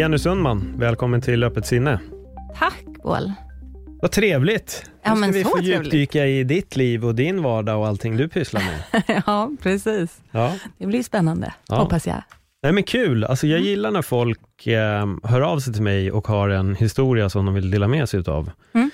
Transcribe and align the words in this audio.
Jenny 0.00 0.18
Sundman, 0.18 0.74
välkommen 0.76 1.20
till 1.20 1.44
Öppet 1.44 1.66
sinne. 1.66 2.00
Tack, 2.58 2.84
Paul. 3.02 3.32
Vad 4.02 4.10
trevligt. 4.10 4.90
Ja, 5.02 5.14
nu 5.14 5.22
ska 5.22 5.32
vi 5.32 5.44
få 5.44 5.60
djupdyka 5.60 6.26
i 6.26 6.44
ditt 6.44 6.76
liv 6.76 7.04
och 7.04 7.14
din 7.14 7.42
vardag 7.42 7.78
och 7.80 7.86
allting 7.88 8.16
du 8.16 8.28
pysslar 8.28 8.62
med. 8.62 9.02
ja, 9.26 9.50
precis. 9.62 10.20
Ja. 10.30 10.54
Det 10.78 10.86
blir 10.86 11.02
spännande, 11.02 11.54
Ja. 11.68 11.76
hoppas 11.76 12.06
jag. 12.06 12.22
Nej, 12.62 12.72
men 12.72 12.82
kul. 12.82 13.24
Alltså, 13.24 13.46
Mm. 13.46 13.56
jag 13.58 13.66
gillar 13.66 13.90
när 13.90 14.02
folk 14.02 14.66
eh, 14.66 15.06
hör 15.24 15.40
av 15.40 15.58
sig 15.58 15.72
till 15.72 15.82
mig 15.82 16.12
och 16.12 16.28
har 16.28 16.48
en 16.48 16.74
historia 16.74 17.28
som 17.30 17.46
de 17.46 17.54
vill 17.54 17.70
dela 17.70 17.88
med 17.88 18.08
sig 18.08 18.20
utav. 18.20 18.50
Mm. 18.74 18.90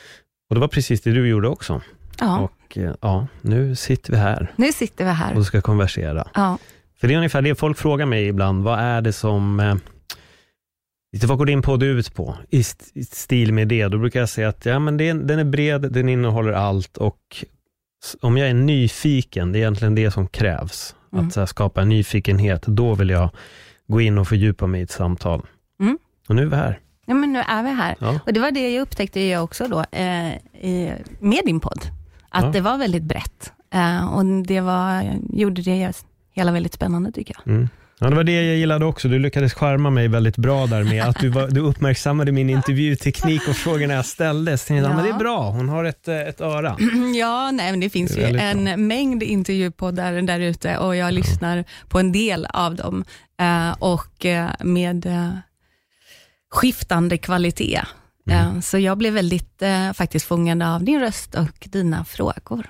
Och 0.49 0.55
det 0.55 0.61
var 0.61 0.69
precis 0.69 1.01
det 1.01 1.11
du 1.13 1.29
gjorde 1.29 1.49
också. 1.49 1.81
Ja, 2.21 2.39
Och 2.41 2.79
eh, 2.79 2.95
ja, 3.01 3.27
nu 3.41 3.75
sitter 3.77 4.13
vi 4.13 4.19
här 4.19 4.53
nu 4.57 4.73
sitter 4.73 5.05
vi 5.05 5.11
här. 5.11 5.37
och 5.37 5.47
ska 5.47 5.61
konversera. 5.61 6.29
Ja, 6.35 6.59
För 7.01 7.09
det 7.09 7.15
är 7.15 7.17
ungefär 7.17 7.43
det 7.43 7.55
folk 7.55 7.79
frågar 7.79 8.07
mig 8.07 8.27
ibland. 8.27 8.65
Vad 8.65 8.79
är 8.79 9.01
det 9.01 9.13
som... 9.13 9.61
Eh, 9.61 9.75
lite 11.17 11.27
vad 11.27 11.39
går 11.39 11.47
din 11.47 11.63
podd 11.63 11.83
ut 11.83 12.15
på? 12.15 12.37
I, 12.51 12.61
st- 12.61 12.85
I 13.01 13.05
stil 13.05 13.53
med 13.53 13.69
det. 13.69 13.89
Då 13.89 13.99
brukar 13.99 14.21
jag 14.21 14.29
säga 14.29 14.49
att 14.49 14.67
ja, 14.67 14.79
men 14.79 14.97
det 14.97 15.13
den 15.13 15.39
är 15.39 15.45
bred, 15.45 15.93
den 15.93 16.09
innehåller 16.09 16.53
allt 16.53 16.97
och 16.97 17.45
om 18.21 18.37
jag 18.37 18.49
är 18.49 18.55
nyfiken, 18.55 19.53
det 19.53 19.59
är 19.59 19.61
egentligen 19.61 19.95
det 19.95 20.11
som 20.11 20.29
krävs. 20.29 20.95
Mm. 21.13 21.27
Att 21.29 21.37
här, 21.37 21.47
skapa 21.47 21.83
en 21.83 21.89
nyfikenhet, 21.89 22.63
då 22.67 22.95
vill 22.95 23.11
jag 23.11 23.31
gå 23.87 24.01
in 24.01 24.19
och 24.19 24.29
fördjupa 24.29 24.67
mig 24.67 24.81
i 24.81 24.85
ett 24.85 24.91
samtal. 24.91 25.47
Mm. 25.81 25.99
Och 26.29 26.35
nu 26.35 26.43
är 26.43 26.47
vi 26.47 26.57
här. 26.57 26.81
ja 27.07 27.15
men 27.15 27.33
nu 27.33 27.39
är 27.39 27.63
vi 27.63 27.71
här. 27.71 27.97
Ja. 27.99 28.21
Och 28.27 28.33
det 28.33 28.41
var 28.41 28.51
det 28.51 28.71
jag 28.71 28.83
upptäckte 28.83 29.21
jag 29.21 29.45
också 29.45 29.69
då, 29.69 29.85
eh, 29.93 30.35
i, 30.61 30.93
med 31.21 31.41
din 31.47 31.61
podd. 31.61 31.81
Att 32.29 32.45
Ja. 32.45 32.51
det 32.51 32.61
var 32.61 32.79
väldigt 32.79 33.03
brett. 33.03 33.53
Eh, 33.75 34.15
och 34.15 34.25
det 34.47 34.61
var, 34.61 35.05
gjorde 35.33 35.63
det 35.63 35.93
hela 36.33 36.53
väldigt 36.53 36.73
spännande 36.75 37.13
tycker 37.13 37.35
jag. 37.39 37.55
Mm. 37.55 37.69
Ja, 38.01 38.11
det 38.11 38.17
var 38.17 38.25
det 38.25 38.33
jag 38.47 38.57
gillade 38.57 38.85
också. 38.85 39.09
Du 39.09 39.19
lyckades 39.19 39.55
charma 39.55 39.91
mig 39.91 40.09
väldigt 40.09 40.37
bra 40.37 40.67
där 40.67 40.85
med 40.85 41.05
att 41.05 41.21
du, 41.21 41.29
var, 41.29 41.49
du 41.49 41.61
uppmärksammade 41.61 42.33
min 42.33 42.51
intervjuteknik 42.51 43.49
och 43.49 43.57
frågorna 43.57 43.95
jag 43.95 44.07
ställde. 44.07 44.59
Så 44.59 44.67
tänkte 44.67 44.83
jag, 44.83 44.93
Ja. 44.93 44.97
men 44.97 45.05
det 45.05 45.11
är 45.11 45.19
bra, 45.19 45.51
hon 45.51 45.69
har 45.69 45.85
ett, 45.85 46.09
eh, 46.09 46.21
ett 46.21 46.41
öra. 46.41 46.77
Ja, 47.17 47.51
nej, 47.51 47.71
men 47.71 47.81
det 47.81 47.91
finns 47.91 48.15
Det 48.15 48.21
ju 48.31 48.39
en 48.39 48.65
bra. 48.65 48.77
mängd 48.77 49.23
intervjupoddar 49.23 50.13
där 50.23 50.41
ute 50.41 50.79
och 50.79 50.97
jag 50.97 51.15
lyssnar 51.15 51.65
på 51.89 51.99
en 51.99 52.13
del 52.13 52.47
av 52.51 52.75
dem. 52.75 53.05
Eh, 53.41 53.73
och 53.79 54.27
eh, 54.27 54.51
med 54.61 55.07
skiftande 56.51 57.19
kvalitet. 57.19 57.81
Mm. 58.31 58.63
Så 58.63 58.79
jag 58.79 58.99
blev 58.99 59.13
väldigt 59.15 59.63
faktiskt 59.95 60.27
fångad 60.27 60.63
av 60.63 60.85
din 60.85 61.01
röst 61.01 61.35
och 61.35 61.69
dina 61.69 62.05
frågor. 62.05 62.67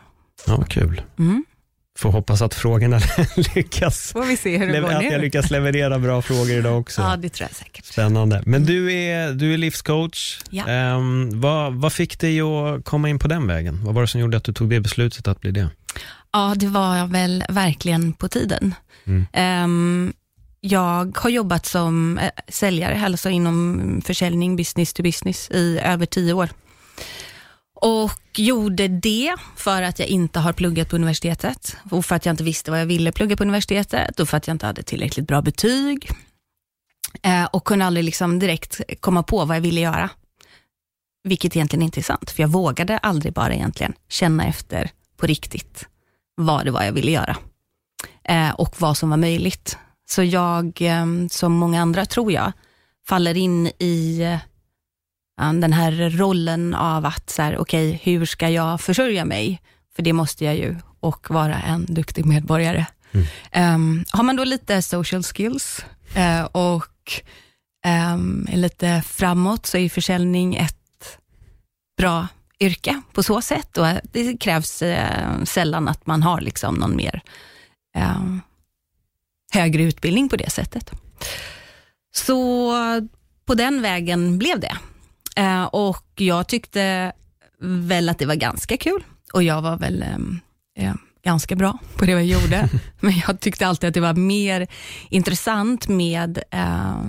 Ja, 0.47 0.65
kul. 0.69 1.03
Mm. 1.19 1.45
Får 1.97 2.11
hoppas 2.11 2.43
att 2.43 2.55
frågorna 2.55 3.01
lyckas. 3.55 4.13
Får 4.13 4.25
vi 4.25 4.37
se 4.37 4.59
hur 4.59 4.73
det 4.73 4.81
går 4.81 4.93
Att 4.93 5.05
jag 5.05 5.21
lyckas 5.21 5.51
leverera 5.51 5.99
bra 5.99 6.23
frågor 6.23 6.51
idag 6.51 6.81
också. 6.81 7.03
Ja, 7.03 7.17
det 7.17 7.29
tror 7.29 7.49
jag 7.51 7.57
säkert. 7.57 7.85
Spännande. 7.85 8.43
Men 8.47 8.65
du 8.65 8.93
är, 8.93 9.33
du 9.33 9.55
är 9.55 9.59
livscoach. 9.59 10.41
Ja. 10.51 10.69
Ehm, 10.69 11.41
vad, 11.41 11.75
vad 11.75 11.93
fick 11.93 12.21
dig 12.21 12.41
att 12.41 12.85
komma 12.85 13.09
in 13.09 13.19
på 13.19 13.29
den 13.29 13.47
vägen? 13.47 13.85
Vad 13.85 13.95
var 13.95 14.03
det 14.03 14.09
som 14.09 14.21
gjorde 14.21 14.37
att 14.37 14.45
du 14.45 14.53
tog 14.53 14.71
det 14.71 14.81
beslutet 14.81 15.29
att 15.29 15.41
bli 15.41 15.51
det? 15.51 15.69
Ja, 16.33 16.55
det 16.57 16.67
var 16.67 17.07
väl 17.07 17.45
verkligen 17.49 18.13
på 18.13 18.29
tiden. 18.29 18.75
Mm. 19.05 19.27
Ehm, 19.33 20.13
jag 20.61 21.19
har 21.19 21.31
jobbat 21.31 21.67
som 21.67 22.19
eh, 22.19 22.31
säljare, 22.49 23.03
alltså 23.05 23.31
inom 23.31 24.03
försäljning, 24.05 24.57
business 24.57 24.93
to 24.93 25.03
business, 25.03 25.51
i 25.51 25.79
över 25.85 26.07
tio 26.07 26.33
år. 26.33 26.49
Och 27.81 28.21
gjorde 28.37 28.89
det 28.89 29.35
för 29.57 29.83
att 29.83 29.99
jag 29.99 30.09
inte 30.09 30.41
har 30.41 30.53
pluggat 30.53 30.89
på 30.89 30.97
universitetet 30.97 31.77
och 31.91 32.05
för 32.05 32.15
att 32.15 32.27
jag 32.27 32.33
inte 32.33 32.45
visste 32.45 32.71
vad 32.71 32.81
jag 32.81 32.87
ville 32.87 33.13
plugga 33.13 33.37
på 33.37 33.43
universitetet 33.43 34.21
och 34.21 34.29
för 34.29 34.37
att 34.37 34.47
jag 34.47 34.55
inte 34.55 34.67
hade 34.67 34.83
tillräckligt 34.83 35.27
bra 35.27 35.43
betyg. 35.43 36.11
Eh, 37.23 37.45
och 37.45 37.65
kunde 37.65 37.85
aldrig 37.85 38.05
liksom 38.05 38.39
direkt 38.39 38.81
komma 39.01 39.23
på 39.23 39.45
vad 39.45 39.57
jag 39.57 39.61
ville 39.61 39.81
göra. 39.81 40.11
Vilket 41.25 41.57
egentligen 41.57 41.83
inte 41.83 42.01
är 42.01 42.03
sant, 42.03 42.31
för 42.31 42.43
jag 42.43 42.49
vågade 42.49 42.99
aldrig 42.99 43.33
bara 43.33 43.55
egentligen 43.55 43.93
känna 44.09 44.47
efter 44.47 44.91
på 45.17 45.27
riktigt 45.27 45.89
vad 46.35 46.65
det 46.65 46.71
var 46.71 46.83
jag 46.83 46.93
ville 46.93 47.11
göra 47.11 47.37
eh, 48.25 48.51
och 48.51 48.75
vad 48.79 48.97
som 48.97 49.11
var 49.11 49.17
möjligt. 49.17 49.79
Så 50.09 50.23
jag, 50.23 50.83
eh, 50.83 51.07
som 51.31 51.53
många 51.53 51.83
andra 51.83 52.07
tror 52.07 52.33
jag, 52.33 52.53
faller 53.09 53.37
in 53.37 53.67
i 53.67 54.23
den 55.37 55.73
här 55.73 56.11
rollen 56.11 56.75
av 56.75 57.07
att, 57.07 57.31
så 57.31 57.43
här, 57.43 57.59
okej, 57.59 58.01
hur 58.03 58.27
ska 58.27 58.49
jag 58.49 58.81
försörja 58.81 59.25
mig? 59.25 59.61
För 59.97 60.03
det 60.03 60.13
måste 60.13 60.45
jag 60.45 60.57
ju, 60.57 60.77
och 61.01 61.31
vara 61.31 61.55
en 61.55 61.87
duktig 61.89 62.25
medborgare. 62.25 62.87
Ehm, 63.53 64.05
har 64.11 64.25
man 64.25 64.37
då 64.37 64.45
lite 64.45 64.83
social 64.83 65.23
skills 65.23 65.85
eh, 66.15 66.45
och 66.45 67.23
ehm, 67.85 68.49
är 68.51 68.57
lite 68.57 69.03
framåt, 69.07 69.67
så 69.67 69.79
är 69.79 69.89
försäljning 69.89 70.57
ett 70.57 71.19
bra 71.99 72.29
yrke 72.61 73.03
på 73.13 73.23
så 73.23 73.43
sätt. 73.43 73.79
Och 73.79 73.87
det 74.03 74.37
krävs 74.37 74.83
eh, 74.83 75.45
sällan 75.45 75.89
att 75.89 76.07
man 76.07 76.23
har 76.23 76.41
liksom 76.41 76.75
någon 76.75 76.97
mer 76.97 77.23
eh, 77.97 78.23
högre 79.53 79.83
utbildning 79.83 80.29
på 80.29 80.37
det 80.37 80.51
sättet. 80.51 80.91
Så 82.15 82.73
på 83.47 83.55
den 83.55 83.83
vägen 83.83 84.39
blev 84.39 84.61
det. 84.61 84.77
Eh, 85.37 85.65
och 85.65 86.07
jag 86.17 86.49
tyckte 86.49 87.13
väl 87.61 88.09
att 88.09 88.19
det 88.19 88.27
var 88.27 88.35
ganska 88.35 88.77
kul 88.77 89.05
och 89.33 89.43
jag 89.43 89.63
var 89.63 89.77
väl 89.77 90.05
eh, 90.77 90.95
ganska 91.25 91.57
bra 91.57 91.79
på 91.97 92.05
det 92.05 92.13
jag 92.13 92.25
gjorde. 92.25 92.69
Men 93.01 93.23
jag 93.27 93.41
tyckte 93.41 93.67
alltid 93.67 93.89
att 93.89 93.95
det 93.95 94.01
var 94.01 94.15
mer 94.15 94.67
intressant 95.11 95.89
med 95.89 96.43
eh, 96.51 97.01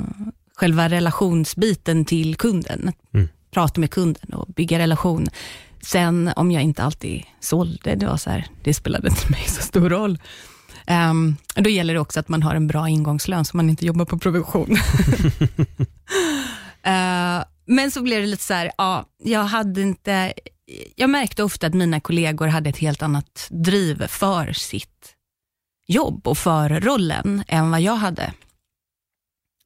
själva 0.56 0.90
relationsbiten 0.90 2.06
till 2.06 2.36
kunden. 2.36 2.92
Mm. 3.14 3.30
Prata 3.52 3.80
med 3.80 3.92
kunden 3.92 4.34
och 4.34 4.48
bygga 4.48 4.80
relation. 4.80 5.28
Sen 5.82 6.32
om 6.36 6.52
jag 6.52 6.64
inte 6.64 6.84
alltid 6.84 7.24
sålde, 7.40 7.96
det 7.96 8.06
var 8.06 8.18
så 8.18 8.30
här, 8.30 8.48
det 8.64 8.74
spelade 8.74 9.08
inte 9.08 9.28
mig 9.32 9.44
så 9.48 9.62
stor 9.62 9.90
roll. 9.90 10.20
Um, 11.10 11.36
då 11.56 11.70
gäller 11.70 11.94
det 11.94 12.00
också 12.00 12.20
att 12.20 12.30
man 12.30 12.44
har 12.44 12.56
en 12.56 12.68
bra 12.68 12.90
ingångslön, 12.90 13.46
så 13.46 13.58
man 13.58 13.70
inte 13.70 13.86
jobbar 13.86 14.06
på 14.06 14.18
provision. 14.18 14.78
Eh, 16.84 17.44
men 17.68 17.92
så 17.92 18.02
blev 18.02 18.22
det 18.22 18.28
lite 18.28 18.44
så 18.44 18.54
här, 18.54 18.72
ja, 18.78 19.06
jag 19.24 19.44
hade 19.44 19.82
inte, 19.82 20.34
jag 20.96 21.10
märkte 21.10 21.44
ofta 21.44 21.68
att 21.68 21.74
mina 21.74 22.00
kollegor 22.00 22.48
hade 22.48 22.70
ett 22.70 22.78
helt 22.78 23.02
annat 23.02 23.48
driv 23.50 24.08
för 24.08 24.54
sitt 24.54 25.14
jobb 25.88 26.28
och 26.28 26.38
för 26.38 26.70
rollen 26.70 27.44
än 27.48 27.72
vad 27.72 27.82
jag 27.82 27.96
hade. 27.96 28.34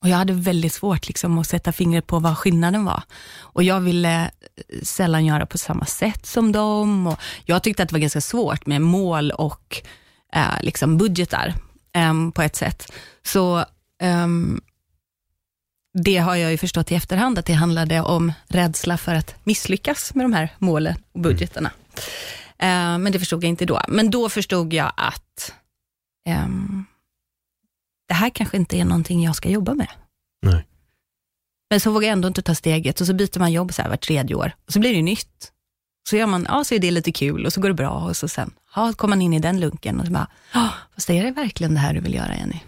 Och 0.01 0.09
Jag 0.09 0.17
hade 0.17 0.34
väldigt 0.34 0.73
svårt 0.73 1.07
liksom 1.07 1.38
att 1.38 1.47
sätta 1.47 1.72
fingret 1.72 2.07
på 2.07 2.19
vad 2.19 2.38
skillnaden 2.38 2.85
var. 2.85 3.03
Och 3.39 3.63
Jag 3.63 3.79
ville 3.79 4.24
eh, 4.24 4.30
sällan 4.83 5.25
göra 5.25 5.45
på 5.45 5.57
samma 5.57 5.86
sätt 5.86 6.25
som 6.25 6.51
dem. 6.51 7.07
Och 7.07 7.19
jag 7.45 7.63
tyckte 7.63 7.83
att 7.83 7.89
det 7.89 7.94
var 7.94 8.00
ganska 8.00 8.21
svårt 8.21 8.65
med 8.65 8.81
mål 8.81 9.31
och 9.31 9.81
eh, 10.33 10.62
liksom 10.62 10.98
budgetar 10.98 11.53
eh, 11.95 12.30
på 12.33 12.42
ett 12.42 12.56
sätt. 12.56 12.92
Så 13.24 13.65
em, 14.01 14.62
det 15.93 16.17
har 16.17 16.35
jag 16.35 16.51
ju 16.51 16.57
förstått 16.57 16.91
i 16.91 16.95
efterhand, 16.95 17.39
att 17.39 17.45
det 17.45 17.53
handlade 17.53 18.01
om 18.01 18.33
rädsla 18.47 18.97
för 18.97 19.15
att 19.15 19.35
misslyckas 19.43 20.15
med 20.15 20.25
de 20.25 20.33
här 20.33 20.49
målen 20.57 20.95
och 21.11 21.19
budgetarna. 21.19 21.71
Eh, 22.57 22.97
men 22.97 23.11
det 23.11 23.19
förstod 23.19 23.43
jag 23.43 23.49
inte 23.49 23.65
då. 23.65 23.81
Men 23.88 24.09
då 24.09 24.29
förstod 24.29 24.73
jag 24.73 24.91
att 24.97 25.53
ehm, 26.29 26.85
det 28.07 28.13
här 28.13 28.29
kanske 28.29 28.57
inte 28.57 28.77
är 28.77 28.85
någonting 28.85 29.23
jag 29.23 29.35
ska 29.35 29.49
jobba 29.49 29.73
med. 29.73 29.88
Nej. 30.41 30.65
Men 31.69 31.79
så 31.79 31.91
vågar 31.91 32.07
jag 32.07 32.13
ändå 32.13 32.27
inte 32.27 32.41
ta 32.41 32.55
steget 32.55 33.01
och 33.01 33.07
så 33.07 33.13
byter 33.13 33.39
man 33.39 33.51
jobb 33.51 33.73
så 33.73 33.81
här 33.81 33.89
var 33.89 33.97
tredje 33.97 34.35
år 34.35 34.55
och 34.65 34.73
så 34.73 34.79
blir 34.79 34.93
det 34.93 35.01
nytt. 35.01 35.51
Så 36.09 36.15
gör 36.15 36.27
man, 36.27 36.45
ja 36.49 36.63
så 36.63 36.75
är 36.75 36.79
det 36.79 36.91
lite 36.91 37.11
kul 37.11 37.45
och 37.45 37.53
så 37.53 37.61
går 37.61 37.69
det 37.69 37.75
bra 37.75 37.89
och 37.89 38.17
så 38.17 38.27
sen, 38.27 38.51
ja 38.75 38.93
kommer 38.93 39.15
man 39.15 39.21
in 39.21 39.33
i 39.33 39.39
den 39.39 39.59
lunken 39.59 39.99
och 39.99 40.05
så 40.05 40.11
bara, 40.11 40.27
ja 40.53 40.69
fast 40.93 41.09
är 41.09 41.23
det 41.23 41.31
verkligen 41.31 41.73
det 41.73 41.79
här 41.79 41.93
du 41.93 41.99
vill 41.99 42.13
göra 42.13 42.35
Jenny? 42.35 42.59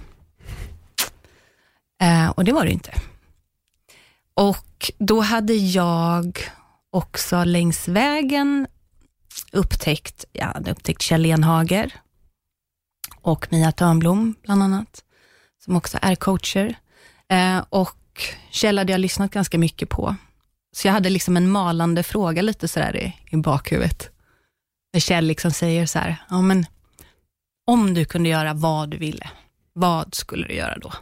Eh, 2.02 2.30
och 2.30 2.44
det 2.44 2.52
var 2.52 2.66
det 2.66 2.72
inte. 2.72 2.92
Och 4.36 4.92
då 4.98 5.22
hade 5.22 5.54
jag 5.54 6.40
också 6.90 7.44
längs 7.44 7.88
vägen 7.88 8.68
upptäckt, 9.52 10.26
jag 10.32 10.46
hade 10.46 10.72
upptäckt 10.72 11.02
Kjell 11.02 11.26
Enhager 11.26 11.94
och 13.22 13.48
Mia 13.52 13.72
Törnblom 13.72 14.36
bland 14.44 14.64
annat, 14.64 15.04
som 15.66 15.76
också 15.76 15.98
är 16.02 16.16
coacher. 16.16 16.76
Eh, 17.30 17.66
och 17.70 18.22
Kjell 18.52 18.78
hade 18.78 18.92
jag 18.92 19.00
lyssnat 19.00 19.32
ganska 19.32 19.58
mycket 19.58 19.90
på. 19.90 20.16
Så 20.76 20.88
jag 20.88 20.94
hade 20.94 21.10
liksom 21.10 21.38
en 21.38 21.52
malande 21.52 22.04
fråga 22.04 22.42
lite 22.42 22.68
sådär 22.68 22.98
i, 22.98 23.18
i 23.30 23.38
bakhuvudet. 23.38 24.10
När 24.94 25.00
Kjell 25.00 25.26
liksom 25.26 25.52
säger 25.52 25.86
så 25.86 26.00
här, 26.00 26.24
ja 26.30 26.42
men 26.42 26.66
om 27.68 27.94
du 27.94 28.06
kunde 28.06 28.30
göra 28.30 28.54
vad 28.54 28.90
du 28.90 28.98
ville, 28.98 29.30
vad 29.74 30.16
skulle 30.16 30.48
du 30.48 30.54
göra 30.54 30.78
då? 30.78 30.94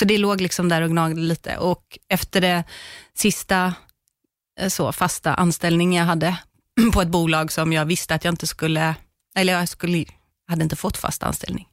Så 0.00 0.06
det 0.06 0.18
låg 0.18 0.40
liksom 0.40 0.68
där 0.68 0.82
och 0.82 0.90
gnagde 0.90 1.20
lite 1.20 1.56
och 1.56 1.98
efter 2.08 2.40
det 2.40 2.64
sista 3.14 3.74
eh, 4.60 4.68
så 4.68 4.92
fasta 4.92 5.34
anställningen 5.34 5.98
jag 5.98 6.06
hade 6.06 6.38
på 6.92 7.02
ett 7.02 7.08
bolag 7.08 7.52
som 7.52 7.72
jag 7.72 7.84
visste 7.84 8.14
att 8.14 8.24
jag 8.24 8.32
inte 8.32 8.46
skulle, 8.46 8.94
eller 9.36 9.52
jag 9.52 9.68
skulle, 9.68 10.04
hade 10.48 10.62
inte 10.62 10.76
fått 10.76 10.96
fast 10.96 11.22
anställning. 11.22 11.68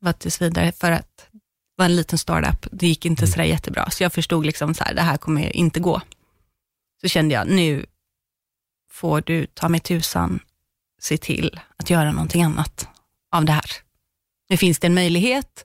Det 0.00 0.06
var 0.06 0.12
tills 0.12 0.42
vidare 0.42 0.72
för 0.72 0.92
att 0.92 1.28
det 1.32 1.40
var 1.76 1.84
en 1.84 1.96
liten 1.96 2.18
startup. 2.18 2.66
Det 2.72 2.86
gick 2.86 3.04
inte 3.04 3.26
sådär 3.26 3.44
jättebra, 3.44 3.90
så 3.90 4.02
jag 4.02 4.12
förstod 4.12 4.46
liksom 4.46 4.74
så 4.74 4.84
här, 4.84 4.94
det 4.94 5.02
här 5.02 5.16
kommer 5.16 5.56
inte 5.56 5.80
gå. 5.80 6.00
Så 7.00 7.08
kände 7.08 7.34
jag, 7.34 7.48
nu 7.48 7.86
får 8.90 9.20
du 9.20 9.46
ta 9.46 9.68
mig 9.68 9.80
tusan 9.80 10.40
se 11.00 11.18
till 11.18 11.60
att 11.76 11.90
göra 11.90 12.12
någonting 12.12 12.42
annat 12.42 12.88
av 13.32 13.44
det 13.44 13.52
här. 13.52 13.70
Nu 14.48 14.56
finns 14.56 14.78
det 14.78 14.86
en 14.86 14.94
möjlighet 14.94 15.64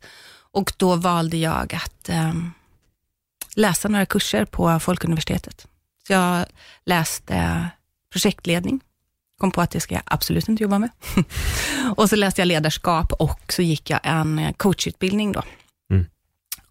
och 0.54 0.74
då 0.78 0.96
valde 0.96 1.38
jag 1.38 1.75
att 1.75 2.10
eh, 2.10 2.34
läsa 3.56 3.90
några 3.90 4.06
kurser 4.06 4.46
på 4.46 4.80
Folkuniversitetet. 4.80 5.68
Så 6.07 6.13
jag 6.13 6.46
läste 6.86 7.69
projektledning, 8.12 8.81
kom 9.38 9.51
på 9.51 9.62
att 9.62 9.72
det 9.72 9.80
ska 9.80 9.96
jag 9.96 10.04
absolut 10.06 10.50
inte 10.50 10.63
jobba 10.63 10.80
med. 10.80 10.90
och 11.96 12.10
så 12.10 12.16
läste 12.16 12.42
jag 12.42 12.48
ledarskap 12.48 13.13
och 13.13 13.54
så 13.54 13.62
gick 13.62 13.90
jag 13.90 14.00
en 14.04 14.54
coachutbildning 14.57 15.31
då. 15.31 15.44
Mm. 15.92 16.06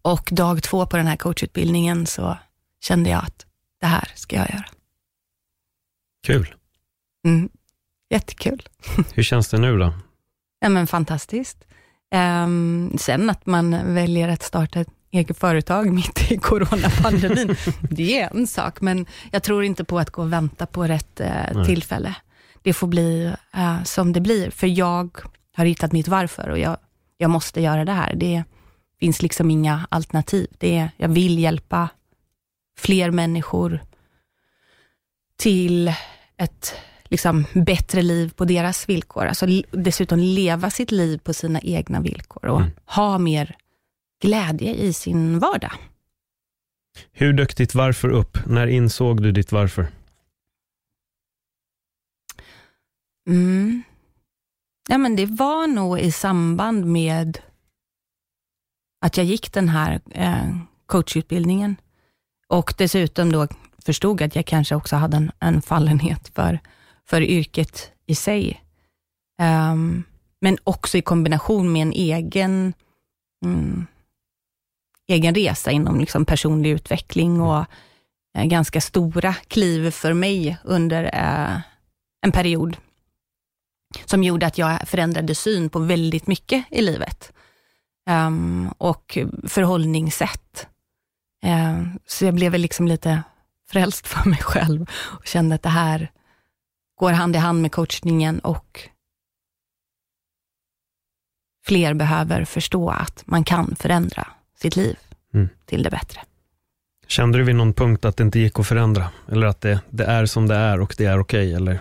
Och 0.02 0.28
dag 0.32 0.62
två 0.62 0.86
på 0.86 0.96
den 0.96 1.06
här 1.06 1.16
coachutbildningen 1.16 2.06
så 2.06 2.38
kände 2.80 3.10
jag 3.10 3.24
att 3.24 3.46
det 3.80 3.86
här 3.86 4.12
ska 4.14 4.36
jag 4.36 4.50
göra. 4.50 4.66
Kul. 6.26 6.54
Mm. 7.24 7.48
Jättekul. 8.10 8.68
Hur 9.14 9.22
känns 9.22 9.48
det 9.48 9.58
nu 9.58 9.78
då? 9.78 9.94
Ja, 10.60 10.68
men 10.68 10.86
fantastiskt. 10.86 11.64
Um, 12.14 12.98
sen 12.98 13.30
att 13.30 13.46
man 13.46 13.94
väljer 13.94 14.28
att 14.28 14.42
starta 14.42 14.80
ett 14.80 14.88
eget 15.10 15.38
företag 15.38 15.92
mitt 15.94 16.30
i 16.32 16.38
coronapandemin, 16.38 17.56
det 17.90 18.20
är 18.20 18.36
en 18.36 18.46
sak, 18.46 18.80
men 18.80 19.06
jag 19.30 19.42
tror 19.42 19.64
inte 19.64 19.84
på 19.84 19.98
att 19.98 20.10
gå 20.10 20.22
och 20.22 20.32
vänta 20.32 20.66
på 20.66 20.84
rätt 20.84 21.20
uh, 21.20 21.64
tillfälle. 21.64 22.14
Det 22.62 22.72
får 22.72 22.86
bli 22.86 23.32
uh, 23.56 23.82
som 23.84 24.12
det 24.12 24.20
blir, 24.20 24.50
för 24.50 24.66
jag 24.66 25.18
har 25.56 25.64
hittat 25.64 25.92
mitt 25.92 26.08
varför 26.08 26.48
och 26.48 26.58
jag, 26.58 26.76
jag 27.16 27.30
måste 27.30 27.60
göra 27.60 27.84
det 27.84 27.92
här. 27.92 28.14
Det 28.14 28.44
finns 29.00 29.22
liksom 29.22 29.50
inga 29.50 29.86
alternativ. 29.88 30.46
Det 30.58 30.76
är, 30.76 30.90
jag 30.96 31.08
vill 31.08 31.38
hjälpa 31.38 31.88
fler 32.78 33.10
människor 33.10 33.80
till 35.36 35.92
ett 36.36 36.74
liksom, 37.08 37.44
bättre 37.54 38.02
liv 38.02 38.32
på 38.36 38.44
deras 38.44 38.88
villkor. 38.88 39.26
Alltså, 39.26 39.46
dessutom 39.70 40.18
leva 40.18 40.70
sitt 40.70 40.90
liv 40.90 41.18
på 41.18 41.32
sina 41.34 41.60
egna 41.60 42.00
villkor 42.00 42.46
och 42.46 42.60
Mm. 42.60 42.70
ha 42.84 43.18
mer 43.18 43.56
glädje 44.22 44.74
i 44.74 44.92
sin 44.92 45.38
vardag. 45.38 45.72
Hur 47.12 47.32
dök 47.32 47.56
ditt 47.56 47.74
varför 47.74 48.08
upp? 48.08 48.38
När 48.46 48.66
insåg 48.66 49.22
du 49.22 49.32
ditt 49.32 49.52
varför? 49.52 49.86
Mm. 53.28 53.82
Ja, 54.88 54.98
men 54.98 55.16
det 55.16 55.26
var 55.26 55.66
nog 55.66 56.00
i 56.00 56.12
samband 56.12 56.84
med 56.86 57.38
att 59.00 59.16
jag 59.16 59.26
gick 59.26 59.52
den 59.52 59.68
här 59.68 60.00
eh, 60.10 60.56
coachutbildningen 60.86 61.76
och 62.48 62.74
dessutom 62.78 63.32
då 63.32 63.46
förstod 63.84 64.22
att 64.22 64.36
jag 64.36 64.46
kanske 64.46 64.74
också 64.74 64.96
hade 64.96 65.16
en, 65.16 65.30
en 65.40 65.62
fallenhet 65.62 66.28
för, 66.34 66.60
för 67.08 67.22
yrket 67.22 67.92
i 68.06 68.14
sig. 68.14 68.64
Um, 69.42 70.04
men 70.40 70.58
också 70.64 70.98
i 70.98 71.02
kombination 71.02 71.72
med 71.72 71.82
en 71.82 71.92
egen, 71.92 72.74
mm, 73.44 73.86
egen 75.08 75.34
resa 75.34 75.70
inom 75.70 76.00
liksom 76.00 76.24
personlig 76.24 76.70
utveckling 76.70 77.40
och 77.40 77.64
eh, 78.38 78.44
ganska 78.44 78.80
stora 78.80 79.34
kliv 79.34 79.90
för 79.90 80.12
mig 80.12 80.56
under 80.64 81.04
eh, 81.04 81.60
en 82.26 82.32
period 82.32 82.76
som 84.04 84.24
gjorde 84.24 84.46
att 84.46 84.58
jag 84.58 84.88
förändrade 84.88 85.34
syn 85.34 85.70
på 85.70 85.78
väldigt 85.78 86.26
mycket 86.26 86.64
i 86.70 86.82
livet. 86.82 87.32
Um, 88.10 88.68
och 88.78 89.18
förhållningssätt. 89.46 90.66
Uh, 91.46 91.94
så 92.06 92.24
jag 92.24 92.34
blev 92.34 92.52
väl 92.52 92.60
liksom 92.60 92.88
lite 92.88 93.22
frälst 93.68 94.06
för 94.06 94.28
mig 94.28 94.38
själv 94.38 94.90
och 94.92 95.26
kände 95.26 95.54
att 95.54 95.62
det 95.62 95.68
här 95.68 96.10
går 96.98 97.12
hand 97.12 97.36
i 97.36 97.38
hand 97.38 97.62
med 97.62 97.72
coachningen 97.72 98.38
och 98.38 98.88
fler 101.66 101.94
behöver 101.94 102.44
förstå 102.44 102.90
att 102.90 103.22
man 103.26 103.44
kan 103.44 103.76
förändra 103.76 104.26
sitt 104.60 104.76
liv 104.76 104.96
Mm. 105.34 105.48
till 105.66 105.82
det 105.82 105.90
bättre. 105.90 106.20
Kände 107.06 107.38
du 107.38 107.44
vid 107.44 107.56
någon 107.56 107.72
punkt 107.72 108.04
att 108.04 108.16
det 108.16 108.22
inte 108.22 108.38
gick 108.38 108.58
att 108.58 108.66
förändra? 108.66 109.10
Eller 109.28 109.46
att 109.46 109.60
det, 109.60 109.80
det 109.90 110.04
är 110.04 110.26
som 110.26 110.48
det 110.48 110.54
är 110.54 110.80
och 110.80 110.94
det 110.98 111.04
är 111.04 111.18
okej? 111.20 111.54
eller? 111.54 111.80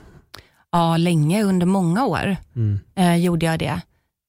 Ja, 0.71 0.97
länge, 0.97 1.43
under 1.43 1.65
många 1.65 2.05
år. 2.05 2.35
Mm. 2.55 2.79
eh, 2.95 3.15
gjorde 3.15 3.45
jag 3.45 3.59
det. 3.59 3.81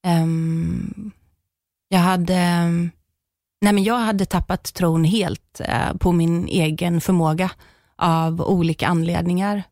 Ehm, 0.07 1.11
jag 1.89 1.99
hade 1.99 2.35
nej 3.61 3.73
men 3.73 3.85
jag 3.85 3.99
hade 3.99 4.27
tappat 4.27 4.75
tron 4.75 5.05
helt 5.05 5.61
eh, 5.65 5.97
på 5.99 6.13
min 6.13 6.49
egen 6.49 7.01
förmåga 7.01 7.51
av 7.97 8.41
olika 8.43 8.87
anledningar 8.89 9.63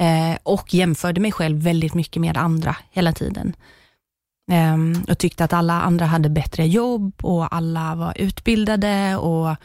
eh, 0.00 0.38
och 0.42 0.74
jämförde 0.74 1.20
mig 1.20 1.32
själv 1.32 1.62
väldigt 1.62 1.94
mycket 1.94 2.20
med 2.20 2.36
andra 2.36 2.76
hela 2.90 3.12
tiden. 3.12 3.56
Jag 4.46 5.10
och 5.10 5.18
tyckte 5.18 5.44
att 5.44 5.52
alla 5.52 5.80
andra 5.80 6.06
hade 6.06 6.28
bättre 6.28 6.66
jobb 6.66 7.12
och 7.22 7.54
alla 7.54 7.94
var 7.94 8.12
utbildade 8.16 9.16
och 9.16 9.56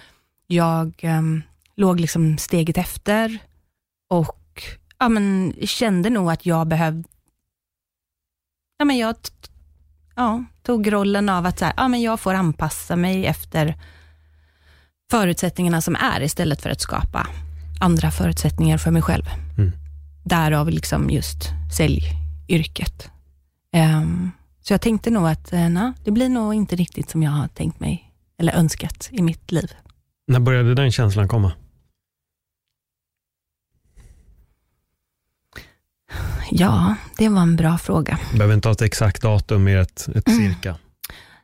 jag 0.48 0.94
ehm, 1.02 1.44
låg 1.76 2.00
liksom 2.00 2.38
steget 2.38 2.78
efter 2.78 3.38
och 4.10 4.64
ja, 5.00 5.10
men, 5.10 5.54
kände 5.62 6.10
nog 6.10 6.32
att 6.32 6.46
jag 6.46 6.68
behövde 6.68 7.10
ja, 8.78 8.86
men 8.86 8.98
jag 8.98 9.16
ja, 10.16 10.44
tog 10.64 10.94
rollen 10.94 11.30
av 11.30 11.46
att 11.46 11.60
så 11.60 11.66
här, 11.66 11.74
ja, 11.78 11.88
men 11.88 12.02
jag 12.02 12.20
får 12.20 12.34
anpassa 12.34 12.96
mig 12.96 13.26
efter 13.26 13.76
förutsättningarna 15.12 15.82
som 15.82 15.96
är 15.96 16.22
istället 16.22 16.62
för 16.62 16.70
att 16.70 16.82
skapa 16.82 17.28
andra 17.80 18.12
förutsättningar 18.12 18.78
för 18.78 18.92
mig 18.92 19.02
själv. 19.02 19.26
Mm. 19.58 19.85
Därav 20.26 20.70
liksom 20.70 21.10
just 21.10 21.38
säljyrket. 21.78 23.12
Ehm, 23.72 24.32
så 24.62 24.74
jag 24.74 24.82
tänkte 24.82 25.10
nog 25.10 25.28
att 25.28 25.54
uh, 25.54 25.70
na, 25.70 25.94
det 26.04 26.12
blir 26.12 26.30
nog 26.30 26.54
inte 26.54 26.76
riktigt 26.76 27.10
som 27.10 27.24
jag 27.24 27.32
har 27.32 27.48
tänkt 27.48 27.80
mig 27.80 28.12
eller 28.38 28.54
önskat 28.54 29.10
i 29.12 29.22
mitt 29.22 29.52
liv. 29.52 29.72
När 30.28 30.40
började 30.40 30.76
den 30.76 30.92
känslan 30.92 31.28
komma? 31.28 31.52
Ja, 36.52 36.96
det 37.18 37.30
var 37.30 37.42
en 37.42 37.56
bra 37.56 37.78
fråga. 37.78 38.20
Du 38.32 38.38
behöver 38.38 38.54
inte 38.56 38.68
ha 38.68 38.74
ett 38.74 38.82
exakt 38.82 39.22
datum, 39.22 39.64
mer 39.64 39.78
ett, 39.78 40.08
ett 40.16 40.28
Mm. 40.28 40.54
cirka. 40.54 40.78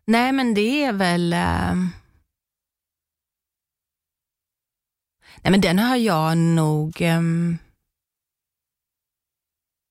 Nej, 0.06 0.32
men 0.32 0.54
det 0.54 0.84
är 0.84 0.94
väl... 0.94 1.34
eh, 1.34 1.76
Nej, 5.44 5.52
men 5.52 5.62
den 5.62 5.80
har 5.80 5.96
jag 5.96 6.38
nog... 6.38 7.02
ehm, 7.02 7.58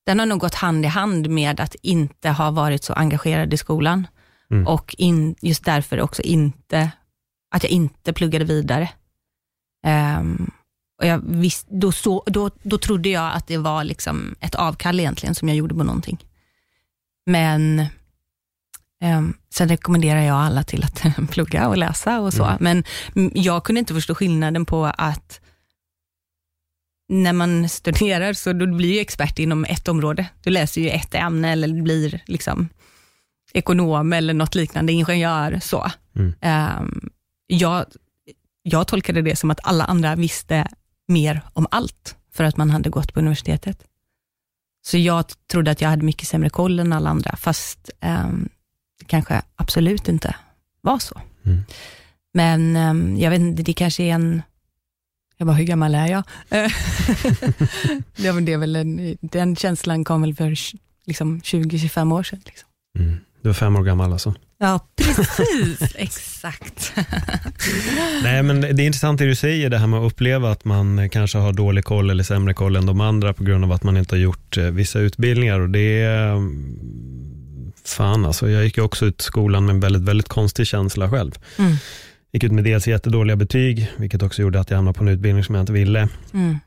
Den 0.06 0.18
har 0.18 0.26
nog 0.26 0.40
gått 0.40 0.54
hand 0.54 0.84
i 0.84 0.88
hand 0.88 1.30
med 1.30 1.60
att 1.60 1.74
inte 1.82 2.30
ha 2.30 2.50
varit 2.50 2.84
så 2.84 2.92
engagerad 2.92 3.54
i 3.54 3.56
skolan. 3.56 4.06
Mm. 4.50 4.66
Och 4.66 4.94
in, 4.98 5.34
just 5.40 5.64
därför 5.64 6.00
också 6.00 6.22
inte, 6.22 6.90
att 7.50 7.62
jag 7.62 7.72
inte 7.72 8.12
pluggade 8.12 8.44
vidare. 8.44 8.90
Ehm, 9.86 10.50
och 11.00 11.06
jag 11.06 11.22
visst, 11.26 11.66
då, 11.70 11.92
så, 11.92 12.22
då, 12.26 12.50
då 12.62 12.78
trodde 12.78 13.08
jag 13.08 13.32
att 13.34 13.46
det 13.46 13.58
var 13.58 13.84
liksom 13.84 14.34
ett 14.40 14.54
avkall 14.54 15.00
egentligen 15.00 15.34
som 15.34 15.48
jag 15.48 15.56
gjorde 15.56 15.74
på 15.74 15.84
någonting. 15.84 16.24
Men 17.26 17.86
Um, 19.04 19.34
sen 19.54 19.68
rekommenderar 19.68 20.20
jag 20.20 20.36
alla 20.36 20.62
till 20.62 20.84
att 20.84 21.04
plugga 21.30 21.68
och 21.68 21.76
läsa 21.76 22.20
och 22.20 22.32
så. 22.32 22.44
Mm. 22.44 22.56
Men 22.60 22.84
mm, 23.16 23.32
jag 23.34 23.64
kunde 23.64 23.78
inte 23.78 23.94
förstå 23.94 24.14
skillnaden 24.14 24.66
på 24.66 24.84
att 24.84 25.40
när 27.10 27.32
man 27.32 27.68
studerar 27.68 28.32
så 28.32 28.52
du 28.52 28.66
blir 28.66 28.94
ju 28.94 29.00
expert 29.00 29.38
inom 29.38 29.64
ett 29.64 29.88
område. 29.88 30.26
Du 30.42 30.50
läser 30.50 30.80
ju 30.80 30.88
ett 30.88 31.14
ämne 31.14 31.52
eller 31.52 31.82
blir 31.82 32.22
liksom 32.26 32.68
ekonom 33.52 34.12
eller 34.12 34.34
något 34.34 34.54
liknande, 34.54 34.92
ingenjör. 34.92 35.60
så. 35.62 35.90
Mm. 36.16 36.34
Ehm, 36.40 37.10
jag 37.46 37.84
jag 38.62 38.88
tolkade 38.88 39.22
det 39.22 39.36
som 39.36 39.50
att 39.50 39.60
alla 39.62 39.84
andra 39.84 40.16
visste 40.16 40.68
mer 41.08 41.40
om 41.52 41.66
allt, 41.70 42.16
för 42.32 42.44
att 42.44 42.56
man 42.56 42.70
hade 42.70 42.90
gått 42.90 43.14
på 43.14 43.20
universitetet. 43.20 43.84
Så 44.86 44.98
jag 44.98 45.24
trodde 45.50 45.70
att 45.70 45.80
jag 45.80 45.88
hade 45.88 46.04
mycket 46.04 46.28
sämre 46.28 46.50
koll 46.50 46.78
än 46.78 46.92
alla 46.92 47.10
andra, 47.10 47.36
fast 47.36 47.90
um, 48.00 48.48
det 48.98 49.04
kanske 49.04 49.42
absolut 49.56 50.08
inte 50.08 50.36
var 50.80 50.98
så. 50.98 51.20
Mm. 51.44 51.62
Men 52.34 52.76
um, 52.76 53.16
jag 53.16 53.30
vet 53.30 53.40
inte, 53.40 53.62
det 53.62 53.72
kanske 53.72 54.02
är 54.02 54.14
en 54.14 54.42
jag 55.40 55.46
bara, 55.46 55.56
hur 55.56 55.64
gammal 55.64 55.94
är 55.94 56.06
jag? 56.06 56.22
ja, 58.16 58.32
men 58.32 58.44
det 58.44 58.52
är 58.52 58.58
väl 58.58 58.76
en, 58.76 59.16
den 59.20 59.56
känslan 59.56 60.04
kom 60.04 60.22
väl 60.22 60.34
för 60.34 60.54
liksom, 61.06 61.40
20-25 61.40 62.14
år 62.14 62.22
sedan. 62.22 62.40
Liksom. 62.46 62.68
Mm. 62.98 63.16
Du 63.42 63.48
var 63.48 63.54
fem 63.54 63.76
år 63.76 63.82
gammal 63.82 64.12
alltså? 64.12 64.34
Ja, 64.58 64.86
precis. 64.96 65.80
Exakt. 65.94 66.92
Nej, 68.22 68.42
men 68.42 68.60
det 68.60 68.68
är 68.68 68.80
intressant 68.80 69.18
det 69.18 69.26
du 69.26 69.34
säger, 69.34 69.70
det 69.70 69.78
här 69.78 69.86
med 69.86 70.00
att 70.00 70.12
uppleva 70.12 70.50
att 70.50 70.64
man 70.64 71.10
kanske 71.10 71.38
har 71.38 71.52
dålig 71.52 71.84
koll 71.84 72.10
eller 72.10 72.24
sämre 72.24 72.54
koll 72.54 72.76
än 72.76 72.86
de 72.86 73.00
andra 73.00 73.32
på 73.32 73.44
grund 73.44 73.64
av 73.64 73.72
att 73.72 73.82
man 73.82 73.96
inte 73.96 74.14
har 74.14 74.20
gjort 74.20 74.56
eh, 74.56 74.64
vissa 74.64 74.98
utbildningar. 74.98 75.60
Och 75.60 75.70
det 75.70 76.02
är, 76.02 76.32
mm, 76.32 76.78
fan 77.84 78.26
alltså, 78.26 78.50
jag 78.50 78.64
gick 78.64 78.78
också 78.78 79.06
ut 79.06 79.20
skolan 79.20 79.66
med 79.66 79.74
en 79.74 79.80
väldigt, 79.80 80.02
väldigt 80.02 80.28
konstig 80.28 80.66
känsla 80.66 81.10
själv. 81.10 81.32
Mm. 81.58 81.76
Gick 82.32 82.44
ut 82.44 82.52
med 82.52 82.64
dels 82.64 82.86
jättedåliga 82.88 83.36
betyg, 83.36 83.90
vilket 83.96 84.22
också 84.22 84.42
gjorde 84.42 84.60
att 84.60 84.70
jag 84.70 84.76
hamnade 84.78 84.98
på 84.98 85.04
en 85.04 85.08
utbildning 85.08 85.44
som 85.44 85.54
jag 85.54 85.62
inte 85.62 85.72
ville. 85.72 86.08
Mm. 86.34 86.58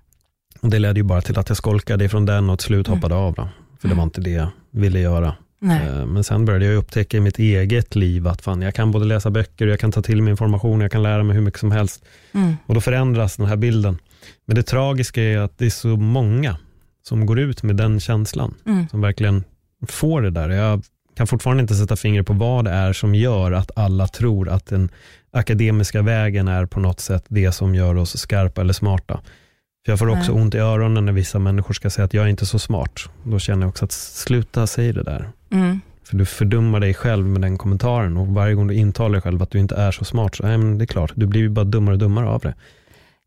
Och 0.62 0.70
det 0.70 0.80
ledde 0.80 1.00
ju 1.00 1.04
bara 1.04 1.22
till 1.22 1.40
att 1.40 1.50
jag 1.50 1.58
skolkade 1.58 2.06
ifrån 2.06 2.26
den 2.26 2.50
och 2.50 2.60
till 2.60 2.66
slut 2.66 2.88
Mm. 2.88 2.98
hoppade 3.00 3.16
av. 3.16 3.34
Då, 3.34 3.50
för 3.82 3.88
det 3.88 3.96
var 3.96 4.04
inte 4.04 4.22
det 4.22 4.30
jag 4.30 4.48
ville 4.72 5.00
göra. 5.00 5.36
Nej. 5.60 5.88
Eh, 5.88 6.06
Men 6.06 6.24
sen 6.24 6.46
började 6.46 6.66
jag 6.66 6.76
upptäcka 6.76 7.18
i 7.18 7.20
mitt 7.20 7.40
eget 7.40 7.96
liv 7.96 8.28
att 8.28 8.42
fan, 8.42 8.62
jag 8.62 8.76
kan 8.76 8.92
både 8.92 9.06
läsa 9.06 9.30
böcker, 9.32 9.68
jag 9.68 9.80
kan 9.80 9.92
ta 9.92 10.02
till 10.02 10.22
mig 10.22 10.32
information, 10.32 10.82
jag 10.82 10.92
kan 10.92 11.04
lära 11.04 11.24
mig 11.24 11.36
hur 11.36 11.44
mycket 11.44 11.60
som 11.60 11.72
helst. 11.72 12.06
Mm. 12.34 12.56
Och 12.66 12.74
då 12.76 12.82
förändras 12.82 13.36
den 13.38 13.46
här 13.46 13.56
bilden. 13.56 13.98
Men 14.46 14.56
det 14.56 14.64
tragiska 14.64 15.22
är 15.24 15.38
att 15.38 15.58
det 15.58 15.66
är 15.66 15.70
så 15.70 15.88
många 15.88 16.58
som 17.04 17.26
går 17.26 17.40
ut 17.40 17.64
med 17.64 17.76
den 17.76 18.00
känslan, 18.00 18.54
Mm. 18.66 18.88
som 18.90 19.02
verkligen 19.02 19.44
får 19.88 20.22
det 20.22 20.30
där. 20.30 20.50
Jag 20.50 20.84
kan 21.16 21.28
fortfarande 21.28 21.62
inte 21.62 21.76
sätta 21.76 21.96
fingret 21.96 22.28
på 22.28 22.34
vad 22.34 22.66
det 22.66 22.72
är 22.72 22.94
som 22.94 23.16
gör 23.16 23.52
att 23.52 23.72
alla 23.76 24.08
tror 24.08 24.50
att 24.50 24.66
den 24.66 24.90
akademiska 25.32 26.02
vägen 26.02 26.48
är 26.48 26.66
på 26.66 26.80
något 26.80 27.00
sätt 27.00 27.26
det 27.28 27.52
som 27.52 27.76
gör 27.76 27.96
oss 27.96 28.18
skarpa 28.18 28.62
eller 28.62 28.74
smarta. 28.74 29.22
För 29.86 29.92
jag 29.92 30.00
får 30.00 30.10
också 30.10 30.34
Nej. 30.34 30.42
ont 30.42 30.56
i 30.56 30.58
öronen 30.58 31.06
när 31.06 31.14
vissa 31.14 31.40
människor 31.40 31.74
ska 31.74 31.90
säga 31.90 32.06
att 32.06 32.14
jag 32.14 32.26
är 32.26 32.30
inte 32.30 32.46
så 32.46 32.60
smart. 32.60 33.10
Då 33.24 33.40
känner 33.40 33.62
jag 33.62 33.70
också 33.70 33.86
att 33.86 33.92
sluta 33.92 34.68
säga 34.68 34.94
det 34.94 35.04
där. 35.04 35.30
Mm. 35.52 35.82
För 36.04 36.18
du 36.18 36.26
fördummar 36.26 36.80
dig 36.80 36.94
själv 36.94 37.26
med 37.26 37.42
den 37.42 37.58
kommentaren 37.58 38.18
och 38.18 38.28
varje 38.28 38.56
gång 38.56 38.68
du 38.68 38.74
intalar 38.74 39.12
dig 39.12 39.22
själv 39.22 39.44
att 39.44 39.52
du 39.52 39.60
inte 39.60 39.76
är 39.76 39.92
så 39.92 40.06
smart, 40.06 40.36
så 40.36 40.44
nej, 40.44 40.58
men 40.58 40.78
det 40.78 40.84
är 40.84 40.88
klart, 40.88 41.12
du 41.16 41.26
blir 41.26 41.42
ju 41.42 41.50
bara 41.50 41.66
dummare 41.66 41.96
och 41.96 42.00
dummare 42.00 42.28
av 42.28 42.40
det. 42.40 42.54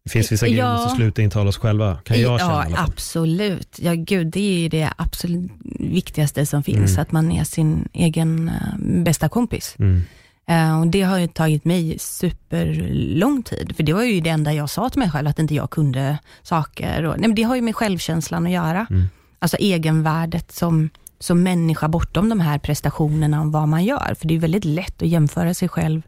Det 0.06 0.10
finns 0.10 0.32
vissa 0.32 0.46
grejer 0.46 0.58
Ja. 0.64 0.72
vi 0.76 0.82
måste 0.82 0.96
sluta 0.96 1.22
intala 1.22 1.48
oss 1.48 1.58
själva, 1.58 1.96
kan 2.04 2.20
jag 2.20 2.40
känna 2.40 2.66
ja, 2.70 2.84
absolut. 2.88 3.78
Ja, 3.82 3.92
gud, 3.94 4.26
det 4.26 4.40
är 4.40 4.58
ju 4.58 4.68
det 4.68 4.90
absolut 4.96 5.50
viktigaste 5.80 6.46
som 6.46 6.62
finns, 6.62 6.90
Mm. 6.90 7.02
att 7.02 7.12
man 7.12 7.32
är 7.32 7.44
sin 7.44 7.88
egen 7.92 8.48
eh, 8.48 9.02
bästa 9.02 9.28
kompis. 9.28 9.76
Mm. 9.78 10.02
Eh, 10.48 10.80
och 10.80 10.86
det 10.86 11.02
har 11.02 11.18
ju 11.18 11.26
tagit 11.28 11.64
mig 11.64 11.98
superlång 11.98 13.42
tid, 13.42 13.72
för 13.76 13.82
det 13.82 13.92
var 13.92 14.02
ju 14.02 14.20
det 14.20 14.30
enda 14.30 14.52
jag 14.52 14.70
sa 14.70 14.88
till 14.90 14.98
mig 14.98 15.10
själv, 15.10 15.28
att 15.28 15.38
inte 15.38 15.54
jag 15.54 15.70
kunde 15.70 16.18
saker. 16.42 17.02
Och, 17.04 17.18
nej, 17.18 17.28
men 17.28 17.34
det 17.34 17.42
har 17.42 17.56
ju 17.56 17.62
med 17.62 17.76
självkänslan 17.76 18.46
att 18.46 18.52
göra. 18.52 18.86
Mm. 18.90 19.04
Alltså 19.38 19.56
egenvärdet 19.56 20.52
som, 20.52 20.90
som 21.18 21.42
människa 21.42 21.88
bortom 21.88 22.28
de 22.28 22.40
här 22.40 22.58
prestationerna 22.58 23.40
och 23.40 23.52
vad 23.52 23.68
man 23.68 23.84
gör. 23.84 24.14
För 24.18 24.28
det 24.28 24.34
är 24.34 24.38
väldigt 24.38 24.64
lätt 24.64 25.02
att 25.02 25.08
jämföra 25.08 25.54
sig 25.54 25.68
själv 25.68 26.02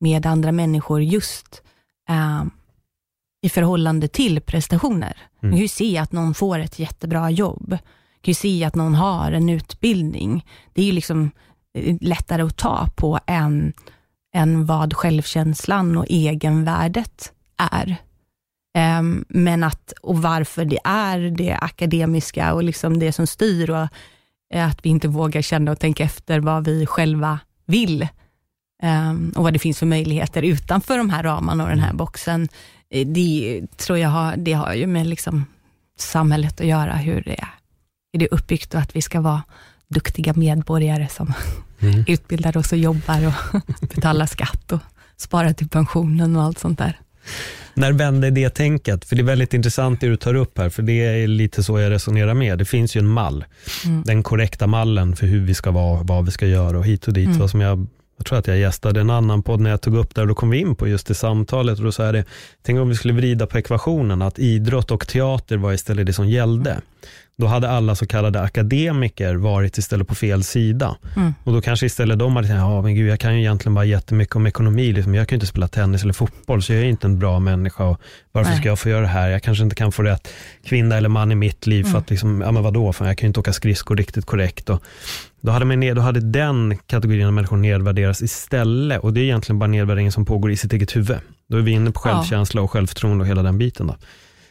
med 0.00 0.26
andra 0.26 0.52
människor 0.52 1.02
just 1.02 1.62
eh, 2.08 2.44
i 3.42 3.48
förhållande 3.48 4.08
till 4.08 4.40
prestationer. 4.40 5.16
Man 5.40 5.50
kan 5.50 5.60
ju 5.60 5.68
se 5.68 5.98
att 5.98 6.12
någon 6.12 6.34
får 6.34 6.58
ett 6.58 6.78
jättebra 6.78 7.30
jobb. 7.30 7.70
Man 7.70 7.78
kan 8.22 8.30
ju 8.30 8.34
se 8.34 8.64
att 8.64 8.74
någon 8.74 8.94
har 8.94 9.32
en 9.32 9.48
utbildning. 9.48 10.46
Det 10.72 10.82
är 10.82 10.86
ju 10.86 10.92
liksom 10.92 11.30
eh, 11.74 11.96
lättare 12.00 12.42
att 12.42 12.56
ta 12.56 12.88
på 12.96 13.20
än, 13.26 13.72
än 14.34 14.66
vad 14.66 14.94
självkänslan 14.94 15.96
och 15.96 16.06
egenvärdet 16.08 17.32
är. 17.56 17.96
Ehm, 18.78 19.24
men 19.28 19.64
att, 19.64 19.92
och 20.02 20.22
varför 20.22 20.64
det 20.64 20.78
är 20.84 21.18
det 21.18 21.54
akademiska 21.54 22.54
och 22.54 22.62
liksom 22.62 22.98
det 22.98 23.12
som 23.12 23.26
styr 23.26 23.70
och 23.70 23.88
eh, 24.54 24.68
att 24.68 24.84
vi 24.84 24.88
inte 24.88 25.08
vågar 25.08 25.42
känna 25.42 25.70
och 25.70 25.80
tänka 25.80 26.04
efter 26.04 26.40
vad 26.40 26.64
vi 26.64 26.86
själva 26.86 27.38
vill 27.66 28.08
ehm, 28.82 29.32
och 29.36 29.42
vad 29.42 29.52
det 29.52 29.58
finns 29.58 29.78
för 29.78 29.86
möjligheter 29.86 30.42
utanför 30.42 30.98
de 30.98 31.10
här 31.10 31.22
ramarna 31.22 31.64
och 31.64 31.70
den 31.70 31.80
här 31.80 31.92
boxen. 31.92 32.48
Eh, 32.90 33.06
Det 33.06 33.62
tror 33.76 33.98
jag 33.98 34.08
har, 34.08 34.36
det 34.36 34.52
har 34.52 34.74
ju 34.74 34.86
med 34.86 35.06
liksom 35.06 35.44
samhället 35.98 36.60
att 36.60 36.66
göra, 36.66 36.92
hur 36.96 37.22
det 37.22 37.32
är, 37.40 37.48
hur 38.12 38.20
det 38.20 38.24
är 38.26 38.34
uppbyggt 38.34 38.74
och 38.74 38.80
att 38.80 38.96
vi 38.96 39.02
ska 39.02 39.20
vara 39.20 39.42
duktiga 39.88 40.32
medborgare 40.36 41.08
som 41.08 41.32
Mm. 41.80 42.04
utbildar 42.08 42.56
oss 42.56 42.72
och 42.72 42.78
jobbar 42.78 43.26
och 43.26 43.60
betalar 43.94 44.26
skatt 44.26 44.72
och 44.72 44.78
sparar 45.16 45.52
till 45.52 45.68
pensionen 45.68 46.36
och 46.36 46.42
allt 46.42 46.58
sånt 46.58 46.78
där. 46.78 46.98
När 47.74 47.92
vände 47.92 48.30
det 48.30 48.50
tänket? 48.50 49.04
För 49.04 49.16
det 49.16 49.22
är 49.22 49.24
väldigt 49.24 49.54
intressant 49.54 50.00
det 50.00 50.06
du 50.08 50.16
tar 50.16 50.34
upp 50.34 50.58
här, 50.58 50.70
för 50.70 50.82
det 50.82 51.04
är 51.22 51.26
lite 51.26 51.62
så 51.62 51.78
jag 51.80 51.90
resonerar 51.90 52.34
med. 52.34 52.58
Det 52.58 52.64
finns 52.64 52.96
ju 52.96 52.98
en 52.98 53.06
mall, 53.08 53.44
Mm. 53.84 54.02
den 54.02 54.22
korrekta 54.22 54.66
mallen 54.66 55.16
för 55.16 55.26
hur 55.26 55.40
vi 55.40 55.54
ska 55.54 55.70
vara, 55.70 56.02
vad 56.02 56.24
vi 56.24 56.30
ska 56.30 56.46
göra 56.46 56.78
och 56.78 56.84
hit 56.86 57.06
och 57.08 57.12
dit. 57.12 57.26
Mm. 57.26 57.38
Vad 57.38 57.50
som 57.50 57.60
jag, 57.60 57.86
jag 58.18 58.26
tror 58.26 58.38
att 58.38 58.46
jag 58.46 58.58
gästade 58.58 59.00
en 59.00 59.10
annan 59.10 59.42
podd 59.42 59.60
när 59.60 59.70
jag 59.70 59.80
tog 59.80 59.96
upp 59.96 60.14
det 60.14 60.20
och 60.20 60.28
då 60.28 60.34
kom 60.34 60.50
vi 60.50 60.58
in 60.58 60.74
på 60.74 60.88
just 60.88 61.06
det 61.06 61.14
samtalet 61.14 61.78
och 61.78 61.84
då 61.84 61.92
sa 61.92 62.04
jag 62.04 62.14
det, 62.14 62.24
tänk 62.62 62.78
om 62.78 62.88
vi 62.88 62.94
skulle 62.94 63.14
vrida 63.14 63.46
på 63.46 63.58
ekvationen, 63.58 64.22
att 64.22 64.38
idrott 64.38 64.90
och 64.90 65.08
teater 65.08 65.56
var 65.56 65.72
istället 65.72 66.06
det 66.06 66.12
som 66.12 66.28
gällde. 66.28 66.80
Då 67.40 67.46
hade 67.46 67.70
alla 67.70 67.94
så 67.94 68.06
kallade 68.06 68.40
akademiker 68.40 69.34
varit 69.34 69.78
istället 69.78 70.08
på 70.08 70.14
fel 70.14 70.44
sida. 70.44 70.96
Mm. 71.16 71.34
Och 71.44 71.52
då 71.52 71.60
kanske 71.60 71.86
istället 71.86 72.18
de 72.18 72.36
hade 72.36 72.48
sagt, 72.48 72.58
ja 72.58 72.82
men 72.82 72.94
gud 72.94 73.10
jag 73.10 73.20
kan 73.20 73.34
ju 73.34 73.40
egentligen 73.40 73.74
bara 73.74 73.84
jättemycket 73.84 74.36
om 74.36 74.46
ekonomi, 74.46 74.92
liksom. 74.92 75.14
jag 75.14 75.28
kan 75.28 75.36
ju 75.36 75.36
inte 75.36 75.46
spela 75.46 75.68
tennis 75.68 76.02
eller 76.02 76.12
fotboll, 76.12 76.62
så 76.62 76.72
jag 76.72 76.82
är 76.82 76.86
inte 76.86 77.06
en 77.06 77.18
bra 77.18 77.38
människa. 77.38 77.84
Och 77.84 78.00
varför 78.32 78.50
Nej. 78.50 78.60
ska 78.60 78.68
jag 78.68 78.78
få 78.78 78.88
göra 78.88 79.00
det 79.00 79.06
här? 79.06 79.28
Jag 79.28 79.42
kanske 79.42 79.64
inte 79.64 79.76
kan 79.76 79.92
få 79.92 80.02
rätt 80.02 80.28
kvinna 80.64 80.96
eller 80.96 81.08
man 81.08 81.32
i 81.32 81.34
mitt 81.34 81.66
liv, 81.66 81.82
för 81.82 81.90
Mm. 81.90 82.00
att 82.02 82.10
liksom, 82.10 82.40
ja 82.40 82.50
men 82.52 82.62
vadå, 82.62 82.92
fan, 82.92 83.08
jag 83.08 83.18
kan 83.18 83.26
ju 83.26 83.28
inte 83.28 83.40
åka 83.40 83.52
skridskor 83.52 83.96
riktigt 83.96 84.26
korrekt. 84.26 84.70
Och 84.70 84.82
då, 85.40 85.52
hade 85.52 85.64
man 85.64 85.80
ner, 85.80 85.94
då 85.94 86.00
hade 86.00 86.20
den 86.20 86.78
kategorin 86.86 87.26
av 87.26 87.32
människor 87.32 87.56
nedvärderats 87.56 88.22
istället, 88.22 89.00
och 89.00 89.12
det 89.12 89.20
är 89.20 89.24
egentligen 89.24 89.58
bara 89.58 89.66
nedvärderingen 89.66 90.12
som 90.12 90.24
pågår 90.24 90.50
i 90.50 90.56
sitt 90.56 90.72
eget 90.72 90.96
huvud. 90.96 91.18
Då 91.48 91.56
är 91.56 91.62
vi 91.62 91.70
inne 91.70 91.90
på 91.90 92.00
självkänsla 92.00 92.62
och 92.62 92.70
självförtroende 92.70 93.22
och 93.22 93.28
hela 93.28 93.42
den 93.42 93.58
biten. 93.58 93.86
Då. 93.86 93.96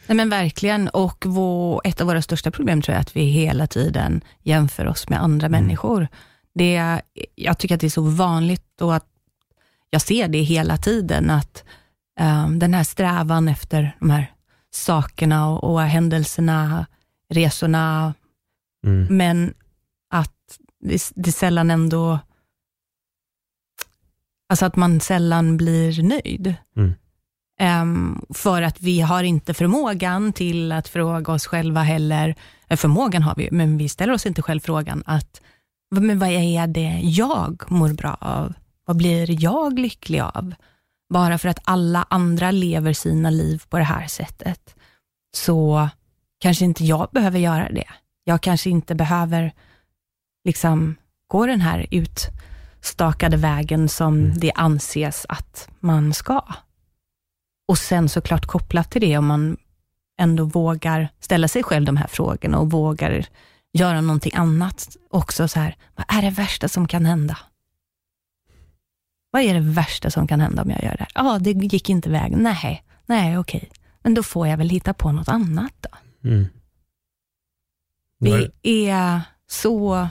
Nej 0.07 0.15
men 0.17 0.29
verkligen, 0.29 0.89
och 0.89 1.25
vår, 1.27 1.81
ett 1.83 2.01
av 2.01 2.07
våra 2.07 2.21
största 2.21 2.51
problem 2.51 2.81
tror 2.81 2.93
jag 2.93 2.97
är 2.97 3.01
att 3.01 3.15
vi 3.15 3.21
hela 3.21 3.67
tiden 3.67 4.21
jämför 4.43 4.87
oss 4.87 5.09
med 5.09 5.21
andra 5.23 5.49
människor. 5.49 6.07
Det, 6.53 7.01
jag 7.35 7.57
tycker 7.57 7.75
att 7.75 7.81
det 7.81 7.87
är 7.87 7.89
så 7.89 8.01
vanligt 8.01 8.81
och 8.81 8.95
att 8.95 9.05
jag 9.89 10.01
ser 10.01 10.27
det 10.27 10.41
hela 10.41 10.77
tiden, 10.77 11.29
att 11.29 11.63
eh, 12.19 12.49
den 12.49 12.73
här 12.73 12.83
strävan 12.83 13.47
efter 13.47 13.95
de 13.99 14.09
här 14.09 14.31
sakerna 14.71 15.49
och, 15.49 15.63
och 15.73 15.81
händelserna, 15.81 16.85
resorna, 17.33 18.13
Mm. 18.85 19.17
men 19.17 19.53
att 20.09 20.59
det, 20.79 21.11
det 21.15 21.31
sällan 21.31 21.71
ändå, 21.71 22.19
alltså 24.49 24.65
att 24.65 24.75
man 24.75 24.99
sällan 24.99 25.57
blir 25.57 26.03
nöjd. 26.03 26.55
Mm. 26.75 26.93
Ehm, 27.59 28.21
för 28.29 28.61
att 28.61 28.81
vi 28.81 29.01
har 29.01 29.23
inte 29.23 29.53
förmågan 29.53 30.33
till 30.33 30.71
att 30.71 30.87
fråga 30.87 31.33
oss 31.33 31.47
själva 31.47 31.81
heller, 31.83 32.35
eh, 32.67 32.77
förmågan 32.77 33.21
har 33.23 33.35
vi, 33.35 33.49
men 33.51 33.77
vi 33.77 33.89
ställer 33.89 34.13
oss 34.13 34.25
inte 34.25 34.41
själv 34.41 34.59
frågan 34.59 35.03
att, 35.05 35.41
"Vad- 35.89 36.03
men 36.03 36.19
vad 36.19 36.29
är 36.29 36.67
det 36.67 36.99
jag 37.03 37.63
mår 37.67 37.93
bra 37.93 38.17
av? 38.21 38.53
Vad 38.85 38.97
blir 38.97 39.43
jag 39.43 39.79
lycklig 39.79 40.19
av? 40.19 40.53
Bara 41.13 41.37
för 41.37 41.49
att 41.49 41.59
alla 41.63 42.05
andra 42.09 42.51
lever 42.51 42.93
sina 42.93 43.29
liv 43.29 43.63
på 43.69 43.77
det 43.77 43.83
här 43.83 44.07
sättet, 44.07 44.75
så 45.35 45.89
kanske 46.39 46.65
inte 46.65 46.85
jag 46.85 47.09
behöver 47.11 47.39
göra 47.39 47.69
det. 47.71 47.87
Jag 48.23 48.41
kanske 48.41 48.69
inte 48.69 48.95
behöver 48.95 49.51
liksom 50.45 50.95
gå 51.27 51.45
den 51.45 51.61
här 51.61 51.85
utstakade 51.91 53.37
vägen 53.37 53.89
som 53.89 54.19
Mm. 54.19 54.37
det 54.39 54.51
anses 54.55 55.25
att 55.29 55.69
man 55.79 56.13
ska. 56.13 56.41
Och 57.67 57.77
sen 57.77 58.09
såklart 58.09 58.45
kopplat 58.45 58.91
till 58.91 59.01
det, 59.01 59.17
om 59.17 59.25
man 59.25 59.57
ändå 60.19 60.43
vågar 60.43 61.09
ställa 61.19 61.47
sig 61.47 61.63
själv 61.63 61.85
de 61.85 61.97
här 61.97 62.07
frågorna 62.07 62.59
och 62.59 62.71
vågar 62.71 63.25
göra 63.73 64.01
någonting 64.01 64.31
annat 64.35 64.97
också. 65.09 65.47
så 65.47 65.59
här, 65.59 65.75
Vad 65.95 66.05
är 66.17 66.21
det 66.21 66.29
värsta 66.29 66.67
som 66.67 66.87
kan 66.87 67.05
hända? 67.05 67.37
Vad 69.31 69.41
är 69.41 69.53
det 69.53 69.59
värsta 69.59 70.09
som 70.09 70.27
kan 70.27 70.41
hända 70.41 70.61
om 70.61 70.69
jag 70.69 70.83
gör 70.83 70.95
det 70.97 71.05
här? 71.09 71.11
Ja, 71.15 71.39
det 71.39 71.51
gick 71.51 71.89
inte 71.89 72.09
vägen. 72.09 72.39
Nej, 72.39 72.83
nej, 73.05 73.37
okej. 73.37 73.69
Men 74.03 74.13
då 74.13 74.23
får 74.23 74.47
jag 74.47 74.57
väl 74.57 74.69
hitta 74.69 74.93
på 74.93 75.11
något 75.11 75.27
annat 75.29 75.73
då. 75.79 75.89
Mm. 76.29 76.45
Det 78.19 78.51
är 78.89 79.21
så, 79.47 80.07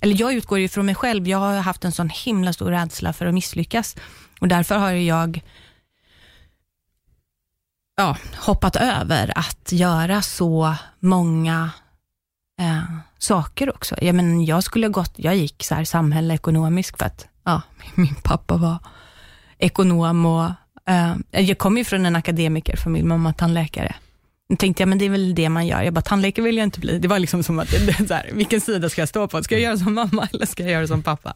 eller 0.00 0.20
jag 0.20 0.34
utgår 0.34 0.58
ju 0.58 0.68
från 0.68 0.86
mig 0.86 0.94
själv. 0.94 1.28
Jag 1.28 1.38
har 1.38 1.56
haft 1.56 1.84
en 1.84 1.92
sån 1.92 2.08
himla 2.08 2.52
stor 2.52 2.70
rädsla 2.70 3.12
för 3.12 3.26
att 3.26 3.34
misslyckas 3.34 3.96
och 4.40 4.48
därför 4.48 4.78
har 4.78 4.90
jag 4.90 5.42
ja, 7.96 8.16
hoppat 8.36 8.76
över 8.76 9.38
att 9.38 9.72
göra 9.72 10.22
så 10.22 10.74
många 11.00 11.70
eh, 12.60 12.82
saker 13.18 13.74
också. 13.74 13.96
Jag, 14.00 14.14
men, 14.14 14.44
jag 14.44 14.64
skulle 14.64 14.88
gått, 14.88 15.12
jag 15.16 15.36
gick 15.36 15.64
så 15.64 15.74
här 15.74 15.84
samhälle 15.84 16.34
ekonomisk 16.34 16.98
för 16.98 17.04
att 17.04 17.26
ja, 17.44 17.62
min 17.94 18.14
pappa 18.14 18.56
var 18.56 18.78
ekonom 19.58 20.26
och 20.26 20.50
eh, 20.88 21.16
jag 21.30 21.58
kommer 21.58 21.78
ju 21.78 21.84
från 21.84 22.06
en 22.06 22.16
akademikerfamilj, 22.16 23.04
mamma 23.04 23.32
tandläkare. 23.32 23.94
Då 24.48 24.56
tänkte 24.56 24.82
jag, 24.82 24.88
men 24.88 24.98
det 24.98 25.04
är 25.04 25.10
väl 25.10 25.34
det 25.34 25.48
man 25.48 25.66
gör. 25.66 25.82
Jag 25.82 25.94
bara, 25.94 26.00
tandläkare 26.00 26.44
vill 26.44 26.56
jag 26.56 26.64
inte 26.64 26.80
bli. 26.80 26.98
Det 26.98 27.08
var 27.08 27.18
liksom 27.18 27.42
som 27.42 27.58
att, 27.58 27.70
det, 27.86 28.08
så 28.08 28.14
här, 28.14 28.30
vilken 28.32 28.60
sida 28.60 28.88
ska 28.88 29.00
jag 29.02 29.08
stå 29.08 29.28
på? 29.28 29.42
Ska 29.42 29.54
jag 29.54 29.62
göra 29.62 29.76
som 29.76 29.94
mamma 29.94 30.28
eller 30.32 30.46
ska 30.46 30.62
jag 30.62 30.72
göra 30.72 30.86
som 30.86 31.02
pappa? 31.02 31.34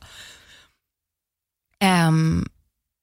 Um, 2.09 2.49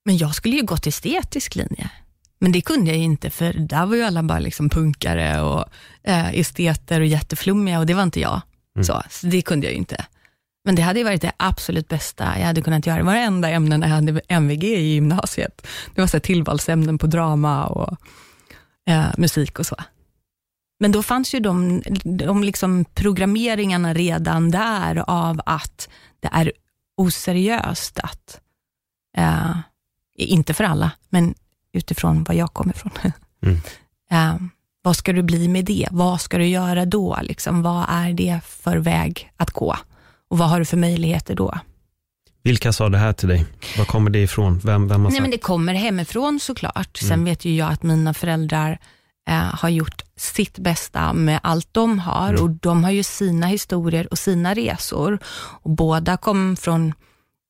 men 0.06 0.18
jag 0.18 0.36
skulle 0.36 0.56
ju 0.56 0.64
gått 0.64 0.88
estetisk 0.88 1.56
linje. 1.56 1.90
Men 2.40 2.52
det 2.52 2.62
kunde 2.62 2.92
jag 2.92 3.00
inte, 3.00 3.30
för 3.30 3.54
där 3.54 3.86
var 3.86 3.96
ju 3.96 4.04
alla 4.04 4.24
bara 4.24 4.40
liksom 4.40 4.70
punkare 4.70 5.42
och 5.42 5.66
eh, 6.04 6.40
esteter 6.40 7.00
och 7.00 7.06
jätteflummiga 7.06 7.80
och 7.80 7.86
det 7.86 7.94
var 7.94 8.04
inte 8.04 8.20
jag. 8.20 8.42
Mm. 8.76 8.84
Så, 8.86 9.04
så, 9.10 9.28
det 9.28 9.42
kunde 9.42 9.68
jag 9.68 9.72
ju 9.74 9.78
inte. 9.78 10.06
Men 10.66 10.76
det 10.76 10.82
hade 10.82 11.00
ju 11.00 11.06
varit 11.06 11.22
det 11.22 11.32
absolut 11.38 11.88
bästa 11.88 12.40
jag 12.40 12.46
hade 12.46 12.62
kunnat 12.62 12.86
göra. 12.86 12.98
Det 12.98 13.04
var 13.04 13.14
det 13.14 13.20
enda 13.20 13.50
ämnen 13.50 13.82
jag 13.82 13.90
hade 13.90 14.22
MVG 14.28 14.64
i 14.64 14.94
gymnasiet. 14.94 15.68
Det 15.96 16.02
var 16.02 16.08
så 16.08 16.20
tillvalsämnen 16.20 16.98
på 16.98 17.08
drama 17.08 17.66
och 17.66 17.98
eh, 18.90 19.08
musik 19.18 19.60
och 19.60 19.66
så. 19.66 19.76
Men 20.80 20.92
då 20.92 21.04
fanns 21.04 21.36
ju 21.36 21.40
de, 21.40 21.84
de 22.04 22.44
liksom 22.44 22.86
programmeringarna 22.86 23.94
redan 23.94 24.52
där 24.52 25.04
av 25.08 25.42
att 25.46 25.90
det 26.20 26.30
är 26.32 26.52
oseriöst 26.98 28.00
att, 28.00 28.42
eh, 29.18 29.58
inte 30.18 30.54
för 30.54 30.64
alla, 30.64 30.92
men 31.10 31.36
utifrån 31.78 32.24
var 32.24 32.36
jag 32.36 32.54
kommer 32.54 32.74
ifrån. 32.76 32.92
Mm. 33.42 33.62
eh, 34.12 34.36
vad 34.82 34.96
ska 34.96 35.14
du 35.14 35.24
bli 35.24 35.48
med 35.48 35.66
det? 35.66 35.88
Vad 35.92 36.22
ska 36.22 36.38
du 36.38 36.46
göra 36.48 36.86
då? 36.86 37.18
Liksom, 37.22 37.62
vad 37.62 37.86
är 37.90 38.14
det 38.14 38.40
för 38.46 38.78
väg 38.78 39.32
att 39.38 39.52
gå? 39.52 39.78
Och 40.30 40.38
vad 40.38 40.50
har 40.50 40.60
du 40.60 40.66
för 40.66 40.78
möjligheter 40.78 41.36
då? 41.36 41.60
Vilka 42.44 42.74
sa 42.74 42.90
det 42.90 42.98
här 42.98 43.14
till 43.14 43.30
dig? 43.30 43.46
Var 43.78 43.86
kommer 43.86 44.10
det 44.10 44.20
ifrån? 44.20 44.60
Vem, 44.64 44.88
vem 44.88 45.04
har 45.04 45.12
Nej, 45.12 45.22
men 45.22 45.32
det 45.32 45.38
kommer 45.38 45.74
hemifrån 45.74 46.40
såklart. 46.40 46.98
Sen 46.98 47.12
mm. 47.12 47.26
vet 47.26 47.46
ju 47.46 47.56
jag 47.56 47.72
att 47.72 47.84
mina 47.84 48.14
föräldrar 48.14 48.80
eh, 49.30 49.36
har 49.36 49.70
gjort 49.70 50.02
sitt 50.16 50.58
bästa 50.58 51.14
med 51.14 51.40
allt 51.44 51.68
de 51.72 52.00
har 52.00 52.30
mm. 52.30 52.44
och 52.44 52.50
de 52.50 52.84
har 52.84 52.92
ju 52.92 53.04
sina 53.04 53.48
historier 53.48 54.08
och 54.12 54.20
sina 54.20 54.54
resor. 54.54 55.20
Och 55.62 55.70
båda 55.70 56.18
kom 56.18 56.56
från 56.56 56.94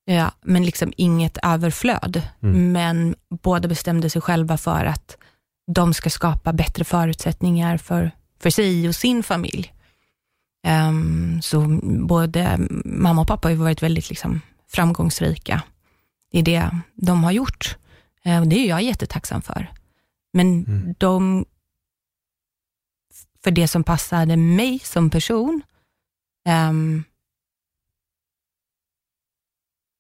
Ja, 0.10 0.32
men 0.42 0.66
liksom 0.66 0.94
inget 0.98 1.38
överflöd. 1.44 2.22
Mm. 2.44 2.72
Men 2.72 3.16
båda 3.30 3.68
bestämde 3.68 4.10
sig 4.10 4.22
själva 4.22 4.58
för 4.58 4.86
att 4.86 5.18
de 5.72 5.94
ska 5.94 6.10
skapa 6.10 6.54
bättre 6.54 6.84
förutsättningar 6.84 7.78
för, 7.78 8.12
för 8.40 8.50
sig 8.50 8.88
och 8.88 8.96
sin 8.96 9.24
familj. 9.24 9.74
Um, 10.68 11.42
så 11.42 11.80
både 12.08 12.58
mamma 12.86 13.22
och 13.22 13.28
pappa 13.28 13.48
har 13.48 13.56
varit 13.56 13.84
väldigt 13.84 14.10
liksom, 14.10 14.42
framgångsrika 14.68 15.62
i 16.32 16.42
det 16.42 16.70
de 16.94 17.24
har 17.24 17.32
gjort. 17.32 17.78
Uh, 18.28 18.40
och 18.40 18.48
det 18.48 18.60
är 18.60 18.68
jag 18.68 18.84
jättetacksam 18.84 19.42
för. 19.42 19.72
Men 20.34 20.66
mm. 20.66 20.96
de, 20.98 21.46
för 23.44 23.52
det 23.52 23.68
som 23.68 23.84
passade 23.84 24.38
mig 24.38 24.80
som 24.80 25.10
person, 25.10 25.62
um, 26.70 27.04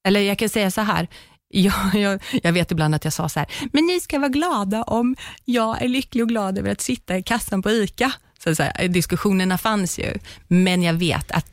eller 0.08 0.22
jag 0.22 0.40
kan 0.40 0.50
säga 0.50 0.72
så 0.72 0.82
här, 0.82 1.08
jag, 1.50 1.74
jag, 1.94 2.24
jag, 2.44 2.54
vet 2.54 2.72
ibland 2.72 2.96
att 2.96 3.04
jag 3.04 3.14
sa 3.14 3.30
så 3.30 3.40
här, 3.40 3.50
men 3.74 3.86
ni 3.86 4.00
ska 4.00 4.20
vara 4.20 4.30
glada 4.30 4.84
om 4.84 5.16
jag 5.46 5.82
är 5.82 5.88
lycklig 5.88 6.24
och 6.24 6.30
glad 6.30 6.58
över 6.58 6.72
att 6.72 6.82
sitta 6.82 7.18
i 7.18 7.24
kassan 7.24 7.62
på 7.62 7.72
ICA. 7.72 8.12
Så, 8.44 8.56
så 8.56 8.64
här, 8.64 8.88
diskussionerna 8.88 9.58
fanns 9.58 10.00
ju, 10.00 10.14
men 10.48 10.84
jag 10.84 10.94
vet 10.94 11.32
att 11.32 11.46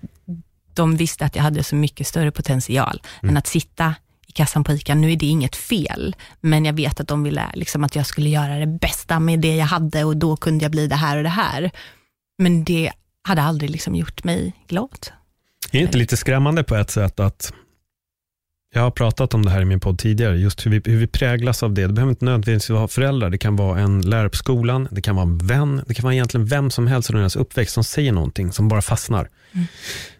de 0.74 0.96
visste 0.96 1.24
att 1.24 1.36
jag 1.36 1.42
hade 1.42 1.64
så 1.64 1.76
mycket 1.76 2.06
större 2.06 2.30
potential 2.30 3.02
mm. 3.22 3.30
än 3.30 3.36
att 3.36 3.46
sitta 3.46 3.94
i 4.26 4.32
kassan 4.32 4.64
på 4.64 4.72
ICA. 4.72 4.94
Nu 4.94 5.12
är 5.12 5.16
det 5.16 5.26
inget 5.26 5.56
fel, 5.56 6.16
men 6.40 6.64
jag 6.64 6.72
vet 6.72 7.00
att 7.00 7.08
de 7.08 7.22
ville 7.22 7.50
liksom, 7.54 7.84
att 7.84 7.96
jag 7.96 8.06
skulle 8.06 8.28
göra 8.28 8.58
det 8.58 8.66
bästa 8.66 9.20
med 9.20 9.40
det 9.40 9.56
jag 9.56 9.66
hade 9.66 10.04
och 10.04 10.16
då 10.16 10.36
kunde 10.36 10.64
jag 10.64 10.72
bli 10.72 10.86
det 10.86 10.94
här 10.94 11.16
och 11.16 11.22
det 11.22 11.28
här. 11.28 11.70
Men 12.38 12.64
det 12.64 12.92
hade 13.22 13.42
aldrig 13.42 13.70
liksom 13.70 13.94
gjort 13.94 14.24
mig 14.24 14.52
glad. 14.68 15.06
Det 15.70 15.78
är 15.78 15.82
inte 15.82 15.98
lite 15.98 16.16
skrämmande 16.16 16.64
på 16.64 16.74
ett 16.74 16.90
sätt 16.90 17.20
att 17.20 17.52
jag 18.74 18.82
har 18.82 18.90
pratat 18.90 19.34
om 19.34 19.44
det 19.44 19.50
här 19.50 19.62
i 19.62 19.64
min 19.64 19.80
podd 19.80 19.98
tidigare, 19.98 20.36
just 20.36 20.66
hur 20.66 20.70
vi, 20.70 20.80
hur 20.84 20.98
vi 20.98 21.06
präglas 21.06 21.62
av 21.62 21.74
det. 21.74 21.86
Det 21.86 21.92
behöver 21.92 22.10
inte 22.10 22.24
nödvändigtvis 22.24 22.70
vara 22.70 22.88
föräldrar, 22.88 23.30
det 23.30 23.38
kan 23.38 23.56
vara 23.56 23.80
en 23.80 24.00
lärare 24.00 24.28
på 24.28 24.36
skolan, 24.36 24.88
det 24.90 25.02
kan 25.02 25.16
vara 25.16 25.26
en 25.26 25.38
vän, 25.38 25.82
det 25.86 25.94
kan 25.94 26.02
vara 26.02 26.14
egentligen 26.14 26.46
vem 26.46 26.70
som 26.70 26.86
helst 26.86 27.10
under 27.10 27.20
deras 27.20 27.36
uppväxt 27.36 27.74
som 27.74 27.84
säger 27.84 28.12
någonting 28.12 28.52
som 28.52 28.68
bara 28.68 28.82
fastnar. 28.82 29.28
Mm. 29.52 29.66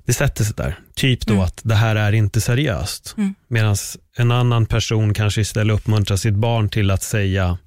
Det 0.04 0.12
sätter 0.12 0.44
sig 0.44 0.54
där. 0.56 0.78
Typ 0.94 1.26
då 1.26 1.32
mm. 1.32 1.44
att 1.44 1.60
det 1.64 1.74
här 1.74 1.96
är 1.96 2.12
inte 2.12 2.40
seriöst. 2.40 3.14
Mm. 3.16 3.34
Medan 3.48 3.76
en 4.16 4.30
annan 4.30 4.66
person 4.66 5.14
kanske 5.14 5.40
istället 5.40 5.76
uppmuntrar 5.76 6.16
sitt 6.16 6.34
barn 6.34 6.68
till 6.68 6.90
att 6.90 7.02
säga, 7.02 7.58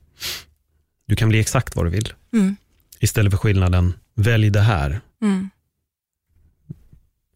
du 1.08 1.16
kan 1.16 1.30
bli 1.30 1.40
exakt 1.40 1.76
vad 1.76 1.86
du 1.86 1.90
vill. 1.90 2.14
Mm. 2.34 2.56
Istället 3.00 3.34
för 3.34 3.38
skillnaden, 3.38 3.94
välj 4.16 4.50
det 4.50 4.62
här. 4.62 5.02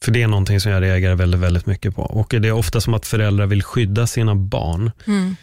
För 0.04 0.12
det 0.12 0.22
är 0.24 0.28
någonting 0.28 0.60
som 0.60 0.72
jag 0.72 0.82
reagerar 0.84 1.16
väldigt, 1.16 1.42
väldigt 1.42 1.66
mycket 1.66 1.96
på. 1.96 2.02
Och 2.02 2.30
det 2.30 2.48
är 2.48 2.52
ofta 2.52 2.82
som 2.82 2.94
att 2.94 3.06
föräldrar 3.06 3.46
vill 3.46 3.64
skydda 3.64 4.08
sina 4.08 4.36
barn 4.36 4.92
mm. 5.08 5.36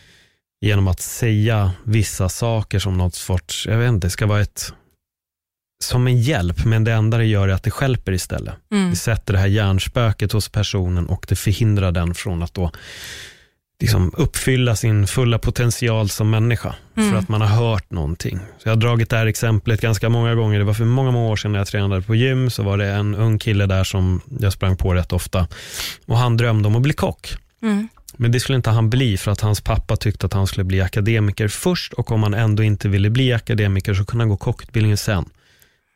genom 0.61 0.89
att 0.89 1.01
säga 1.01 1.73
vissa 1.85 2.29
saker 2.29 2.79
som 2.79 2.99
något 2.99 3.15
sorts, 3.15 3.67
jag 3.67 3.79
vet 3.79 3.89
inte, 3.89 4.07
det 4.07 4.11
ska 4.11 4.27
vara 4.27 4.41
ett 4.41 4.73
som 5.85 6.07
en 6.07 6.21
hjälp, 6.21 6.65
men 6.65 6.85
det 6.85 6.93
enda 6.93 7.19
det 7.19 7.25
gör 7.25 7.49
är 7.49 7.53
att 7.53 7.63
det 7.63 7.71
skälper 7.71 8.13
istället. 8.13 8.55
Mm. 8.71 8.91
Det 8.91 8.97
sätter 8.97 9.33
det 9.33 9.39
här 9.39 9.47
hjärnspöket 9.47 10.33
hos 10.33 10.49
personen 10.49 11.07
och 11.07 11.27
det 11.29 11.37
förhindrar 11.37 11.93
den 11.93 12.15
från 12.15 12.43
att 12.43 12.55
då 12.55 12.71
liksom 13.81 14.13
uppfylla 14.17 14.77
sin 14.77 15.07
fulla 15.07 15.39
potential 15.39 16.09
som 16.09 16.31
människa. 16.31 16.75
Mm. 16.97 17.11
För 17.11 17.19
att 17.19 17.29
man 17.29 17.41
har 17.41 17.49
hört 17.49 17.91
någonting. 17.91 18.39
Så 18.39 18.69
jag 18.69 18.73
har 18.73 18.81
dragit 18.81 19.11
det 19.11 19.17
här 19.17 19.27
exemplet 19.27 19.81
ganska 19.81 20.09
många 20.09 20.35
gånger. 20.35 20.59
Det 20.59 20.65
var 20.65 20.75
för 20.75 20.85
många, 20.85 21.11
många 21.11 21.29
år 21.29 21.37
sedan 21.37 21.53
när 21.53 21.59
jag 21.59 21.69
tränade 21.69 22.03
på 22.03 22.15
gym. 22.15 22.51
Så 22.51 22.63
var 22.63 22.79
det 22.79 22.87
en 22.87 23.15
ung 23.15 23.39
kille 23.39 23.67
där 23.67 23.85
som 23.85 24.21
jag 24.41 24.53
sprang 24.53 24.77
på 24.77 24.95
rätt 24.95 25.13
ofta. 25.13 25.47
Och 26.07 26.19
han 26.19 26.37
drömde 26.37 26.69
om 26.69 26.77
att 26.77 26.83
bli 26.83 26.93
kock. 26.93 27.35
Mm. 27.63 27.89
Men 28.17 28.33
det 28.33 28.41
skulle 28.41 28.57
inte 28.57 28.71
han 28.71 28.91
bli 28.91 29.17
för 29.17 29.31
att 29.31 29.41
hans 29.41 29.61
pappa 29.61 29.97
tyckte 29.97 30.27
att 30.27 30.33
han 30.33 30.47
skulle 30.47 30.65
bli 30.65 30.81
akademiker 30.81 31.49
först 31.49 31.93
och 31.93 32.13
om 32.13 32.23
han 32.23 32.35
ändå 32.35 32.63
inte 32.63 32.89
ville 32.89 33.11
bli 33.11 33.33
akademiker 33.33 33.95
så 33.95 34.05
kunde 34.05 34.23
han 34.23 34.29
gå 34.29 34.37
kockutbildningen 34.37 34.97
sen. 34.97 35.25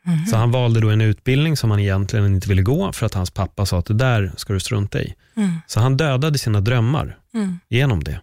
Mm. 0.07 0.27
Så 0.27 0.37
han 0.37 0.51
valde 0.51 0.81
då 0.81 0.91
en 0.91 1.01
utbildning 1.01 1.57
som 1.57 1.71
han 1.71 1.81
egentligen 1.81 2.27
inte 2.27 2.49
ville 2.49 2.63
gå 2.63 2.93
för 2.93 3.07
att 3.07 3.15
hans 3.15 3.31
pappa 3.31 3.67
sa 3.67 3.79
att 3.79 3.87
det 3.87 3.95
där 3.95 4.33
ska 4.37 4.53
du 4.53 4.61
strunta 4.61 5.03
i. 5.03 5.15
Mm. 5.37 5.55
Så 5.67 5.81
han 5.81 5.97
dödade 5.97 6.39
sina 6.39 6.61
drömmar 6.61 7.19
mm. 7.35 7.59
genom 7.69 8.05
det. 8.05 8.21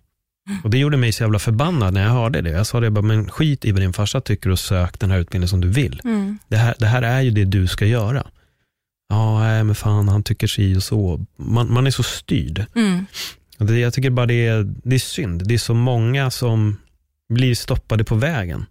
Mm. 0.49 0.61
Och 0.63 0.69
Det 0.69 0.77
gjorde 0.77 0.97
mig 0.97 1.11
så 1.11 1.23
jävla 1.23 1.39
förbannad 1.39 1.93
när 1.93 2.03
jag 2.03 2.09
hörde 2.09 2.41
det. 2.41 2.49
Jag 2.49 2.67
sa 2.67 2.79
det 2.79 2.91
bara, 2.91 3.01
men 3.01 3.29
skit 3.29 3.65
i 3.65 3.71
vad 3.71 3.81
din 3.81 3.93
farsa 3.93 4.21
tycker 4.21 4.49
och 4.49 4.59
sök 4.59 4.99
den 4.99 5.11
här 5.11 5.19
utbildningen 5.19 5.49
som 5.49 5.61
du 5.61 5.67
vill. 5.67 6.01
Mm. 6.03 6.39
Det, 6.47 6.57
här, 6.57 6.75
det 6.79 6.85
här 6.85 7.01
är 7.01 7.21
ju 7.21 7.31
det 7.31 7.45
du 7.45 7.67
ska 7.67 7.85
göra. 7.85 8.27
Ja, 9.09 9.39
nej, 9.39 9.63
men 9.63 9.75
fan 9.75 10.07
han 10.07 10.23
tycker 10.23 10.47
si 10.47 10.75
och 10.77 10.83
så. 10.83 11.25
Man, 11.37 11.73
man 11.73 11.87
är 11.87 11.91
så 11.91 12.03
styrd. 12.03 12.65
Mm. 12.75 13.05
Det, 13.57 13.79
jag 13.79 13.93
tycker 13.93 14.09
bara 14.09 14.25
det 14.25 14.47
är, 14.47 14.73
det 14.83 14.95
är 14.95 14.99
synd. 14.99 15.47
Det 15.47 15.53
är 15.53 15.57
så 15.57 15.73
många 15.73 16.31
som 16.31 16.77
blir 17.29 17.55
stoppade 17.55 18.03
på 18.03 18.15
vägen. 18.15 18.65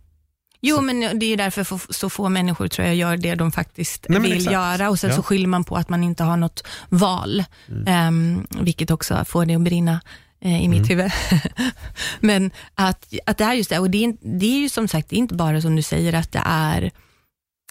Jo, 0.61 0.77
så. 0.77 0.83
men 0.83 1.19
det 1.19 1.33
är 1.33 1.37
därför 1.37 1.93
så 1.93 2.11
få 2.11 2.29
människor 2.29 2.69
tror 2.69 2.87
jag 2.87 2.97
gör 2.97 3.17
det 3.17 3.35
de 3.35 3.53
faktiskt 3.53 4.07
Nej, 4.09 4.21
vill 4.21 4.47
göra 4.47 4.91
och 4.91 4.99
sen 4.99 5.11
ja. 5.11 5.17
så 5.17 5.23
skyller 5.23 5.49
man 5.49 5.65
på 5.65 5.77
att 5.77 5.89
man 5.89 6.05
inte 6.05 6.25
har 6.25 6.37
något 6.37 6.67
val, 6.89 7.45
mm. 7.69 8.09
um, 8.09 8.47
vilket 8.65 8.91
också 8.91 9.25
får 9.25 9.47
det 9.47 9.55
att 9.55 9.61
brinna 9.61 10.01
uh, 10.45 10.65
i 10.65 10.69
mitt 10.69 10.91
mm. 10.91 10.99
huvud. 10.99 11.13
men 12.21 12.51
att, 12.75 13.15
att 13.27 13.39
det 13.39 13.45
är 13.45 13.55
just 13.55 13.71
det, 13.71 13.79
och 13.79 13.91
det 13.91 14.05
är, 14.05 14.39
det 14.39 14.47
är 14.47 14.61
ju 14.61 14.69
som 14.69 14.89
sagt, 14.89 15.09
det 15.09 15.17
är 15.17 15.19
inte 15.19 15.35
bara 15.35 15.61
som 15.61 15.77
du 15.77 15.83
säger 15.83 16.13
att 16.13 16.33
det 16.33 16.43
är 16.45 16.91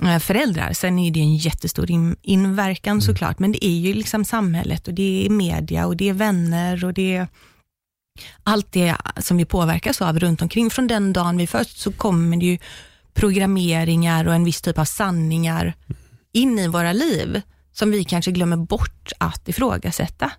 uh, 0.04 0.20
föräldrar, 0.20 0.74
sen 0.74 1.00
är 1.00 1.12
det 1.12 1.20
en 1.20 1.36
jättestor 1.36 1.92
in, 1.92 2.16
inverkan 2.22 2.92
mm. 2.92 3.02
såklart, 3.02 3.40
men 3.40 3.52
det 3.52 3.66
är 3.66 3.80
ju 3.80 3.94
liksom 3.94 4.26
samhället 4.26 4.88
och 4.88 4.94
det 4.94 5.26
är 5.26 5.30
media 5.30 5.86
och 5.86 5.98
det 5.98 6.10
är 6.10 6.14
vänner 6.14 6.86
och 6.86 6.94
det 6.94 7.16
är 7.16 7.28
allt 8.44 8.72
det 8.72 8.96
som 9.18 9.38
vi 9.38 9.46
påverkas 9.46 10.02
av 10.02 10.20
runt 10.20 10.42
omkring. 10.42 10.70
Från 10.70 10.88
den 10.88 11.14
dagen 11.14 11.38
vi 11.38 11.48
föds 11.48 11.82
så 11.82 11.92
kommer 11.92 12.38
det 12.38 12.46
ju 12.46 12.58
programmeringar 13.14 14.28
och 14.28 14.34
en 14.34 14.44
viss 14.44 14.62
typ 14.62 14.80
av 14.80 14.86
sanningar 14.86 15.74
in 16.32 16.60
i 16.60 16.68
våra 16.68 16.94
liv 16.94 17.42
som 17.72 17.92
vi 17.92 18.04
kanske 18.04 18.32
glömmer 18.32 18.58
bort 18.58 19.12
att 19.18 19.50
ifrågasätta. 19.50 20.32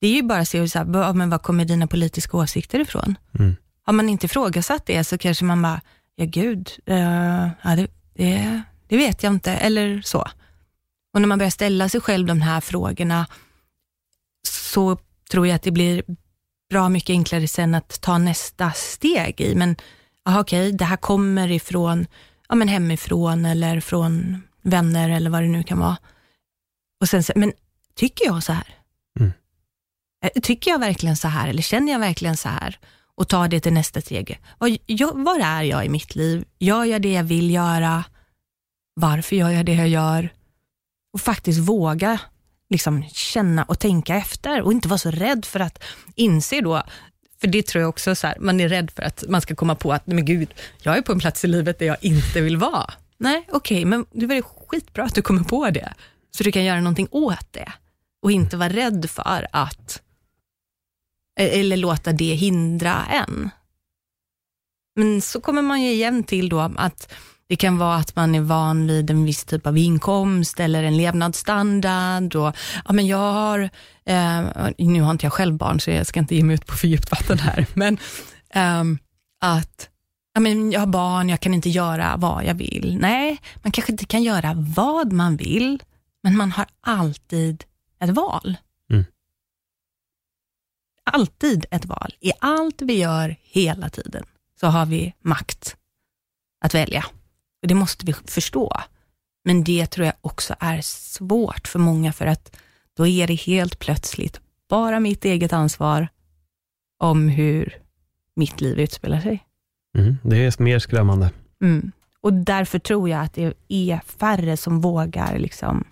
Det 0.00 0.06
är 0.06 0.14
ju 0.14 0.22
bara 0.22 0.38
att 0.38 0.48
se, 0.48 0.68
så 0.68 0.78
här, 0.78 1.12
men 1.12 1.30
vad 1.30 1.42
kommer 1.42 1.64
dina 1.64 1.86
politiska 1.86 2.36
åsikter 2.36 2.80
ifrån? 2.80 3.18
Mm. 3.38 3.56
Har 3.82 3.92
man 3.92 4.08
inte 4.08 4.26
ifrågasatt 4.26 4.86
det 4.86 5.04
så 5.04 5.18
kanske 5.18 5.44
man 5.44 5.62
bara, 5.62 5.80
ja 6.16 6.24
gud, 6.24 6.70
uh, 6.90 7.48
ja, 7.62 7.76
det, 7.76 7.86
det, 8.14 8.62
det 8.88 8.96
vet 8.96 9.22
jag 9.22 9.32
inte, 9.32 9.52
eller 9.52 10.02
så. 10.02 10.28
Och 11.14 11.20
när 11.20 11.28
man 11.28 11.38
börjar 11.38 11.50
ställa 11.50 11.88
sig 11.88 12.00
själv 12.00 12.26
de 12.26 12.40
här 12.40 12.60
frågorna 12.60 13.26
så 14.48 14.98
tror 15.30 15.46
jag 15.46 15.54
att 15.54 15.62
det 15.62 15.70
blir 15.70 16.02
bra 16.70 16.88
mycket 16.88 17.10
enklare 17.10 17.48
sen 17.48 17.74
att 17.74 18.00
ta 18.00 18.18
nästa 18.18 18.72
steg 18.72 19.40
i. 19.40 19.54
Men 19.54 19.76
aha, 20.24 20.40
okej, 20.40 20.72
det 20.72 20.84
här 20.84 20.96
kommer 20.96 21.50
ifrån 21.50 22.06
ja, 22.48 22.54
men 22.54 22.68
hemifrån 22.68 23.44
eller 23.44 23.80
från 23.80 24.42
vänner 24.62 25.10
eller 25.10 25.30
vad 25.30 25.42
det 25.42 25.48
nu 25.48 25.62
kan 25.62 25.78
vara. 25.78 25.96
Och 27.00 27.08
sen, 27.08 27.22
men 27.36 27.52
tycker 27.94 28.24
jag 28.24 28.42
så 28.42 28.52
här? 28.52 28.74
Mm. 29.20 29.32
Eh, 30.24 30.40
Tycker 30.42 30.70
jag 30.70 30.78
verkligen 30.78 31.16
så 31.16 31.28
här 31.28 31.48
eller 31.48 31.62
känner 31.62 31.92
jag 31.92 32.00
verkligen 32.00 32.36
så 32.36 32.48
här? 32.48 32.78
Och 33.14 33.28
ta 33.28 33.48
det 33.48 33.60
till 33.60 33.72
nästa 33.72 34.00
steg. 34.00 34.40
Vad, 34.58 34.78
jag, 34.86 35.24
var 35.24 35.40
är 35.40 35.62
jag 35.62 35.86
i 35.86 35.88
mitt 35.88 36.14
liv? 36.14 36.44
Gör 36.58 36.84
jag 36.84 37.02
det 37.02 37.12
jag 37.12 37.24
vill 37.24 37.50
göra? 37.50 38.04
Varför 38.94 39.36
gör 39.36 39.50
jag 39.50 39.66
det 39.66 39.74
jag 39.74 39.88
gör? 39.88 40.28
Och 41.12 41.20
faktiskt 41.20 41.60
våga 41.60 42.20
liksom 42.70 43.04
känna 43.12 43.64
och 43.64 43.78
tänka 43.78 44.16
efter 44.16 44.62
och 44.62 44.72
inte 44.72 44.88
vara 44.88 44.98
så 44.98 45.10
rädd 45.10 45.44
för 45.44 45.60
att 45.60 45.84
inse 46.14 46.60
då, 46.60 46.82
för 47.40 47.48
det 47.48 47.66
tror 47.66 47.82
jag 47.82 47.88
också 47.88 48.14
så 48.14 48.26
här, 48.26 48.36
man 48.40 48.60
är 48.60 48.68
rädd 48.68 48.90
för 48.90 49.02
att 49.02 49.24
man 49.28 49.40
ska 49.40 49.54
komma 49.54 49.74
på 49.74 49.92
att, 49.92 50.06
men 50.06 50.24
gud, 50.24 50.54
jag 50.82 50.98
är 50.98 51.02
på 51.02 51.12
en 51.12 51.18
plats 51.18 51.44
i 51.44 51.48
livet 51.48 51.78
där 51.78 51.86
jag 51.86 51.96
inte 52.00 52.40
vill 52.40 52.56
vara. 52.56 52.94
Nej, 53.18 53.46
okej, 53.52 53.84
men 53.84 54.06
det 54.12 54.26
var 54.26 54.42
skitbra 54.42 55.04
att 55.04 55.14
du 55.14 55.22
kommer 55.22 55.44
på 55.44 55.70
det, 55.70 55.94
så 56.30 56.44
du 56.44 56.52
kan 56.52 56.64
göra 56.64 56.80
någonting 56.80 57.08
åt 57.10 57.52
det 57.52 57.72
och 58.22 58.32
inte 58.32 58.56
vara 58.56 58.68
rädd 58.68 59.10
för 59.10 59.46
att, 59.52 60.02
e-, 61.40 61.60
eller 61.60 61.76
låta 61.76 62.12
det 62.12 62.34
hindra 62.34 63.04
en. 63.04 63.50
Men 64.96 65.20
så 65.20 65.40
kommer 65.40 65.62
man 65.62 65.82
ju 65.82 65.90
igen 65.90 66.24
till 66.24 66.48
då 66.48 66.72
att 66.76 67.12
det 67.48 67.56
kan 67.56 67.78
vara 67.78 67.96
att 67.96 68.16
man 68.16 68.34
är 68.34 68.40
van 68.40 68.86
vid 68.86 69.10
en 69.10 69.24
viss 69.24 69.44
typ 69.44 69.66
av 69.66 69.78
inkomst 69.78 70.60
eller 70.60 70.82
en 70.82 70.96
levnadsstandard. 70.96 72.36
Och, 72.36 72.56
ja, 72.84 72.92
men 72.92 73.06
jag 73.06 73.32
har, 73.32 73.70
eh, 74.04 74.44
nu 74.78 75.00
har 75.00 75.10
inte 75.10 75.26
jag 75.26 75.32
själv 75.32 75.56
barn, 75.56 75.80
så 75.80 75.90
jag 75.90 76.06
ska 76.06 76.20
inte 76.20 76.36
ge 76.36 76.42
mig 76.42 76.54
ut 76.54 76.66
på 76.66 76.76
för 76.76 76.88
djupt 76.88 77.10
vatten 77.10 77.38
här, 77.38 77.66
men 77.74 77.98
ehm, 78.50 78.98
att 79.40 79.88
ja, 80.34 80.40
men 80.40 80.72
jag 80.72 80.80
har 80.80 80.86
barn, 80.86 81.28
jag 81.28 81.40
kan 81.40 81.54
inte 81.54 81.68
göra 81.68 82.16
vad 82.16 82.44
jag 82.44 82.54
vill. 82.54 82.98
Nej, 83.00 83.40
man 83.62 83.72
kanske 83.72 83.92
inte 83.92 84.06
kan 84.06 84.22
göra 84.22 84.54
vad 84.56 85.12
man 85.12 85.36
vill, 85.36 85.82
men 86.22 86.36
man 86.36 86.52
har 86.52 86.66
alltid 86.80 87.64
ett 88.00 88.10
val. 88.10 88.56
Mm. 88.90 89.04
Alltid 91.04 91.66
ett 91.70 91.84
val. 91.84 92.14
I 92.20 92.32
allt 92.40 92.82
vi 92.82 92.98
gör 92.98 93.36
hela 93.42 93.88
tiden 93.88 94.24
så 94.60 94.66
har 94.66 94.86
vi 94.86 95.14
makt 95.22 95.76
att 96.64 96.74
välja. 96.74 97.04
Och 97.62 97.68
Det 97.68 97.74
måste 97.74 98.06
vi 98.06 98.12
förstå. 98.12 98.72
Men 99.44 99.64
det 99.64 99.86
tror 99.86 100.06
jag 100.06 100.14
också 100.20 100.54
är 100.60 100.80
svårt 100.80 101.68
för 101.68 101.78
många, 101.78 102.12
för 102.12 102.26
att 102.26 102.56
då 102.96 103.06
är 103.06 103.26
det 103.26 103.34
helt 103.34 103.78
plötsligt 103.78 104.40
bara 104.68 105.00
mitt 105.00 105.24
eget 105.24 105.52
ansvar 105.52 106.08
om 106.98 107.28
hur 107.28 107.76
mitt 108.36 108.60
liv 108.60 108.80
utspelar 108.80 109.20
sig. 109.20 109.44
Mm. 109.98 110.16
Det 110.22 110.36
är 110.36 110.62
mer 110.62 110.78
skrämmande. 110.78 111.30
Mm. 111.62 111.92
Och 112.20 112.32
därför 112.32 112.78
tror 112.78 113.08
jag 113.08 113.20
att 113.20 113.34
det 113.34 113.54
är 113.68 114.00
färre 114.18 114.56
som 114.56 114.80
vågar 114.80 115.38
liksom, 115.38 115.84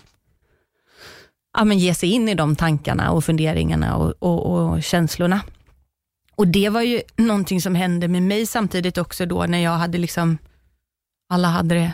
ja, 1.58 1.64
men 1.64 1.78
ge 1.78 1.94
sig 1.94 2.10
in 2.10 2.28
i 2.28 2.34
de 2.34 2.56
tankarna 2.56 3.10
och 3.10 3.24
funderingarna 3.24 3.96
och, 3.96 4.14
och, 4.18 4.46
och 4.46 4.82
känslorna. 4.82 5.40
Och 6.34 6.48
det 6.48 6.68
var 6.68 6.82
ju 6.82 7.00
någonting 7.16 7.60
som 7.60 7.74
hände 7.74 8.08
med 8.08 8.22
mig 8.22 8.46
samtidigt 8.46 8.98
också 8.98 9.26
då 9.26 9.46
när 9.46 9.58
jag 9.58 9.70
hade 9.70 9.98
liksom, 9.98 10.38
alla 11.28 11.48
hade 11.48 11.74
det 11.74 11.92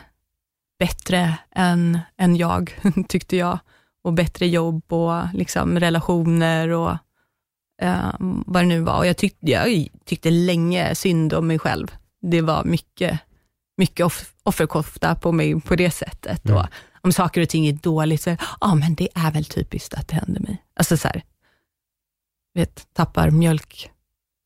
bättre 0.79 1.39
än, 1.51 1.99
än 2.17 2.37
jag, 2.37 2.81
tyckte 3.09 3.37
jag. 3.37 3.59
Och 4.05 4.13
bättre 4.13 4.47
jobb 4.47 4.93
och 4.93 5.23
liksom 5.35 5.81
relationer 5.81 6.69
och 6.69 6.97
eh, 7.83 8.15
vad 8.19 8.63
det 8.63 8.67
nu 8.67 8.81
var. 8.81 8.99
Och 8.99 9.07
jag, 9.07 9.17
tyck, 9.17 9.37
jag 9.41 9.89
tyckte 10.05 10.31
länge 10.31 10.95
synd 10.95 11.33
om 11.33 11.47
mig 11.47 11.59
själv. 11.59 11.87
Det 12.23 12.41
var 12.41 12.65
mycket, 12.65 13.19
mycket 13.77 14.07
off, 14.07 14.35
offerkofta 14.43 15.15
på 15.15 15.33
mig 15.33 15.61
på 15.61 15.77
det 15.77 15.91
sättet. 15.91 16.45
Mm. 16.45 16.57
Och 16.57 16.67
om 17.01 17.13
saker 17.13 17.41
och 17.41 17.49
ting 17.49 17.67
är 17.67 17.73
dåligt, 17.73 18.23
så 18.23 18.31
ja 18.31 18.37
ah, 18.61 18.75
men 18.75 18.95
det 18.95 19.09
är 19.15 19.31
väl 19.31 19.45
typiskt 19.45 19.95
att 19.95 20.09
det 20.09 20.15
händer 20.15 20.41
mig. 20.41 20.63
Alltså 20.75 20.97
så 20.97 21.09
här, 21.09 21.23
vet, 22.55 22.87
tappar 22.93 23.31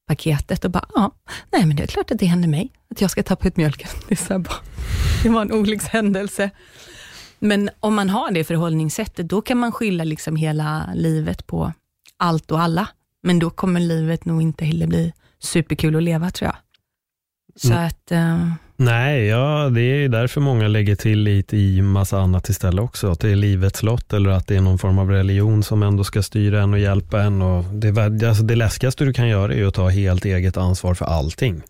paketet 0.07 0.65
och 0.65 0.71
bara, 0.71 0.87
ja, 0.95 1.11
nej 1.53 1.67
men 1.67 1.77
det 1.77 1.83
är 1.83 1.87
klart 1.87 2.11
att 2.11 2.19
det 2.19 2.27
händer 2.27 2.49
mig, 2.49 2.73
att 2.91 3.01
jag 3.01 3.11
ska 3.11 3.23
tappa 3.23 3.49
ut 3.49 3.57
mjölken. 3.57 3.89
Det, 4.09 4.15
är 4.15 4.17
så 4.17 4.33
här 4.33 4.39
bara, 4.39 4.57
det 5.23 5.29
var 5.29 5.43
en 5.43 5.53
olyckshändelse. 5.53 6.51
Men 7.39 7.71
om 7.81 7.95
man 7.95 8.11
har 8.11 8.31
det 8.31 8.45
förhållningssättet, 8.45 9.29
då 9.29 9.43
kan 9.43 9.59
man 9.59 9.73
skylla 9.73 10.05
liksom 10.05 10.37
hela 10.37 10.91
livet 10.95 11.47
på 11.47 11.73
allt 12.17 12.51
och 12.51 12.61
alla. 12.61 12.89
Men 13.23 13.39
då 13.39 13.51
kommer 13.51 13.81
livet 13.81 14.25
nog 14.25 14.43
inte 14.43 14.65
heller 14.65 14.87
bli 14.87 15.13
superkul 15.39 15.97
att 15.97 16.03
leva, 16.03 16.31
tror 16.31 16.47
jag. 16.47 16.57
Så 17.57 17.73
Mm. 17.73 17.87
att, 17.87 18.13
eh, 18.13 18.49
Nej, 18.79 19.27
ja, 19.27 19.69
det 19.75 19.81
är 19.81 20.09
därför 20.09 20.41
många 20.41 20.69
lägger 20.69 20.97
till 20.97 21.19
lite 21.19 21.57
i 21.57 21.83
massa 21.83 22.19
annat 22.21 22.49
istället 22.49 22.85
också. 22.85 23.11
Att 23.11 23.21
det 23.21 23.31
är 23.31 23.37
livets 23.37 23.83
lott 23.83 24.13
eller 24.13 24.31
att 24.31 24.47
det 24.47 24.57
är 24.57 24.61
någon 24.61 24.79
form 24.79 24.99
av 24.99 25.11
religion 25.11 25.63
som 25.63 25.83
ändå 25.83 26.05
ska 26.05 26.23
styra 26.23 26.63
en 26.63 26.73
och 26.73 26.79
hjälpa 26.79 27.23
en. 27.23 27.43
Och 27.43 27.65
det, 27.65 28.29
alltså 28.29 28.43
det 28.43 28.57
läskigaste 28.57 29.05
du 29.05 29.13
kan 29.13 29.29
göra 29.29 29.55
är 29.55 29.65
att 29.67 29.75
ta 29.75 29.89
helt 29.89 30.25
eget 30.25 30.57
ansvar 30.57 30.95
för 30.95 31.05
allting. 31.05 31.63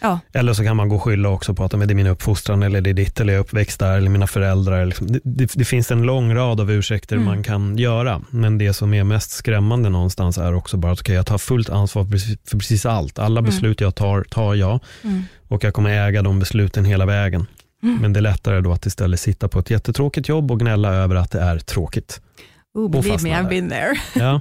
Ja, 0.00 0.18
Eller 0.32 0.52
så 0.52 0.64
kan 0.64 0.76
man 0.76 0.88
gå 0.88 0.96
och 0.96 1.02
skylla 1.02 1.28
också 1.28 1.54
på 1.54 1.64
att 1.64 1.70
det 1.70 1.76
är 1.76 1.94
min 1.94 2.06
uppfostran 2.06 2.62
eller 2.62 2.80
det 2.80 2.90
är 2.90 2.94
ditt 2.94 3.20
eller 3.20 3.32
jag 3.32 3.38
är 3.38 3.44
uppväxt 3.44 3.80
där 3.80 3.96
eller 3.96 4.10
mina 4.10 4.26
föräldrar. 4.26 4.86
Liksom. 4.86 5.06
Det, 5.06 5.20
det, 5.24 5.50
det 5.54 5.64
finns 5.64 5.90
en 5.90 6.02
lång 6.02 6.34
rad 6.34 6.60
av 6.60 6.70
ursäkter 6.70 7.16
Mm. 7.16 7.26
man 7.28 7.42
kan 7.42 7.78
göra. 7.78 8.22
Men 8.30 8.58
det 8.58 8.72
som 8.72 8.94
är 8.94 9.04
mest 9.04 9.30
skrämmande 9.30 9.88
någonstans 9.88 10.38
är 10.38 10.54
också 10.54 10.76
bara 10.76 10.92
att 10.92 11.00
okay, 11.00 11.14
jag 11.14 11.26
tar 11.26 11.38
fullt 11.38 11.70
ansvar 11.70 12.04
för 12.04 12.10
precis, 12.10 12.38
för 12.50 12.58
precis 12.58 12.86
allt. 12.86 13.18
Alla 13.18 13.40
Mm. 13.40 13.50
beslut 13.50 13.80
jag 13.80 13.94
tar, 13.94 14.22
tar 14.22 14.54
jag 14.54 14.80
mm. 15.04 15.22
och 15.48 15.64
jag 15.64 15.74
kommer 15.74 15.90
äga 16.08 16.22
de 16.22 16.38
besluten 16.38 16.84
hela 16.84 17.06
vägen. 17.06 17.46
Mm. 17.82 17.98
Men 18.02 18.12
det 18.12 18.20
är 18.20 18.22
lättare 18.22 18.60
då 18.60 18.72
att 18.72 18.86
istället 18.86 19.20
sitta 19.20 19.48
på 19.48 19.58
ett 19.58 19.70
jättetråkigt 19.70 20.28
jobb 20.28 20.50
och 20.50 20.60
gnälla 20.60 20.94
över 20.94 21.14
att 21.16 21.30
det 21.30 21.40
är 21.40 21.58
tråkigt. 21.58 22.20
Oh, 22.76 22.90
believe 22.90 23.22
me, 23.22 23.30
I've 23.30 23.42
där. 23.42 23.48
been 23.50 23.68
there. 23.68 23.94
Ja. 24.14 24.40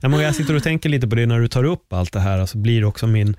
Ja, 0.00 0.22
jag 0.22 0.34
sitter 0.34 0.56
och 0.56 0.62
tänker 0.62 0.88
lite 0.88 1.08
på 1.08 1.14
det 1.14 1.26
när 1.26 1.40
du 1.40 1.48
tar 1.48 1.64
upp 1.64 1.92
allt 1.92 2.12
det 2.12 2.20
här, 2.20 2.38
alltså 2.38 2.58
blir 2.58 2.84
också 2.84 3.06
min, 3.06 3.36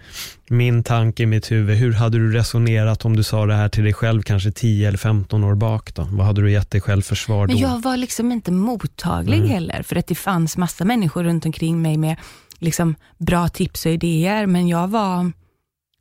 min 0.49 0.83
tanke 0.83 1.23
i 1.23 1.25
mitt 1.25 1.51
huvud, 1.51 1.77
hur 1.77 1.93
hade 1.93 2.17
du 2.17 2.31
resonerat 2.31 3.05
om 3.05 3.15
du 3.15 3.23
sa 3.23 3.45
det 3.45 3.53
här 3.53 3.69
till 3.69 3.83
dig 3.83 3.93
själv 3.93 4.21
kanske 4.21 4.51
10 4.51 4.87
eller 4.87 4.97
15 4.97 5.43
år 5.43 5.55
bak 5.55 5.93
då? 5.95 6.07
Vad 6.11 6.25
hade 6.25 6.41
du 6.41 6.51
gett 6.51 6.71
dig 6.71 6.81
själv 6.81 7.01
för 7.01 7.15
svar 7.15 7.47
då? 7.47 7.53
Men 7.53 7.61
jag 7.61 7.81
var 7.81 7.97
liksom 7.97 8.31
inte 8.31 8.51
mottaglig 8.51 9.37
Mm. 9.37 9.49
heller, 9.49 9.83
för 9.83 9.95
att 9.95 10.07
det 10.07 10.15
fanns 10.15 10.57
massa 10.57 10.85
människor 10.85 11.23
runt 11.23 11.45
omkring 11.45 11.81
mig 11.81 11.97
med 11.97 12.15
liksom 12.59 12.95
bra 13.17 13.47
tips 13.47 13.85
och 13.85 13.91
idéer, 13.91 14.45
men 14.45 14.67
jag 14.67 14.87
var, 14.87 15.31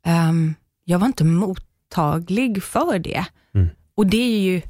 ehm, 0.07 0.55
jag 0.85 0.99
var 0.99 1.07
inte 1.07 1.25
mottaglig 1.25 2.63
för 2.63 2.99
det. 2.99 3.25
Mm. 3.55 3.69
Och 3.97 4.07
det 4.07 4.17
är 4.37 4.41
ju 4.41 4.63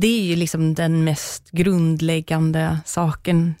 det 0.00 0.20
är 0.20 0.22
ju 0.22 0.36
liksom 0.36 0.74
den 0.74 1.04
mest 1.04 1.50
grundläggande 1.50 2.78
saken 2.84 3.54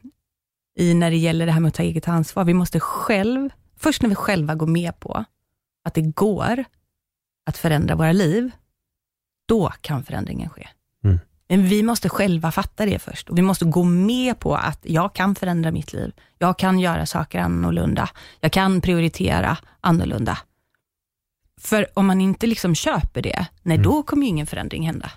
i 0.78 0.94
när 0.94 1.10
det 1.10 1.16
gäller 1.16 1.46
det 1.46 1.52
här 1.52 1.60
med 1.60 1.68
att 1.68 1.74
ta 1.74 1.82
eget 1.82 2.08
ansvar. 2.08 2.44
Vi 2.44 2.54
måste 2.54 2.80
själv, 2.80 3.50
först 3.76 4.02
när 4.02 4.08
vi 4.08 4.14
själva 4.14 4.54
går 4.54 4.66
med 4.66 5.00
på 5.00 5.24
att 5.84 5.94
det 5.94 6.02
går 6.02 6.64
att 7.46 7.58
förändra 7.58 7.94
våra 7.94 8.12
liv, 8.12 8.50
då 9.48 9.72
kan 9.80 10.04
förändringen 10.04 10.50
ske. 10.50 10.68
Mm. 11.04 11.18
Men 11.48 11.66
vi 11.66 11.82
måste 11.82 12.08
själva 12.08 12.52
fatta 12.52 12.86
det 12.86 12.98
först 12.98 13.28
och 13.28 13.38
vi 13.38 13.42
måste 13.42 13.64
gå 13.64 13.84
med 13.84 14.38
på 14.38 14.56
att 14.56 14.78
jag 14.82 15.14
kan 15.14 15.34
förändra 15.34 15.70
mitt 15.72 15.92
liv. 15.92 16.12
Jag 16.38 16.58
kan 16.58 16.78
göra 16.78 17.06
saker 17.06 17.38
annorlunda. 17.38 18.08
Jag 18.40 18.52
kan 18.52 18.80
prioritera 18.80 19.58
annorlunda. 19.80 20.38
För 21.60 21.86
om 21.94 22.06
man 22.06 22.20
inte 22.20 22.46
liksom 22.46 22.74
köper 22.74 23.22
det, 23.22 23.46
nej 23.62 23.76
Mm. 23.76 23.84
då 23.84 24.02
kommer 24.02 24.22
ju 24.22 24.28
ingen 24.28 24.46
förändring 24.46 24.86
hända. 24.86 25.10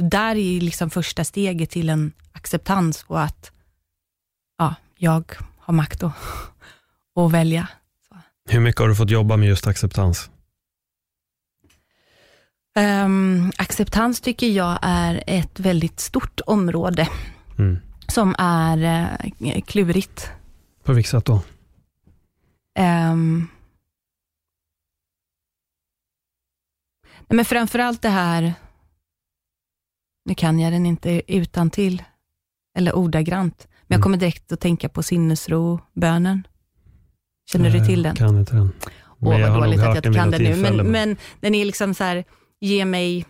Så 0.00 0.06
där 0.06 0.36
är 0.36 0.60
liksom 0.60 0.90
första 0.90 1.24
steget 1.24 1.70
till 1.70 1.88
en 1.88 2.12
acceptans 2.32 3.04
och 3.06 3.22
att 3.22 3.52
ja, 4.58 4.74
jag 4.96 5.32
har 5.58 5.74
makt 5.74 6.02
att, 6.02 6.12
att 7.16 7.32
välja. 7.32 7.68
Hur 8.50 8.60
mycket 8.60 8.80
har 8.80 8.88
du 8.88 8.94
fått 8.94 9.10
jobba 9.10 9.36
med 9.36 9.48
just 9.48 9.66
acceptans? 9.66 10.30
Ehm, 12.76 13.52
acceptans 13.58 14.20
tycker 14.20 14.46
jag 14.46 14.78
är 14.82 15.24
ett 15.26 15.60
väldigt 15.60 16.00
stort 16.00 16.40
område 16.46 17.08
Mm. 17.58 17.78
som 18.08 18.34
är 18.38 19.08
eh, 19.40 19.60
klurigt. 19.62 20.30
På 20.84 20.92
vilket 20.92 21.10
sätt 21.10 21.24
då? 21.24 21.42
Um, 22.78 23.48
men 27.28 27.44
framförallt 27.44 28.02
det 28.02 28.08
här, 28.08 28.54
nu 30.24 30.34
kan 30.34 30.58
jag 30.60 30.72
den 30.72 30.86
inte 30.86 31.22
utan 31.26 31.70
till 31.70 32.02
eller 32.78 32.96
ordagrant, 32.96 33.66
men 33.70 33.86
jag 33.86 33.94
Mm. 33.96 34.02
kommer 34.02 34.16
direkt 34.18 34.52
att 34.52 34.60
tänka 34.60 34.88
på 34.88 35.02
sinnesro-bönen. 35.02 36.46
Känner 37.52 37.70
du 37.70 37.78
Eh, 37.78 37.86
till 37.86 38.02
den? 38.02 38.16
Kan 38.16 38.38
inte 38.38 38.56
den. 38.56 38.72
Åh, 39.20 39.40
jag 39.40 39.50
vad 39.50 39.62
dåligt 39.62 39.80
att 39.80 39.84
jag 39.86 39.96
inte 39.96 40.18
kan 40.18 40.30
den 40.30 40.42
nu. 40.42 40.56
Men, 40.56 40.76
men- 40.90 41.16
den 41.40 41.54
är 41.54 41.64
liksom 41.64 41.94
så 41.94 42.04
här, 42.04 42.24
ge 42.60 42.84
mig, 42.84 43.26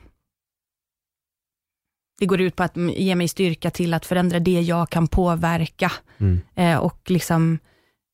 det 2.20 2.26
går 2.26 2.40
ut 2.40 2.56
på 2.56 2.62
att 2.62 2.76
ge 2.76 3.14
mig 3.14 3.28
styrka 3.28 3.70
till 3.70 3.94
att 3.94 4.06
förändra 4.06 4.40
det 4.40 4.60
jag 4.60 4.90
kan 4.90 5.06
påverka. 5.08 5.92
Mm. 6.18 6.40
Eh, 6.54 6.76
och 6.78 7.10
liksom 7.10 7.58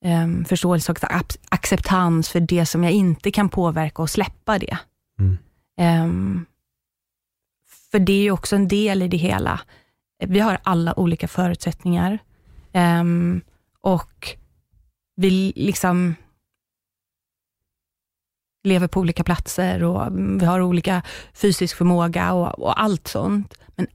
um, 0.04 0.44
förståelse 0.44 0.92
och 0.92 0.98
acceptans 1.48 2.28
för 2.28 2.40
det 2.40 2.66
som 2.66 2.84
jag 2.84 2.92
inte 2.92 3.30
kan 3.30 3.48
påverka 3.48 4.02
och 4.02 4.10
släppa 4.10 4.58
det. 4.58 4.78
Mm. 5.20 5.38
Um, 6.04 6.46
för 7.96 8.00
det 8.00 8.12
är 8.12 8.22
ju 8.22 8.30
också 8.30 8.56
en 8.56 8.68
del 8.68 9.02
i 9.02 9.08
det 9.08 9.16
hela. 9.16 9.60
Vi 10.26 10.40
har 10.40 10.58
alla 10.62 10.98
olika 10.98 11.28
förutsättningar 11.28 12.18
um, 12.74 13.40
och 13.80 14.36
vi 15.16 15.52
liksom 15.56 16.14
lever 18.64 18.88
på 18.88 19.00
olika 19.00 19.24
platser 19.24 19.84
och 19.84 20.18
vi 20.40 20.44
har 20.44 20.60
olika 20.60 21.02
fysisk 21.34 21.76
förmåga 21.76 22.32
och, 22.32 22.58
och 22.58 22.80
allt 22.80 23.08
sånt. 23.08 23.54
Men 23.76 23.86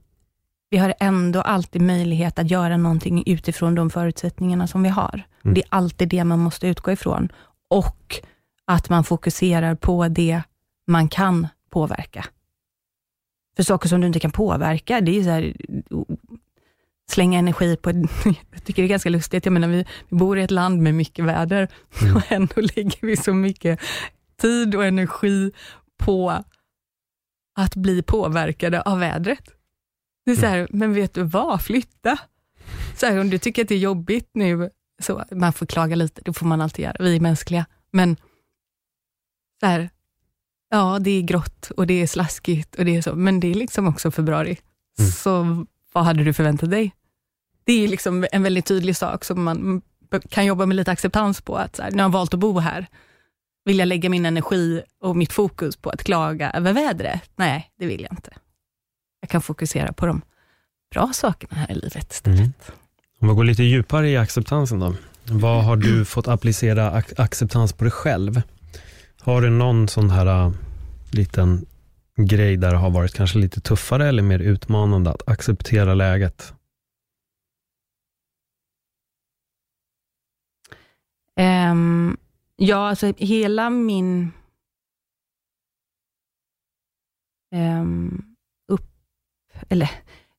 vi 0.70 0.78
har 0.78 0.94
ändå 1.00 1.40
alltid 1.40 1.82
möjlighet 1.82 2.38
att 2.38 2.50
göra 2.50 2.76
någonting 2.76 3.22
utifrån 3.26 3.74
de 3.74 3.90
förutsättningarna 3.90 4.66
som 4.66 4.82
vi 4.82 4.88
har. 4.88 5.22
Mm. 5.44 5.54
Det 5.54 5.60
är 5.60 5.68
alltid 5.68 6.08
det 6.08 6.24
man 6.24 6.38
måste 6.38 6.68
utgå 6.68 6.92
ifrån. 6.92 7.32
Och 7.70 8.16
att 8.64 8.88
man 8.88 9.04
fokuserar 9.04 9.74
på 9.74 10.08
det 10.08 10.42
man 10.86 11.08
kan 11.08 11.48
påverka. 11.70 12.24
För 13.56 13.62
saker 13.62 13.88
som 13.88 14.00
du 14.00 14.06
inte 14.06 14.20
kan 14.20 14.32
påverka, 14.32 15.00
det 15.00 15.18
är 15.18 15.22
så 15.22 15.30
här, 15.30 15.54
slänga 17.10 17.38
energi 17.38 17.76
på, 17.76 17.90
jag 18.50 18.64
tycker 18.64 18.82
det 18.82 18.86
är 18.86 18.88
ganska 18.88 19.10
lustigt, 19.10 19.46
jag 19.46 19.52
menar 19.52 19.68
vi, 19.68 19.86
vi 20.08 20.16
bor 20.16 20.38
i 20.38 20.42
ett 20.42 20.50
land 20.50 20.82
med 20.82 20.94
mycket 20.94 21.24
väder 21.24 21.68
mm. 22.02 22.16
och 22.16 22.32
ändå 22.32 22.60
lägger 22.60 23.06
vi 23.06 23.16
så 23.16 23.34
mycket 23.34 23.80
tid 24.40 24.74
och 24.74 24.84
energi 24.84 25.52
på 25.98 26.44
att 27.54 27.76
bli 27.76 28.02
påverkade 28.02 28.80
av 28.82 28.98
vädret. 28.98 29.50
Det 30.24 30.30
är 30.30 30.36
så 30.36 30.46
här, 30.46 30.58
mm. 30.58 30.68
men 30.72 30.94
vet 30.94 31.14
du 31.14 31.22
vad, 31.22 31.62
flytta. 31.62 32.18
Så 32.96 33.06
här, 33.06 33.20
om 33.20 33.30
du 33.30 33.38
tycker 33.38 33.62
att 33.62 33.68
det 33.68 33.74
är 33.74 33.78
jobbigt 33.78 34.30
nu, 34.34 34.70
så 35.02 35.24
man 35.30 35.52
får 35.52 35.66
klaga 35.66 35.96
lite, 35.96 36.22
det 36.24 36.32
får 36.32 36.46
man 36.46 36.60
alltid 36.60 36.84
göra, 36.84 36.96
vi 37.00 37.16
är 37.16 37.20
mänskliga. 37.20 37.66
Men 37.90 38.16
så 39.60 39.66
här, 39.66 39.90
ja 40.72 40.98
det 40.98 41.10
är 41.10 41.22
grått 41.22 41.70
och 41.76 41.86
det 41.86 42.02
är 42.02 42.06
slaskigt 42.06 42.74
och 42.74 42.84
det 42.84 42.96
är 42.96 43.02
så, 43.02 43.14
men 43.14 43.40
det 43.40 43.50
är 43.50 43.54
liksom 43.54 43.88
också 43.88 44.10
februari. 44.10 44.58
Mm. 44.98 45.10
Så 45.10 45.66
vad 45.92 46.04
hade 46.04 46.24
du 46.24 46.32
förväntat 46.32 46.70
dig? 46.70 46.92
Det 47.64 47.72
är 47.72 47.88
liksom 47.88 48.26
en 48.32 48.42
väldigt 48.42 48.66
tydlig 48.66 48.96
sak 48.96 49.24
som 49.24 49.42
man 49.42 49.82
kan 50.28 50.46
jobba 50.46 50.66
med 50.66 50.76
lite 50.76 50.90
acceptans 50.90 51.40
på, 51.40 51.56
att 51.56 51.76
så 51.76 51.82
här, 51.82 51.92
har 51.92 51.98
jag 51.98 52.08
valt 52.08 52.34
att 52.34 52.40
bo 52.40 52.58
här, 52.58 52.86
vill 53.64 53.78
jag 53.78 53.88
lägga 53.88 54.08
min 54.08 54.26
energi 54.26 54.82
och 55.00 55.16
mitt 55.16 55.32
fokus 55.32 55.76
på 55.76 55.90
att 55.90 56.04
klaga 56.04 56.50
över 56.50 56.72
vädret? 56.72 57.30
Nej, 57.36 57.70
det 57.78 57.86
vill 57.86 58.02
jag 58.02 58.12
inte. 58.12 58.30
Jag 59.20 59.30
kan 59.30 59.42
fokusera 59.42 59.92
på 59.92 60.06
de 60.06 60.22
bra 60.94 61.10
sakerna 61.14 61.56
här 61.56 61.70
i 61.70 61.74
livet 61.74 62.12
istället. 62.12 62.40
Mm. 62.40 62.52
Om 63.18 63.28
vi 63.28 63.34
går 63.34 63.44
lite 63.44 63.62
djupare 63.62 64.10
i 64.10 64.16
acceptansen 64.16 64.80
då. 64.80 64.94
Vad 65.24 65.64
har 65.64 65.76
du 65.76 66.04
fått 66.04 66.28
applicera 66.28 66.90
ac 66.90 67.04
acceptans 67.16 67.72
på 67.72 67.84
dig 67.84 67.90
själv? 67.90 68.42
Har 69.24 69.42
du 69.42 69.50
någon 69.50 69.88
sån 69.88 70.10
här 70.10 70.46
uh, 70.46 70.52
liten 71.10 71.66
grej 72.16 72.56
där 72.56 72.70
det 72.70 72.76
har 72.76 72.90
varit 72.90 73.14
kanske 73.14 73.38
lite 73.38 73.60
tuffare 73.60 74.08
eller 74.08 74.22
mer 74.22 74.38
utmanande 74.38 75.10
att 75.10 75.28
acceptera 75.28 75.94
läget? 75.94 76.54
Um, 81.40 82.16
ja, 82.56 82.88
alltså 82.88 83.12
hela 83.16 83.70
min 83.70 84.32
um, 87.54 88.36
eller 89.68 89.90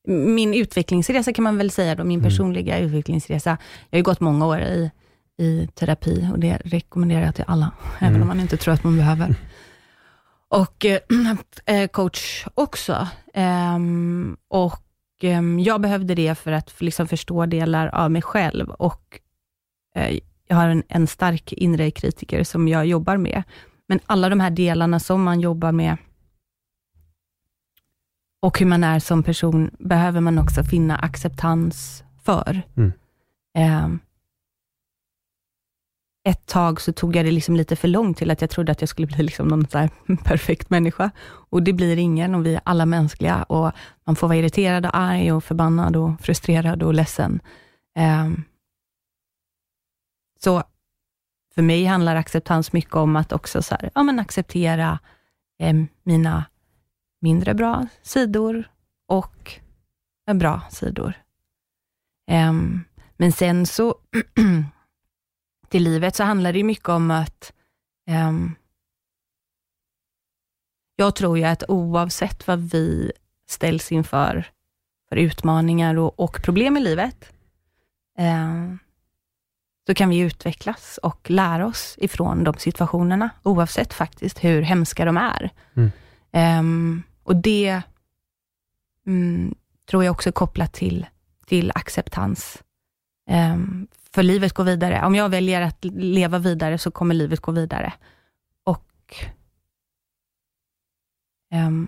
min 0.08 0.54
utvecklingsresa 0.54 1.34
kan 1.34 1.44
man 1.44 1.58
väl 1.58 1.72
säga 1.72 1.96
då, 1.96 2.04
min 2.04 2.20
mm. 2.20 2.30
personliga 2.30 2.78
mm. 2.78 2.88
utvecklingsresa. 2.88 3.50
Jag 3.90 3.98
har 3.98 3.98
ju 3.98 4.04
gått 4.04 4.20
många 4.20 4.48
år 4.48 4.60
i, 4.60 4.92
i 5.38 5.68
terapi 5.68 6.30
och 6.32 6.40
det 6.40 6.62
rekommenderar 6.66 7.26
jag 7.26 7.36
till 7.36 7.44
alla, 7.48 7.72
mm. 8.00 8.12
även 8.12 8.22
om 8.22 8.28
man 8.28 8.40
inte 8.40 8.58
tror 8.58 8.74
att 8.74 8.84
man 8.84 8.98
behöver. 8.98 9.36
Och 10.48 10.86
äh, 11.66 11.88
coach 11.92 12.48
också. 12.54 13.08
Ähm, 13.34 14.38
och 14.48 14.84
ähm, 15.22 15.60
jag 15.60 15.82
behövde 15.82 16.16
det 16.16 16.36
för 16.36 16.52
att 16.52 16.82
liksom 16.82 17.08
förstå 17.08 17.46
delar 17.46 17.88
av 17.88 18.12
mig 18.12 18.22
själv 18.22 18.70
och 18.70 19.20
äh, 19.96 20.20
jag 20.48 20.56
har 20.56 20.68
en, 20.68 20.84
en 20.88 21.08
stark 21.08 21.54
inre 21.54 21.92
kritiker 21.92 22.44
som 22.44 22.68
jag 22.68 22.86
jobbar 22.86 23.18
med. 23.18 23.44
Men 23.88 24.00
alla 24.06 24.30
de 24.30 24.40
här 24.40 24.50
delarna 24.50 25.00
som 25.00 25.24
man 25.24 25.40
jobbar 25.40 25.72
med, 25.72 25.98
och 28.42 28.60
hur 28.60 28.66
man 28.66 28.84
är 28.84 29.00
som 29.00 29.24
person 29.24 29.72
behöver 29.80 30.22
man 30.22 30.40
också 30.40 30.64
finna 30.64 30.96
acceptans 30.96 32.04
för. 32.24 32.62
Mm. 32.76 34.00
Ett 36.26 36.46
tag 36.46 36.82
så 36.82 36.94
tog 36.94 37.16
jag 37.16 37.26
det 37.26 37.32
liksom 37.32 37.56
lite 37.56 37.76
för 37.76 37.88
långt 37.88 38.18
till 38.18 38.32
att 38.32 38.42
jag 38.42 38.50
trodde 38.50 38.72
att 38.72 38.82
jag 38.82 38.90
skulle 38.90 39.08
bli 39.08 39.24
liksom 39.24 39.48
någon 39.48 39.68
så 39.68 39.90
perfekt 40.24 40.70
människa. 40.70 41.12
Och 41.26 41.64
det 41.64 41.74
blir 41.74 41.98
ingen 41.98 42.36
och 42.36 42.46
vi 42.46 42.56
är 42.56 42.62
alla 42.64 42.86
mänskliga 42.86 43.44
och 43.44 43.72
man 44.04 44.16
får 44.16 44.28
vara 44.28 44.38
irriterad 44.38 44.86
och 44.86 44.98
arg 44.98 45.32
och 45.32 45.44
förbannad 45.44 45.96
och 45.96 46.22
frustrerad 46.22 46.84
och 46.84 46.94
ledsen. 46.94 47.40
Um, 48.00 48.44
så 50.44 50.64
för 51.56 51.62
mig 51.62 51.86
handlar 51.86 52.16
acceptans 52.16 52.74
mycket 52.74 52.96
om 52.96 53.16
att 53.16 53.32
också 53.32 53.62
så 53.62 53.76
här, 53.76 53.90
ja, 53.96 54.04
men 54.04 54.20
acceptera 54.20 55.00
eh, 55.60 55.74
mina 56.04 56.46
mindre 57.22 57.54
bra 57.54 57.88
sidor 58.02 58.70
och 59.08 59.52
bra 60.34 60.62
sidor. 60.70 61.14
Um, 62.32 62.84
men 63.18 63.32
sen 63.32 63.66
så, 63.66 63.96
till 65.74 65.84
livet 65.84 66.16
så 66.16 66.24
handlar 66.24 66.54
det 66.54 66.64
mycket 66.64 66.90
om 66.90 67.12
att 67.12 67.54
um, 68.10 68.56
jag 70.96 71.16
tror 71.16 71.38
ju 71.38 71.44
att 71.44 71.64
oavsett 71.68 72.48
vad 72.48 72.60
vi 72.60 73.12
ställs 73.48 73.92
inför 73.92 74.46
för 75.10 75.16
utmaningar 75.16 75.96
och, 75.96 76.20
och 76.20 76.44
problem 76.44 76.78
i 76.78 76.80
livet, 76.80 77.34
um, 78.20 78.80
så 79.88 79.94
kan 79.94 80.10
vi 80.10 80.20
utvecklas 80.20 81.00
och 81.04 81.30
lära 81.30 81.66
oss 81.66 81.96
ifrån 81.98 82.44
de 82.44 82.54
situationerna, 82.58 83.30
oavsett 83.44 83.94
faktiskt 83.94 84.44
hur 84.44 84.62
hemska 84.62 85.06
de 85.06 85.18
är. 85.18 85.50
Mm. 85.74 85.92
Um, 86.60 87.04
och 87.24 87.36
det 87.36 87.82
mm, 89.06 89.56
tror 89.90 90.04
jag 90.04 90.12
också 90.12 90.30
är 90.30 90.34
kopplat 90.34 90.74
till, 90.74 91.06
till 91.46 91.72
acceptans. 91.76 92.64
Um, 93.30 93.88
för 94.12 94.24
livet 94.24 94.54
går 94.54 94.64
vidare. 94.64 95.06
Om 95.06 95.16
jag 95.16 95.30
väljer 95.30 95.62
att 95.62 95.86
leva 95.86 96.40
vidare, 96.40 96.78
så 96.78 96.92
kommer 96.92 97.16
livet 97.16 97.40
gå 97.40 97.52
vidare. 97.52 97.94
Och 98.64 99.16
um, 101.54 101.88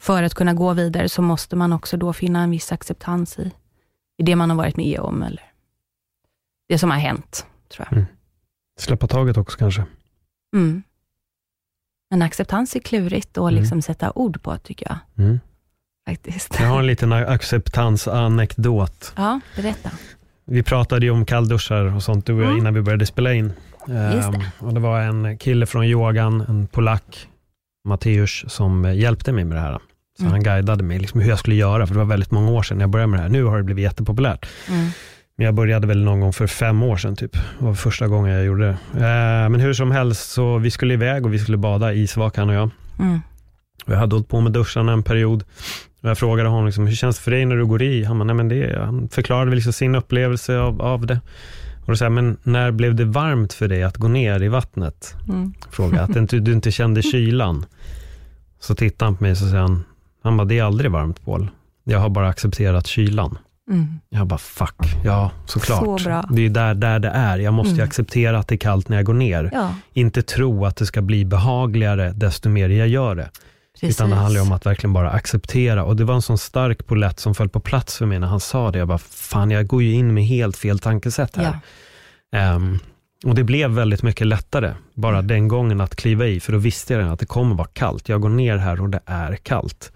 för 0.00 0.22
att 0.22 0.34
kunna 0.34 0.54
gå 0.54 0.72
vidare, 0.72 1.08
så 1.08 1.22
måste 1.22 1.56
man 1.56 1.72
också 1.72 1.96
då 1.96 2.12
finna 2.12 2.42
en 2.42 2.50
viss 2.50 2.72
acceptans 2.72 3.38
i, 3.38 3.52
i 4.16 4.22
det 4.22 4.36
man 4.36 4.50
har 4.50 4.56
varit 4.56 4.76
med 4.76 5.00
om, 5.00 5.22
eller 5.22 5.52
det 6.68 6.78
som 6.78 6.90
har 6.90 6.98
hänt, 6.98 7.46
tror 7.68 7.86
jag. 7.90 7.98
Mm. 7.98 8.06
Släppa 8.78 9.06
taget 9.06 9.36
också 9.36 9.58
kanske? 9.58 9.84
Mm. 10.56 10.82
Men 12.10 12.22
acceptans 12.22 12.76
är 12.76 12.80
klurigt 12.80 13.38
att 13.38 13.50
mm. 13.50 13.54
liksom 13.54 13.82
sätta 13.82 14.12
ord 14.14 14.42
på, 14.42 14.58
tycker 14.58 14.86
jag. 14.88 15.24
Mm. 15.24 15.40
Faktiskt. 16.08 16.60
Jag 16.60 16.68
har 16.68 16.78
en 16.78 16.86
liten 16.86 17.12
acceptansanekdot. 17.28 19.12
Ja, 19.16 19.40
berätta. 19.56 19.90
Vi 20.46 20.62
pratade 20.62 21.06
ju 21.06 21.12
om 21.12 21.24
kallduschar 21.24 21.96
och 21.96 22.02
sånt, 22.02 22.26
du 22.26 22.32
och 22.32 22.40
jag, 22.40 22.46
mm. 22.46 22.58
innan 22.58 22.74
vi 22.74 22.82
började 22.82 23.06
spela 23.06 23.34
in. 23.34 23.52
Just 24.14 24.32
det. 24.32 24.38
Um, 24.60 24.68
och 24.68 24.74
det 24.74 24.80
var 24.80 25.00
en 25.00 25.38
kille 25.38 25.66
från 25.66 25.84
yogan, 25.84 26.44
en 26.48 26.66
polack, 26.66 27.28
Matteus, 27.88 28.44
som 28.48 28.94
hjälpte 28.94 29.32
mig 29.32 29.44
med 29.44 29.56
det 29.56 29.60
här. 29.60 29.78
Så 30.18 30.22
mm. 30.22 30.32
han 30.32 30.42
guidade 30.42 30.84
mig 30.84 30.98
liksom 30.98 31.20
hur 31.20 31.28
jag 31.28 31.38
skulle 31.38 31.56
göra, 31.56 31.86
för 31.86 31.94
det 31.94 31.98
var 31.98 32.06
väldigt 32.06 32.30
många 32.30 32.50
år 32.50 32.62
sedan 32.62 32.80
jag 32.80 32.90
började 32.90 33.10
med 33.10 33.18
det 33.18 33.22
här. 33.22 33.30
Nu 33.30 33.44
har 33.44 33.56
det 33.56 33.62
blivit 33.62 33.82
jättepopulärt. 33.82 34.46
Mm. 34.68 34.90
Men 35.36 35.46
jag 35.46 35.54
började 35.54 35.86
väl 35.86 36.04
någon 36.04 36.20
gång 36.20 36.32
för 36.32 36.46
fem 36.46 36.82
år 36.82 36.96
sedan 36.96 37.16
typ. 37.16 37.32
Det 37.32 37.64
var 37.64 37.74
första 37.74 38.08
gången 38.08 38.32
jag 38.32 38.44
gjorde 38.44 38.66
det. 38.66 38.76
Eh, 38.94 39.48
men 39.48 39.60
hur 39.60 39.74
som 39.74 39.90
helst, 39.90 40.30
så 40.30 40.58
vi 40.58 40.70
skulle 40.70 40.94
iväg 40.94 41.26
och 41.26 41.32
vi 41.32 41.38
skulle 41.38 41.56
bada, 41.56 41.92
Isvakan 41.92 42.48
och 42.48 42.54
jag. 42.54 42.70
Mm. 42.98 43.20
Jag 43.86 43.96
hade 43.96 44.14
hållit 44.14 44.28
på 44.28 44.40
med 44.40 44.52
duscharna 44.52 44.92
en 44.92 45.02
period. 45.02 45.44
Jag 46.06 46.18
frågade 46.18 46.48
honom, 46.48 46.66
liksom, 46.66 46.86
hur 46.86 46.94
känns 46.94 47.16
det 47.16 47.22
för 47.22 47.30
dig 47.30 47.46
när 47.46 47.56
du 47.56 47.66
går 47.66 47.82
i? 47.82 48.04
Han, 48.04 48.18
bara, 48.18 48.24
nej, 48.24 48.36
men 48.36 48.48
det, 48.48 48.78
han 48.84 49.08
förklarade 49.08 49.54
liksom 49.54 49.72
sin 49.72 49.94
upplevelse 49.94 50.58
av, 50.58 50.82
av 50.82 51.06
det. 51.06 51.20
Och 51.80 51.90
då 51.90 51.96
sa 51.96 52.04
jag, 52.04 52.12
men 52.12 52.36
när 52.42 52.70
blev 52.70 52.94
det 52.94 53.04
varmt 53.04 53.52
för 53.52 53.68
dig 53.68 53.82
att 53.82 53.96
gå 53.96 54.08
ner 54.08 54.42
i 54.42 54.48
vattnet? 54.48 55.14
Mm. 55.28 55.54
Frågade 55.70 56.02
att 56.02 56.30
du, 56.30 56.40
du 56.40 56.52
inte 56.52 56.70
kände 56.70 57.02
kylan. 57.02 57.66
Så 58.60 58.74
tittade 58.74 59.06
han 59.06 59.16
på 59.16 59.24
mig 59.24 59.30
och 59.30 59.38
så 59.38 59.44
säger 59.44 59.60
han, 59.62 59.84
han 60.22 60.36
bara, 60.36 60.44
det 60.44 60.58
är 60.58 60.62
aldrig 60.62 60.90
varmt 60.90 61.24
Paul. 61.24 61.48
Jag 61.84 61.98
har 61.98 62.08
bara 62.08 62.28
accepterat 62.28 62.86
kylan. 62.86 63.38
Mm. 63.70 63.86
Jag 64.08 64.26
bara, 64.26 64.38
fuck, 64.38 64.80
ja 65.04 65.30
såklart. 65.46 66.00
Så. 66.00 66.22
Det 66.30 66.42
är 66.42 66.50
där, 66.50 66.74
där 66.74 66.98
det 66.98 67.08
är. 67.08 67.38
Jag 67.38 67.54
måste 67.54 67.74
mm. 67.74 67.84
acceptera 67.84 68.38
att 68.38 68.48
det 68.48 68.54
är 68.54 68.58
kallt 68.58 68.88
när 68.88 68.96
jag 68.96 69.06
går 69.06 69.14
ner. 69.14 69.50
Ja. 69.52 69.74
Inte 69.92 70.22
tro 70.22 70.64
att 70.64 70.76
det 70.76 70.86
ska 70.86 71.02
bli 71.02 71.24
behagligare 71.24 72.12
desto 72.12 72.48
mer 72.48 72.68
jag 72.68 72.88
gör 72.88 73.14
det. 73.14 73.30
Precis. 73.80 73.96
Utan 73.96 74.10
det 74.10 74.16
handlar 74.16 74.40
om 74.40 74.52
att 74.52 74.66
verkligen 74.66 74.92
bara 74.92 75.10
acceptera. 75.10 75.84
Och 75.84 75.96
det 75.96 76.04
var 76.04 76.14
en 76.14 76.22
sån 76.22 76.38
stark 76.38 76.86
polett 76.86 77.20
som 77.20 77.34
föll 77.34 77.48
på 77.48 77.60
plats 77.60 77.98
för 77.98 78.06
mig 78.06 78.18
när 78.18 78.26
han 78.26 78.40
sa 78.40 78.70
det. 78.70 78.78
Jag 78.78 78.88
bara, 78.88 78.98
fan 78.98 79.50
jag 79.50 79.66
går 79.66 79.82
ju 79.82 79.92
in 79.92 80.14
med 80.14 80.24
helt 80.24 80.56
fel 80.56 80.78
tankesätt 80.78 81.36
här. 81.36 81.58
Ja. 82.30 82.54
Um, 82.54 82.78
Och 83.24 83.34
det 83.34 83.44
blev 83.44 83.70
väldigt 83.70 84.02
mycket 84.02 84.26
lättare, 84.26 84.74
bara 84.94 85.22
den 85.22 85.48
gången 85.48 85.80
att 85.80 85.96
kliva 85.96 86.26
i, 86.26 86.40
för 86.40 86.52
då 86.52 86.58
visste 86.58 86.94
jag 86.94 87.08
att 87.12 87.18
det 87.20 87.26
kommer 87.26 87.54
vara 87.54 87.68
kallt. 87.72 88.08
Jag 88.08 88.20
går 88.20 88.28
ner 88.28 88.56
här 88.56 88.80
och 88.80 88.90
det 88.90 89.00
är 89.06 89.36
kallt. 89.36 89.92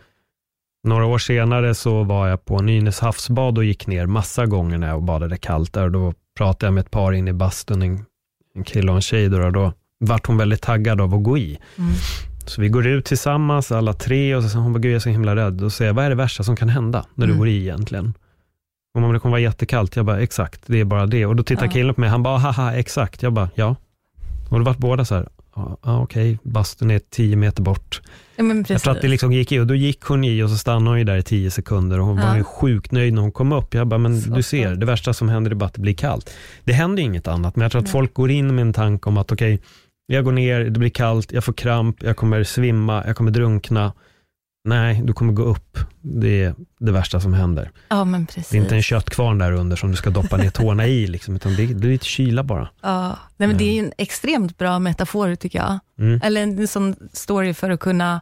Några 0.85 1.07
år 1.07 1.19
senare 1.19 1.75
så 1.75 2.03
var 2.05 2.29
jag 2.29 2.45
på 2.45 2.63
Nynäs 2.63 3.01
havsbad 3.01 3.59
och 3.59 3.65
gick 3.65 3.87
ner 3.87 4.07
massa 4.07 4.47
gånger 4.47 4.79
när 4.79 4.89
jag 4.89 5.03
badade 5.03 5.37
kallt 5.37 5.73
där. 5.73 5.85
Och 5.85 5.91
då 5.93 6.15
pratade 6.37 6.67
jag 6.67 6.75
med 6.75 6.81
ett 6.81 6.91
par 6.91 7.13
inne 7.13 7.31
i 7.31 7.35
bastun, 7.35 7.83
en, 7.83 8.05
en 8.55 8.65
kille 8.65 8.91
och 8.91 8.97
en 8.97 9.03
tjej. 9.03 9.29
Då, 9.29 9.43
och 9.43 9.53
då 9.53 9.73
vart 10.01 10.27
hon 10.27 10.37
väldigt 10.37 10.63
taggad 10.63 11.01
av 11.01 11.15
att 11.15 11.23
gå 11.23 11.39
i. 11.39 11.59
Mm. 11.79 11.93
Så 12.49 12.61
vi 12.61 12.69
går 12.69 12.87
ut 12.87 13.05
tillsammans, 13.05 13.73
alla 13.73 13.93
tre, 13.93 14.35
och 14.35 14.43
så 14.43 14.49
säger 14.49 14.63
hon 14.63 14.73
bara, 14.73 14.79
gud 14.79 14.93
jag 14.93 14.97
är 14.97 15.01
så 15.01 15.09
himla 15.09 15.37
rädd. 15.37 15.63
Och 15.63 15.73
säger 15.73 15.93
vad 15.93 16.05
är 16.05 16.09
det 16.09 16.15
värsta 16.17 16.43
som 16.43 16.57
kan 16.57 16.69
hända 16.69 17.05
när 17.15 17.27
du 17.27 17.33
Mm. 17.33 17.39
går 17.39 17.49
i 17.49 17.61
egentligen? 17.61 18.15
Om 18.95 19.03
man 19.03 19.13
det 19.15 19.21
kommer 19.21 19.31
vara 19.31 19.41
jättekallt, 19.41 19.97
jag 19.97 20.05
bara, 20.07 20.21
exakt, 20.21 20.61
det 20.67 20.81
är 20.81 20.85
bara 20.85 21.07
det. 21.07 21.27
Och 21.27 21.37
då 21.37 21.43
tittar 21.43 21.67
Ja. 21.67 21.71
killen 21.73 21.95
på 21.95 22.01
mig, 22.01 22.11
han 22.11 22.23
bara, 22.23 22.39
haha, 22.39 22.75
exakt. 22.75 23.23
Jag 23.23 23.33
bara, 23.33 23.51
ja. 23.55 23.77
Och 24.51 24.59
då 24.59 24.65
vart 24.65 24.79
båda 24.79 25.05
så 25.05 25.15
här, 25.15 25.29
ja, 25.57 25.79
okej, 26.03 26.39
bastun 26.43 26.91
är 26.91 26.99
tio 27.11 27.37
meter 27.37 27.63
bort. 27.63 28.01
Ja, 28.37 28.79
tror 28.79 28.93
att 28.97 29.03
det 29.03 29.09
liksom 29.09 29.33
gick 29.33 29.53
i 29.53 29.59
och 29.59 29.67
då 29.67 29.75
gick 29.75 30.03
hon 30.05 30.25
i 30.25 30.43
och 30.43 30.51
så 30.51 30.57
stannade 30.57 30.91
hon 30.91 30.99
ju 30.99 31.05
där 31.05 31.17
i 31.17 31.23
tio 31.23 31.51
sekunder 31.51 32.01
och 32.01 32.07
hon 32.07 32.17
Ja. 32.19 32.27
var 32.27 32.37
ju 32.37 32.45
sjukt 32.45 32.93
nöjd 32.93 33.15
när 33.15 33.23
hon 33.23 33.33
kom 33.33 33.53
upp. 33.53 33.75
Jag 33.75 33.87
bara, 33.87 33.99
men 33.99 34.21
Så 34.21 34.31
du 34.31 34.43
ser, 34.43 34.75
det 34.75 34.87
värsta 34.87 35.13
som 35.13 35.29
händer 35.29 35.51
är 35.51 35.55
bara 35.55 35.67
att 35.67 35.75
det 35.75 35.81
blir 35.81 35.95
kallt. 35.95 36.31
Det 36.65 36.73
händer 36.73 37.03
inget 37.03 37.29
annat, 37.29 37.57
men 37.57 37.63
jag 37.63 37.73
tror 37.73 37.83
att 37.83 37.91
folk 37.91 38.15
går 38.15 38.31
in 38.31 38.55
med 38.55 38.63
en 38.63 38.73
tanke 38.73 39.09
om 39.09 39.17
att 39.17 39.33
okej, 39.33 39.61
jag 40.11 40.25
går 40.25 40.33
ner, 40.33 40.65
det 40.65 40.79
blir 40.81 40.91
kallt, 40.91 41.33
jag 41.33 41.45
får 41.45 41.53
kramp, 41.53 42.03
jag 42.03 42.17
kommer 42.17 42.45
svimma, 42.45 43.05
jag 43.07 43.17
kommer 43.17 43.31
drunkna. 43.31 43.93
Nej, 44.65 45.03
du 45.05 45.13
kommer 45.13 45.33
gå 45.33 45.43
upp. 45.43 45.79
Det 46.01 46.43
är 46.43 46.55
det 46.79 46.93
värsta 46.93 47.21
som 47.21 47.33
händer. 47.33 47.71
Ja, 47.89 48.05
men 48.05 48.27
precis. 48.27 48.49
Det 48.49 48.57
är 48.57 48.61
inte 48.61 48.75
en 48.75 48.83
köttkvarn 48.83 49.39
där 49.39 49.53
under 49.53 49.77
som 49.77 49.91
du 49.91 49.97
ska 49.97 50.11
doppa 50.11 50.37
ner 50.37 50.51
tårna 50.51 50.87
i, 50.87 51.07
liksom, 51.07 51.37
utan 51.37 51.57
det 51.57 51.63
är, 51.63 51.67
det 51.67 51.87
är 51.89 51.91
lite 51.91 52.07
kyla 52.07 52.43
bara. 52.43 52.69
Ja, 52.83 53.19
nej, 53.37 53.49
men 53.49 53.59
det 53.59 53.65
är 53.65 53.73
ju 53.73 53.79
en 53.79 53.93
extremt 53.99 54.59
bra 54.59 54.79
metafor 54.79 55.35
tycker 55.35 55.59
jag. 55.59 55.79
Mm. 55.99 56.21
Eller 56.25 56.43
en 56.43 56.69
sån 56.69 56.97
story 57.13 57.55
för 57.55 57.71
att 57.71 57.81
kunna, 57.81 58.21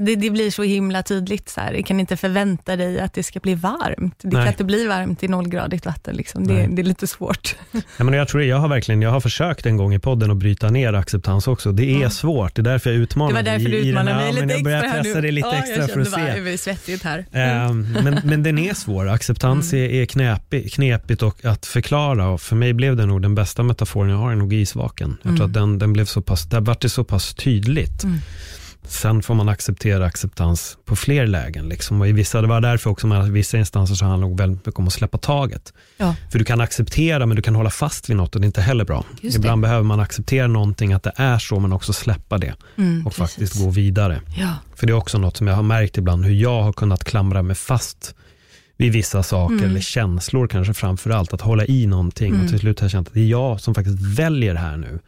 det, 0.00 0.16
det 0.16 0.30
blir 0.30 0.50
så 0.50 0.62
himla 0.62 1.02
tydligt. 1.02 1.48
Så 1.48 1.60
här. 1.60 1.72
Du 1.72 1.82
kan 1.82 2.00
inte 2.00 2.16
förvänta 2.16 2.76
dig 2.76 3.00
att 3.00 3.14
det 3.14 3.22
ska 3.22 3.40
bli 3.40 3.54
varmt. 3.54 4.14
Det 4.22 4.28
Nej. 4.28 4.42
kan 4.44 4.48
inte 4.52 4.64
bli 4.64 4.86
varmt 4.86 5.22
i 5.22 5.28
nollgradigt 5.28 5.86
vatten. 5.86 6.16
Liksom. 6.16 6.46
Det, 6.46 6.66
det 6.70 6.82
är 6.82 6.84
lite 6.84 7.06
svårt. 7.06 7.56
Ja, 7.72 8.04
men 8.04 8.14
jag, 8.14 8.28
tror 8.28 8.40
det, 8.40 8.46
jag 8.46 8.56
har 8.56 8.68
verkligen 8.68 9.02
jag 9.02 9.10
har 9.10 9.20
försökt 9.20 9.66
en 9.66 9.76
gång 9.76 9.94
i 9.94 9.98
podden 9.98 10.30
att 10.30 10.36
bryta 10.36 10.70
ner 10.70 10.92
acceptans 10.92 11.48
också. 11.48 11.72
Det 11.72 11.94
är 11.94 12.00
Ja. 12.02 12.10
svårt, 12.10 12.54
det 12.54 12.60
är 12.60 12.64
därför 12.64 12.90
jag 12.90 12.98
utmanar 12.98 13.28
Det 13.30 13.34
var 13.34 13.42
därför 13.42 13.68
dig 13.70 13.82
du 13.82 13.88
utmanade 13.88 14.16
mig 14.16 14.32
lite 14.32 14.52
jag 14.54 14.62
börjar 14.64 14.82
extra 14.82 15.02
pressa 15.02 15.20
dig 15.20 15.32
lite 15.32 15.48
ja, 15.48 15.54
extra 15.58 15.76
jag 15.82 15.90
för 15.90 16.00
att 16.00 16.10
bara, 16.10 16.34
se. 16.34 16.40
det 16.40 16.50
är 16.52 16.56
svettigt 16.56 17.02
här. 17.04 17.24
Ehm, 17.32 17.96
men, 18.04 18.20
men 18.24 18.42
den 18.42 18.58
är 18.58 18.74
svår. 18.74 19.08
Acceptans 19.08 19.72
Mm. 19.72 19.84
är, 19.84 19.88
är 20.02 20.06
knepig, 20.06 20.72
knepigt 20.72 21.22
och 21.22 21.44
att 21.44 21.66
förklara. 21.66 22.28
Och 22.28 22.40
för 22.40 22.56
mig 22.56 22.72
blev 22.72 22.96
det 22.96 23.06
nog 23.06 23.22
den 23.22 23.34
bästa 23.34 23.62
metaforen 23.62 24.10
jag 24.10 24.16
har, 24.18 24.32
är 24.32 24.36
nog 24.36 24.52
isvaken. 24.52 25.16
Jag 25.22 25.30
tror 25.30 25.34
Mm. 25.36 25.46
att 25.46 25.54
den, 25.54 25.78
den 25.78 25.92
blev 25.92 26.04
så 26.04 26.22
pass, 26.22 26.44
där 26.44 26.60
vart 26.60 26.80
det 26.80 26.88
så 26.88 27.04
pass 27.04 27.34
tydligt. 27.34 28.04
Sen 28.84 29.22
får 29.22 29.34
man 29.34 29.48
acceptera 29.48 30.06
acceptans 30.06 30.78
på 30.84 30.96
fler 30.96 31.26
lägen. 31.26 31.68
Liksom. 31.68 32.00
Och 32.00 32.08
i 32.08 32.12
vissa, 32.12 32.40
det 32.40 32.46
var 32.48 32.60
därför 32.60 32.90
också 32.90 33.06
med 33.06 33.30
vissa 33.32 33.58
instanser 33.58 33.94
så 33.94 34.04
handlar 34.04 34.28
det 34.28 34.34
väldigt 34.34 34.66
mycket 34.66 34.78
om 34.78 34.86
att 34.86 34.92
släppa 34.92 35.18
taget. 35.18 35.72
Ja. 35.96 36.14
För 36.32 36.38
du 36.38 36.44
kan 36.44 36.60
acceptera 36.60 37.26
men 37.26 37.36
du 37.36 37.42
kan 37.42 37.54
hålla 37.54 37.70
fast 37.70 38.10
vid 38.10 38.16
något 38.16 38.34
och 38.34 38.40
det 38.40 38.44
är 38.44 38.46
inte 38.46 38.60
heller 38.60 38.84
bra. 38.84 39.04
Just 39.20 39.36
Ibland 39.36 39.62
behöver 39.62 39.82
man 39.82 40.00
acceptera 40.00 40.46
någonting, 40.46 40.92
att 40.92 41.02
det 41.02 41.12
är 41.16 41.38
så, 41.38 41.60
men 41.60 41.72
också 41.72 41.92
släppa 41.92 42.38
det 42.38 42.54
Mm, 42.76 43.06
och 43.06 43.12
precis. 43.16 43.34
faktiskt 43.34 43.64
gå 43.64 43.70
vidare. 43.70 44.20
Ja. 44.36 44.54
För 44.74 44.86
det 44.86 44.92
är 44.92 44.94
också 44.96 45.18
något 45.18 45.36
som 45.36 45.46
jag 45.46 45.54
har 45.54 45.62
märkt 45.62 45.98
ibland, 45.98 46.24
hur 46.24 46.34
jag 46.34 46.62
har 46.62 46.72
kunnat 46.72 47.04
klamra 47.04 47.42
mig 47.42 47.56
fast 47.56 48.14
vid 48.76 48.92
vissa 48.92 49.22
saker, 49.22 49.54
Mm. 49.54 49.70
eller 49.70 49.80
känslor 49.80 50.46
kanske 50.46 50.74
framför 50.74 51.10
allt, 51.10 51.32
att 51.32 51.40
hålla 51.40 51.66
i 51.66 51.86
någonting. 51.86 52.28
Mm. 52.30 52.42
Och 52.44 52.48
till 52.50 52.58
slut 52.58 52.80
har 52.80 52.84
jag 52.84 52.90
känt 52.92 53.08
att 53.08 53.14
det 53.14 53.20
är 53.20 53.26
jag 53.26 53.60
som 53.60 53.74
faktiskt 53.74 54.02
väljer 54.18 54.54
här 54.54 54.76
nu, 54.76 54.98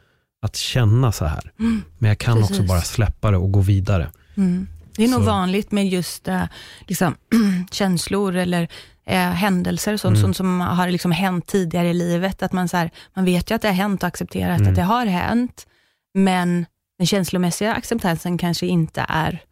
att 0.45 0.57
känna 0.57 1.13
så 1.13 1.25
här. 1.25 1.53
Mm. 1.61 1.83
Men 1.99 2.09
jag 2.09 2.19
kan 2.19 2.39
också 2.39 2.49
Precis. 2.49 2.69
bara 2.69 2.81
släppa 2.83 3.31
det 3.31 3.37
och 3.37 3.53
gå 3.53 3.61
vidare. 3.61 4.11
Mm. 4.37 4.67
Det 4.97 5.05
är 5.05 5.09
nog 5.09 5.21
Så- 5.21 5.27
vanligt 5.27 5.73
med 5.73 5.89
just 5.89 6.29
eh, 6.29 6.45
liksom, 6.87 7.15
känslor 7.71 8.37
eller 8.37 8.69
eh, 9.07 9.19
händelser, 9.31 9.97
sånt, 9.97 10.13
Mm. 10.17 10.23
sånt 10.23 10.37
som 10.37 10.61
har 10.61 10.89
liksom 10.91 11.13
hänt 11.13 11.47
tidigare 11.47 11.89
i 11.91 11.95
livet. 11.95 12.43
Att 12.43 12.53
man, 12.53 12.69
så 12.69 12.77
här, 12.77 12.91
man 13.15 13.25
vet 13.25 13.51
ju 13.51 13.55
att 13.55 13.63
det 13.63 13.69
har 13.69 13.75
hänt 13.75 14.03
och 14.03 14.07
accepterat 14.07 14.59
Mm. 14.61 14.71
att 14.71 14.77
det 14.77 14.83
har 14.83 15.07
hänt, 15.07 15.67
men 16.15 16.67
den 16.99 17.07
känslomässiga 17.07 17.75
acceptansen 17.75 18.39
kanske 18.39 18.67
inte 18.67 19.05
är 19.09 19.43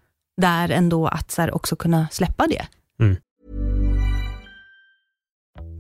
där 0.41 0.69
ändå 0.69 1.07
att 1.07 1.31
så 1.31 1.43
här, 1.43 1.55
också 1.55 1.77
kunna 1.77 2.09
släppa 2.11 2.47
det. 2.47 2.67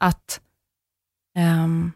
Att 0.00 0.40
ehm, 1.38 1.92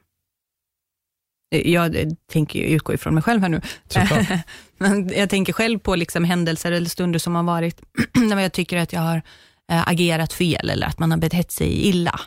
jag 1.51 1.97
tänker 2.27 2.61
jag 2.61 2.69
utgår 2.69 2.95
ifrån 2.95 3.15
mig 3.15 3.23
själv 3.23 3.43
här 3.43 3.49
nu. 3.49 3.61
Men 4.79 5.09
jag 5.09 5.31
tänker 5.31 5.53
själv 5.53 5.79
på 5.79 5.97
liksom 5.97 6.25
händelser 6.25 6.73
eller 6.73 6.89
stunder 6.89 7.19
som 7.19 7.35
har 7.35 7.43
varit, 7.43 7.83
när 8.15 8.41
jag 8.41 8.53
tycker 8.53 8.77
att 8.77 8.93
jag 8.93 9.01
har 9.01 9.23
eh, 9.73 9.89
agerat 9.89 10.33
fel 10.33 10.71
eller 10.71 10.87
att 10.87 10.99
man 10.99 11.11
har 11.11 11.19
betett 11.19 11.51
sig 11.51 11.89
illa. 11.89 12.21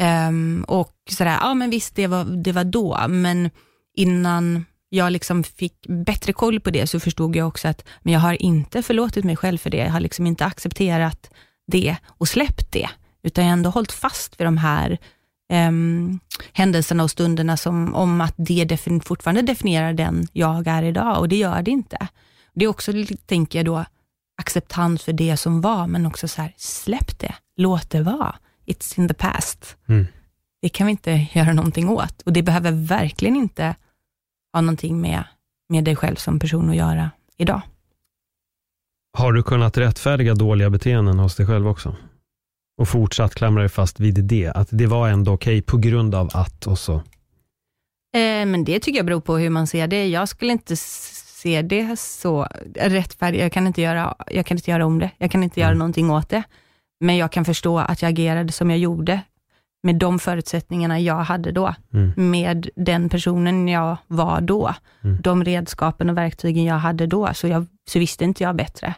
Ehm, 0.00 0.64
och 0.68 0.94
sådär, 1.10 1.38
ja 1.40 1.54
men 1.54 1.70
visst 1.70 1.96
det 1.96 2.06
var, 2.06 2.24
det 2.24 2.52
var 2.52 2.64
då, 2.64 3.04
men 3.08 3.50
innan 3.96 4.64
jag 4.88 5.12
liksom 5.12 5.44
fick 5.44 5.86
bättre 5.88 6.32
koll 6.32 6.60
på 6.60 6.70
det 6.70 6.86
så 6.86 7.00
förstod 7.00 7.36
jag 7.36 7.48
också 7.48 7.68
att 7.68 7.84
men 8.02 8.12
jag 8.12 8.20
har 8.20 8.42
inte 8.42 8.82
förlåtit 8.82 9.24
mig 9.24 9.36
själv 9.36 9.58
för 9.58 9.70
det. 9.70 9.76
Jag 9.76 9.90
har 9.90 10.00
liksom 10.00 10.26
inte 10.26 10.44
accepterat 10.44 11.30
det 11.66 11.96
och 12.06 12.28
släppt 12.28 12.72
det, 12.72 12.88
utan 13.26 13.44
jag 13.44 13.50
har 13.50 13.56
ändå 13.56 13.70
hållit 13.70 13.92
fast 13.92 14.40
vid 14.40 14.46
de 14.46 14.58
här 14.58 14.98
ehm, 15.52 16.20
händelserna 16.52 17.02
och 17.02 17.10
stunderna 17.10 17.56
som 17.56 17.94
om 17.94 18.20
att 18.20 18.34
det 18.36 18.64
defin- 18.64 19.00
fortfarande 19.04 19.42
definierar 19.42 19.92
den 19.92 20.28
jag 20.32 20.66
är 20.66 20.82
idag 20.82 21.18
och 21.18 21.28
det 21.28 21.36
gör 21.36 21.62
det 21.62 21.70
inte. 21.70 22.08
Det 22.54 22.64
är 22.64 22.68
också, 22.68 22.92
tänker 23.26 23.58
jag 23.58 23.66
då, 23.66 23.84
acceptans 24.42 25.02
för 25.02 25.12
det 25.12 25.36
som 25.36 25.60
var, 25.60 25.86
men 25.86 26.06
också 26.06 26.28
så 26.28 26.42
här, 26.42 26.54
släpp 26.56 27.18
det, 27.18 27.34
låt 27.56 27.90
det 27.90 28.02
vara. 28.02 28.36
It's 28.66 29.00
in 29.00 29.08
the 29.08 29.14
past. 29.14 29.76
Mm. 29.86 30.06
Det 30.62 30.68
kan 30.68 30.86
vi 30.86 30.90
inte 30.90 31.26
göra 31.32 31.52
någonting 31.52 31.88
åt 31.88 32.22
och 32.22 32.32
det 32.32 32.42
behöver 32.42 32.72
verkligen 32.72 33.36
inte 33.36 33.74
ha 34.52 34.60
någonting 34.60 35.00
med, 35.00 35.24
med 35.68 35.84
dig 35.84 35.96
själv 35.96 36.16
som 36.16 36.38
person 36.38 36.70
att 36.70 36.76
göra 36.76 37.10
idag. 37.36 37.60
Har 39.18 39.32
du 39.32 39.42
kunnat 39.42 39.78
rättfärdiga 39.78 40.34
dåliga 40.34 40.70
beteenden 40.70 41.18
hos 41.18 41.36
dig 41.36 41.46
själv 41.46 41.68
också? 41.68 41.96
Och 42.78 42.88
fortsatt 42.88 43.34
klamra 43.34 43.62
dig 43.62 43.68
fast 43.68 44.00
vid 44.00 44.24
det, 44.24 44.46
att 44.48 44.68
det 44.70 44.86
var 44.86 45.08
ändå 45.08 45.32
okej 45.32 45.62
på 45.62 45.76
grund 45.76 46.14
av 46.14 46.30
att 46.34 46.66
och 46.66 46.78
så. 46.78 46.94
Eh, 46.94 48.46
men 48.46 48.64
det 48.64 48.80
tycker 48.80 48.98
jag 48.98 49.06
beror 49.06 49.20
på 49.20 49.36
hur 49.36 49.50
man 49.50 49.66
ser 49.66 49.86
det. 49.86 50.08
Jag 50.08 50.28
skulle 50.28 50.52
inte 50.52 50.76
se 50.76 51.62
det 51.62 51.98
så 52.00 52.46
rättfärdigt. 52.74 53.42
Jag 53.42 53.52
kan 53.52 53.66
inte 53.66 53.82
göra, 53.82 54.14
jag 54.30 54.46
kan 54.46 54.56
inte 54.56 54.70
göra 54.70 54.86
om 54.86 54.98
det. 54.98 55.10
Jag 55.18 55.30
kan 55.30 55.42
inte 55.42 55.60
göra 55.60 55.70
Mm. 55.70 55.78
någonting 55.78 56.10
åt 56.10 56.28
det. 56.28 56.42
Men 57.00 57.16
jag 57.16 57.32
kan 57.32 57.44
förstå 57.44 57.78
att 57.78 58.02
jag 58.02 58.08
agerade 58.08 58.52
som 58.52 58.70
jag 58.70 58.78
gjorde 58.78 59.20
med 59.82 59.96
de 59.96 60.18
förutsättningarna 60.18 61.00
jag 61.00 61.16
hade 61.24 61.52
då. 61.52 61.74
Mm. 61.92 62.30
Med 62.30 62.68
den 62.76 63.08
personen 63.08 63.68
jag 63.68 63.96
var 64.06 64.40
då. 64.40 64.74
Mm. 65.04 65.20
De 65.22 65.44
redskapen 65.44 66.10
och 66.10 66.16
verktygen 66.16 66.64
jag 66.64 66.78
hade 66.78 67.06
då. 67.06 67.30
Så, 67.34 67.48
jag, 67.48 67.66
så 67.88 67.98
visste 67.98 68.24
inte 68.24 68.42
jag 68.42 68.56
bättre. 68.56 68.94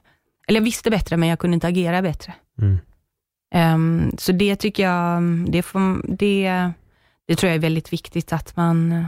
Eller 0.48 0.60
jag 0.60 0.64
visste 0.64 0.90
bättre, 0.90 1.16
men 1.16 1.28
jag 1.28 1.38
kunde 1.38 1.54
inte 1.54 1.66
agera 1.66 2.02
bättre. 2.02 2.34
Mm. 2.60 2.78
Ehm, 3.54 4.10
så 4.18 4.32
det 4.32 4.56
tycker 4.56 4.82
jag, 4.82 5.22
det, 5.52 5.62
får, 5.62 6.16
det, 6.16 6.70
det 7.26 7.36
tror 7.36 7.48
jag 7.48 7.54
är 7.56 7.60
väldigt 7.60 7.92
viktigt 7.92 8.32
att 8.32 8.56
man 8.56 9.06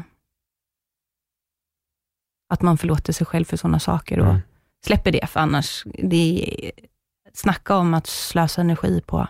att 2.53 2.63
man 2.63 2.79
förlåter 2.79 3.13
sig 3.13 3.27
själv 3.27 3.45
för 3.45 3.57
sådana 3.57 3.81
saker 3.81 4.19
och 4.21 4.27
Mm. 4.27 4.41
släpper 4.87 5.13
det, 5.13 5.27
för 5.31 5.41
annars, 5.41 5.85
det 5.99 6.73
snacka 7.35 7.77
om 7.77 7.95
att 7.95 8.07
slösa 8.07 8.61
energi 8.61 9.01
på, 9.07 9.27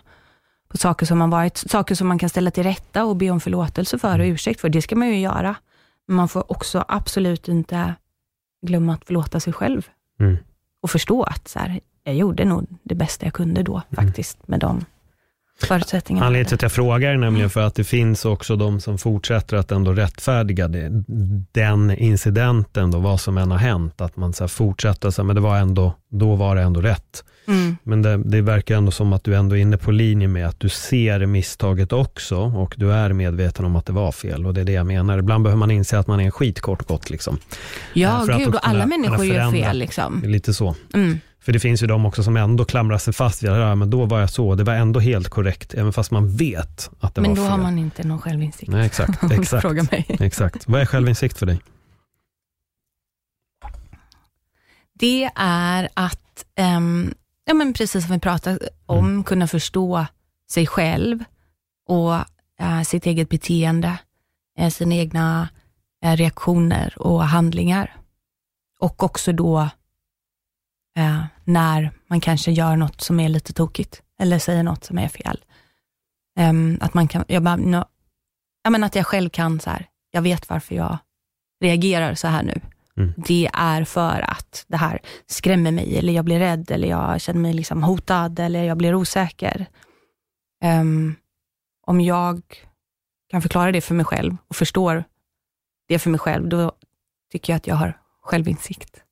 på 0.69 0.77
saker 0.77 1.07
som 1.07 1.19
man 1.19 1.31
varit, 1.31 1.57
saker 1.57 1.95
som 1.95 2.09
man 2.09 2.19
kan 2.19 2.29
ställa 2.29 2.51
till 2.51 2.63
rätta 2.63 3.05
och 3.05 3.17
be 3.17 3.31
om 3.31 3.41
förlåtelse 3.41 3.99
för 3.99 4.19
och 4.19 4.25
ursäkt 4.25 4.61
för, 4.61 4.69
det 4.69 4.83
ska 4.83 4.97
man 4.97 5.09
ju 5.09 5.21
göra. 5.21 5.55
Men 6.07 6.17
man 6.17 6.29
får 6.29 6.53
också 6.53 6.85
absolut 6.89 7.49
inte 7.49 7.95
glömma 8.67 8.95
att 8.95 9.05
förlåta 9.05 9.41
sig 9.41 9.53
själv 9.53 9.89
Mm. 10.21 10.37
och 10.83 10.91
förstå 10.91 11.23
att 11.23 11.49
så 11.49 11.59
här, 11.59 11.81
jag 12.05 12.15
gjorde 12.15 12.45
nog 12.45 12.67
det 12.83 12.95
bästa 12.95 13.27
jag 13.27 13.35
kunde 13.35 13.63
då, 13.63 13.83
faktiskt, 13.91 14.49
med 14.49 14.61
de 14.61 14.85
förutsättningarna. 15.67 16.27
Anledningen 16.27 16.47
till 16.47 16.55
att 16.55 16.63
jag 16.63 16.73
frågar 16.73 17.11
är 17.11 17.17
nämligen 17.17 17.51
för 17.51 17.61
att 17.61 17.75
det 17.75 17.85
finns 17.85 18.25
också 18.25 18.57
de 18.57 18.81
som 18.81 18.99
fortsätter 18.99 19.57
att 19.57 19.73
ändå 19.73 19.93
rättfärdiga 19.93 20.69
det, 20.69 20.91
den 21.53 21.91
incidenten, 21.91 22.91
då, 22.91 22.99
vad 22.99 23.21
som 23.21 23.39
än 23.39 23.51
har 23.51 23.59
hänt. 23.59 24.01
Att 24.01 24.17
man 24.17 24.33
så 24.33 24.49
fortsätter, 24.49 25.11
så 25.11 25.23
här, 25.23 25.27
men 25.27 25.37
det 25.37 25.43
var 25.43 25.57
ändå, 25.57 25.95
då 26.11 26.35
var 26.35 26.57
det 26.57 26.63
ändå 26.63 26.81
rätt. 26.81 27.25
Mm. 27.47 27.77
Men 27.83 28.03
det, 28.03 28.17
det 28.17 28.41
verkar 28.41 28.77
ändå 28.77 28.91
som 28.91 29.13
att 29.13 29.25
du 29.25 29.37
ändå 29.37 29.57
är 29.57 29.61
inne 29.61 29.77
på 29.77 29.91
linje 29.91 30.29
med 30.29 30.47
att 30.47 30.61
du 30.61 30.69
ser 30.69 31.27
misstaget 31.27 31.93
också 31.93 32.37
och 32.37 32.75
du 32.77 32.93
är 32.93 33.13
medveten 33.13 33.65
om 33.65 33.77
att 33.77 33.87
det 33.87 33.93
var 33.93 34.13
fel. 34.13 34.47
Och 34.47 34.55
det 34.55 34.61
är 34.61 34.65
det 34.65 34.73
jag 34.73 34.87
menar. 34.87 35.19
Ibland 35.19 35.45
behöver 35.45 35.59
man 35.59 35.71
inse 35.71 35.99
att 35.99 36.07
man 36.07 36.21
är 36.21 36.25
en 36.25 36.31
skit 36.31 36.61
kort 36.61 36.87
gott. 36.87 37.11
Liksom. 37.11 37.39
Ja, 37.93 38.25
för 38.27 38.39
gud, 38.39 38.55
och 38.55 38.69
alla 38.69 38.87
människor 38.87 39.25
gör 39.25 39.51
fel. 39.51 39.79
Liksom. 39.79 40.23
Lite 40.27 40.55
så. 40.55 40.75
Mm. 40.95 41.19
För 41.41 41.53
det 41.53 41.61
finns 41.61 41.83
ju 41.83 41.87
de 41.87 42.07
också 42.07 42.23
som 42.23 42.37
ändå 42.37 42.65
klamrar 42.65 42.99
sig 42.99 43.13
fast 43.15 43.43
vid, 43.43 43.51
ja, 43.51 43.75
men 43.75 43.91
då 43.91 44.05
var 44.07 44.21
jag 44.21 44.31
så, 44.31 44.55
det 44.55 44.65
var 44.65 44.75
ändå 44.75 45.01
helt 45.01 45.29
korrekt, 45.29 45.75
även 45.75 45.93
fast 45.93 46.11
man 46.11 46.37
vet 46.37 46.91
att 47.01 47.15
det 47.15 47.21
Men 47.21 47.31
var 47.31 47.37
då 47.37 47.43
fel. 47.43 47.51
har 47.51 47.59
man 47.59 47.79
inte 47.79 48.05
någon 48.07 48.21
självinsikt. 48.21 48.73
Nej, 48.73 48.87
exakt. 48.87 49.23
Exakt. 49.33 49.63
Fråga 49.63 49.83
mig. 49.83 50.07
Exakt. 50.21 50.69
Vad 50.69 50.81
är 50.81 50.87
självinsikt 50.87 51.39
för 51.39 51.47
dig? 51.47 51.61
Det 54.99 55.31
är 55.35 55.89
att, 55.95 56.45
ehm, 56.55 57.15
ja, 57.45 57.55
men 57.55 57.73
precis 57.73 58.05
som 58.07 58.15
vi 58.15 58.21
pratade 58.21 58.59
om, 58.87 58.99
Mm. 59.09 59.25
kunna 59.25 59.47
förstå 59.47 60.07
sig 60.51 60.67
själv 60.67 61.25
och 61.89 62.15
eh, 62.61 62.83
sitt 62.87 63.07
eget 63.07 63.29
beteende, 63.29 63.99
eh, 64.59 64.71
sina 64.71 64.95
egna 64.95 65.49
eh, 66.05 66.17
reaktioner 66.17 66.95
och 67.03 67.25
handlingar. 67.25 67.97
Och 68.81 69.03
också 69.03 69.33
då 69.33 69.69
eh, 70.99 71.25
när 71.45 71.91
man 72.07 72.21
kanske 72.21 72.51
gör 72.53 72.77
något 72.77 73.01
som 73.01 73.21
är 73.21 73.29
lite 73.29 73.53
tokigt, 73.53 74.03
eller 74.19 74.39
säger 74.39 74.63
något 74.63 74.85
som 74.85 74.99
är 74.99 75.09
fel. 75.09 75.45
Ehm, 76.39 76.79
att 76.81 76.95
man 76.95 77.09
kan, 77.09 77.25
jag 77.29 77.43
bara, 77.43 77.57
nå- 77.57 77.85
ja, 78.63 78.71
men 78.71 78.85
att 78.85 78.95
jag 78.95 79.07
själv 79.07 79.31
kan, 79.31 79.61
så 79.61 79.71
här, 79.71 79.87
jag 80.11 80.23
vet 80.23 80.49
varför 80.49 80.75
jag 80.75 80.99
reagerar 81.61 82.15
så 82.15 82.29
här 82.29 82.43
nu. 82.43 82.61
Mm. 82.97 83.13
Det 83.17 83.51
är 83.53 83.85
för 83.85 84.21
att 84.31 84.65
det 84.69 84.77
här 84.77 84.99
skrämmer 85.27 85.71
mig, 85.73 85.99
eller 85.99 86.13
jag 86.13 86.25
blir 86.25 86.39
rädd, 86.39 86.71
eller 86.71 86.89
jag 86.89 87.21
känner 87.21 87.41
mig 87.41 87.53
liksom 87.53 87.83
hotad, 87.83 88.39
eller 88.39 88.65
jag 88.65 88.77
blir 88.77 88.95
osäker. 88.95 89.67
Ehm, 90.63 91.15
om 91.87 92.01
jag 92.01 92.43
kan 93.31 93.43
förklara 93.43 93.73
det 93.73 93.81
för 93.81 93.95
mig 93.95 94.05
själv 94.05 94.37
och 94.49 94.57
förstår 94.57 95.05
det 95.89 95.99
för 95.99 96.11
mig 96.11 96.21
själv, 96.21 96.49
då 96.49 96.73
tycker 97.33 97.53
jag 97.53 97.57
att 97.57 97.67
jag 97.67 97.77
har 97.77 97.99
självinsikt. 98.23 99.05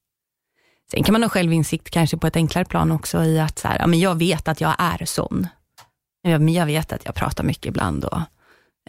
Sen 0.90 1.02
kan 1.02 1.12
man 1.12 1.22
ha 1.22 1.28
självinsikt 1.28 1.90
kanske 1.90 2.16
på 2.16 2.26
ett 2.26 2.36
enklare 2.36 2.64
plan 2.64 2.92
också 2.92 3.24
i 3.24 3.38
att 3.40 3.58
så 3.58 3.68
här, 3.68 3.78
ja, 3.78 3.86
men 3.86 3.98
jag 3.98 4.14
vet 4.14 4.48
att 4.48 4.60
jag 4.60 4.74
är 4.78 5.04
sån. 5.04 5.46
Ja, 6.22 6.38
men 6.38 6.54
jag 6.54 6.66
vet 6.66 6.92
att 6.92 7.04
jag 7.04 7.14
pratar 7.14 7.44
mycket 7.44 7.66
ibland 7.66 8.04
och 8.04 8.20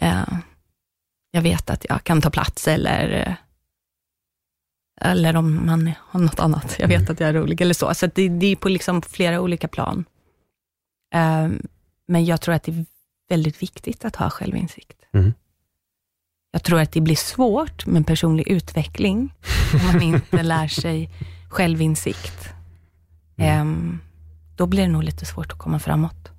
eh, 0.02 0.28
jag 1.30 1.42
vet 1.42 1.70
att 1.70 1.86
jag 1.88 2.04
kan 2.04 2.22
ta 2.22 2.30
plats 2.30 2.68
eller 2.68 3.26
eh, 3.26 3.34
eller 5.10 5.36
om 5.36 5.66
man 5.66 5.92
har 5.98 6.20
något 6.20 6.40
annat. 6.40 6.76
Jag 6.78 6.88
vet 6.88 7.00
Mm. 7.00 7.12
att 7.12 7.20
jag 7.20 7.28
är 7.28 7.32
rolig 7.34 7.60
eller 7.60 7.74
så. 7.74 7.94
Så 7.94 8.06
det, 8.06 8.28
det 8.28 8.46
är 8.46 8.56
på 8.56 8.68
liksom 8.68 9.02
flera 9.02 9.40
olika 9.40 9.68
plan. 9.68 10.04
Eh, 11.14 11.48
men 12.08 12.24
jag 12.24 12.40
tror 12.40 12.54
att 12.54 12.62
det 12.62 12.72
är 12.72 12.84
väldigt 13.28 13.62
viktigt 13.62 14.04
att 14.04 14.16
ha 14.16 14.30
självinsikt. 14.30 14.96
Mm. 15.12 15.34
Jag 16.52 16.62
tror 16.62 16.80
att 16.80 16.92
det 16.92 17.00
blir 17.00 17.16
svårt 17.16 17.86
med 17.86 18.06
personlig 18.06 18.48
utveckling 18.48 19.34
om 19.74 19.86
man 19.86 20.02
inte 20.02 20.42
lär 20.42 20.68
sig 20.68 21.10
självinsikt. 21.50 22.48
Ehm, 23.36 23.98
då 24.56 24.66
blir 24.66 24.82
det 24.82 24.88
nog 24.88 25.02
lite 25.04 25.26
svårt 25.26 25.52
att 25.52 25.58
komma 25.58 25.78
framåt. 25.78 26.30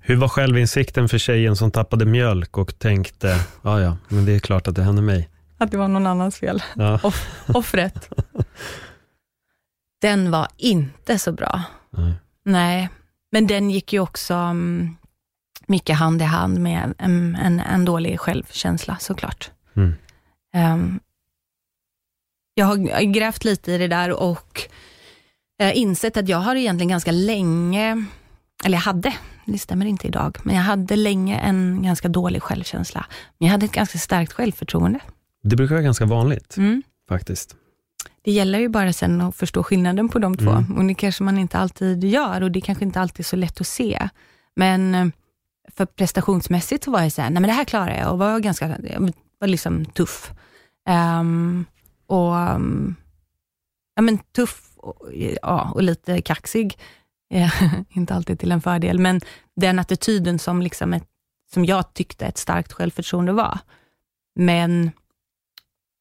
Hur 0.00 0.16
var 0.16 0.28
självinsikten 0.28 1.08
för 1.08 1.18
tjejen 1.18 1.56
som 1.56 1.70
tappade 1.70 2.04
mjölk 2.04 2.58
och 2.58 2.78
tänkte, 2.78 3.44
ja 3.62 3.80
ja, 3.80 3.96
men 4.08 4.24
det 4.24 4.32
är 4.32 4.38
klart 4.38 4.68
att 4.68 4.74
det 4.74 4.82
hände 4.82 5.02
mig. 5.02 5.28
Att 5.58 5.70
det 5.70 5.76
var 5.76 5.88
någon 5.88 6.06
annans 6.06 6.36
fel. 6.36 6.62
Ja. 6.76 6.98
Off- 7.02 7.50
offret. 7.54 8.12
Den 10.00 10.30
var 10.30 10.48
inte 10.56 11.18
så 11.18 11.32
bra. 11.32 11.62
Nej. 11.90 12.12
Nej, 12.44 12.88
men 13.32 13.46
den 13.46 13.70
gick 13.70 13.92
ju 13.92 14.00
också 14.00 14.34
mm, 14.34 14.96
mycket 15.66 15.96
hand 15.96 16.22
i 16.22 16.24
hand 16.24 16.58
med 16.60 16.94
en, 16.98 17.36
en, 17.36 17.60
en 17.60 17.84
dålig 17.84 18.20
självkänsla 18.20 18.96
såklart. 19.00 19.50
Mm. 19.76 19.94
Ehm, 20.54 21.00
jag 22.58 22.66
har 22.66 23.12
grävt 23.12 23.44
lite 23.44 23.72
i 23.72 23.78
det 23.78 23.88
där 23.88 24.10
och 24.22 24.62
eh, 25.60 25.78
insett 25.78 26.16
att 26.16 26.28
jag 26.28 26.38
har 26.38 26.56
egentligen 26.56 26.88
ganska 26.88 27.12
länge, 27.12 28.04
eller 28.64 28.76
jag 28.76 28.82
hade, 28.82 29.14
det 29.46 29.58
stämmer 29.58 29.86
inte 29.86 30.06
idag, 30.06 30.38
men 30.42 30.54
jag 30.56 30.62
hade 30.62 30.96
länge 30.96 31.36
en 31.38 31.82
ganska 31.82 32.08
dålig 32.08 32.42
självkänsla. 32.42 33.06
Men 33.38 33.46
jag 33.46 33.52
hade 33.52 33.66
ett 33.66 33.72
ganska 33.72 33.98
starkt 33.98 34.32
självförtroende. 34.32 35.00
Det 35.42 35.56
brukar 35.56 35.74
vara 35.74 35.82
ganska 35.84 36.04
vanligt 36.06 36.56
Mm. 36.56 36.82
faktiskt. 37.08 37.56
Det 38.22 38.32
gäller 38.32 38.58
ju 38.58 38.68
bara 38.68 38.92
sen 38.92 39.20
att 39.20 39.36
förstå 39.36 39.62
skillnaden 39.62 40.08
på 40.08 40.18
de 40.18 40.36
två. 40.36 40.50
Mm. 40.50 40.76
Och 40.78 40.84
det 40.84 40.94
kanske 40.94 41.22
man 41.22 41.38
inte 41.38 41.58
alltid 41.58 42.04
gör 42.04 42.40
och 42.42 42.50
det 42.50 42.60
kanske 42.60 42.84
inte 42.84 43.00
alltid 43.00 43.20
är 43.20 43.24
så 43.24 43.36
lätt 43.36 43.60
att 43.60 43.66
se. 43.66 44.08
Men 44.56 44.94
eh, 44.94 45.06
för 45.76 45.86
prestationsmässigt 45.86 46.84
så 46.84 46.90
var 46.90 47.02
jag 47.02 47.12
så 47.12 47.22
här, 47.22 47.30
nej 47.30 47.40
men 47.40 47.48
det 47.48 47.54
här 47.54 47.64
klarar 47.64 47.98
jag 47.98 48.12
och 48.12 48.18
var 48.18 48.38
ganska, 48.38 48.68
jag 48.68 49.12
var 49.40 49.48
liksom 49.48 49.84
tuff. 49.84 50.32
Ehm, 50.88 51.64
och 52.08 52.34
um, 52.34 52.96
ja 53.94 54.02
men 54.02 54.18
tuff 54.18 54.68
och, 54.76 55.10
ja, 55.42 55.70
och 55.74 55.82
lite 55.82 56.20
kaxig. 56.20 56.78
Eh, 57.34 57.62
inte 57.90 58.14
alltid 58.14 58.38
till 58.38 58.52
en 58.52 58.60
fördel, 58.60 58.98
men 58.98 59.20
den 59.56 59.78
attityden 59.78 60.38
som, 60.38 60.62
liksom 60.62 60.94
ett, 60.94 61.06
som 61.52 61.64
jag 61.64 61.94
tyckte 61.94 62.26
ett 62.26 62.38
starkt 62.38 62.72
självförtroende 62.72 63.32
var. 63.32 63.58
Men 64.34 64.90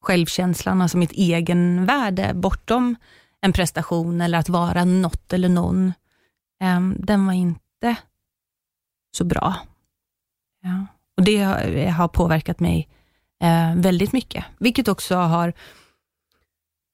självkänslan, 0.02 0.82
alltså 0.82 0.98
mitt 0.98 1.12
egenvärde 1.12 2.32
bortom 2.34 2.96
en 3.42 3.54
prestation 3.54 4.22
eller 4.22 4.38
att 4.38 4.50
vara 4.50 4.86
något 4.86 5.34
eller 5.34 5.50
någon, 5.50 5.94
ehm, 6.62 6.96
den 7.00 7.26
var 7.26 7.34
inte 7.34 7.96
så 9.18 9.24
bra. 9.24 9.56
Ja. 10.64 10.86
Och 11.18 11.24
Det 11.24 11.38
har, 11.38 11.62
eh, 11.62 11.92
har 11.92 12.08
påverkat 12.08 12.60
mig 12.60 12.90
eh, 13.44 13.76
väldigt 13.76 14.14
mycket, 14.14 14.46
vilket 14.60 14.88
också 14.88 15.16
har 15.16 15.54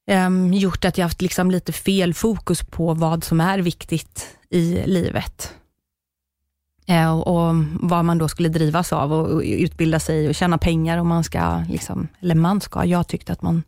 em, 0.08 0.54
gjort 0.54 0.86
att 0.86 0.98
jag 0.98 1.06
haft 1.06 1.22
liksom 1.22 1.52
lite 1.52 1.72
fel 1.74 2.14
fokus 2.14 2.64
på 2.64 2.94
vad 2.94 3.24
som 3.24 3.42
är 3.42 3.60
viktigt 3.60 4.38
i 4.50 4.84
livet. 4.86 5.54
Eh, 6.86 7.20
och, 7.20 7.56
vad 7.82 8.06
man 8.06 8.18
då 8.18 8.28
skulle 8.28 8.50
drivas 8.50 8.94
av 8.94 9.14
och, 9.14 9.28
och 9.30 9.42
utbilda 9.46 10.00
sig 10.00 10.28
och 10.30 10.36
tjäna 10.36 10.58
pengar 10.58 10.98
och 10.98 11.06
man 11.06 11.24
ska, 11.24 11.64
liksom, 11.70 12.08
eller 12.20 12.36
man 12.36 12.62
ska, 12.62 12.86
jag 12.86 13.08
tyckte 13.08 13.34
att 13.34 13.42
man 13.42 13.64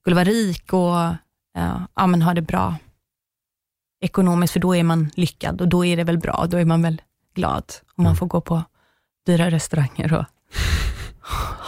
skulle 0.00 0.16
vara 0.16 0.24
rik 0.24 0.72
och 0.72 1.00
eh, 1.58 1.80
ja, 1.94 2.06
men 2.06 2.22
ha 2.22 2.34
det 2.34 2.42
bra 2.42 2.74
ekonomiskt, 4.00 4.52
för 4.52 4.60
då 4.60 4.76
är 4.76 4.82
man 4.82 5.10
lyckad 5.14 5.60
och 5.60 5.68
då 5.68 5.84
är 5.84 5.96
det 5.96 6.04
väl 6.04 6.18
bra, 6.18 6.46
då 6.50 6.56
är 6.56 6.64
man 6.64 6.82
väl 6.82 7.02
glad. 7.34 7.64
Och 7.92 7.98
man 7.98 8.06
Mm. 8.06 8.16
får 8.16 8.26
gå 8.26 8.40
på 8.40 8.62
dyra 9.26 9.50
restauranger 9.50 10.12
och 10.12 10.24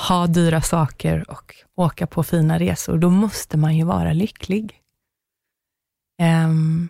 ha 0.09 0.27
dyra 0.27 0.61
saker 0.61 1.31
och 1.31 1.55
åka 1.77 2.07
på 2.07 2.23
fina 2.23 2.59
resor. 2.59 2.99
Då 2.99 3.11
måste 3.11 3.57
man 3.57 3.77
ju 3.77 3.85
vara 3.85 4.13
lycklig. 4.13 4.81
Um, 6.23 6.89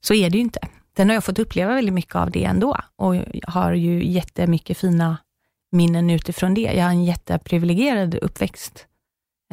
så 0.00 0.14
är 0.14 0.30
det 0.30 0.36
ju 0.36 0.42
inte. 0.42 0.60
Sen 0.96 1.08
har 1.08 1.14
jag 1.14 1.24
fått 1.24 1.38
uppleva 1.38 1.74
väldigt 1.74 1.94
mycket 1.94 2.16
av 2.16 2.30
det 2.30 2.44
ändå 2.44 2.76
och 2.96 3.14
har 3.46 3.72
ju 3.72 4.04
jättemycket 4.04 4.78
fina 4.78 5.16
minnen 5.72 6.10
utifrån 6.10 6.54
det. 6.54 6.60
Jag 6.60 6.84
har 6.84 6.90
en 6.90 7.04
jätteprivilegierad 7.04 8.14
uppväxt 8.14 8.86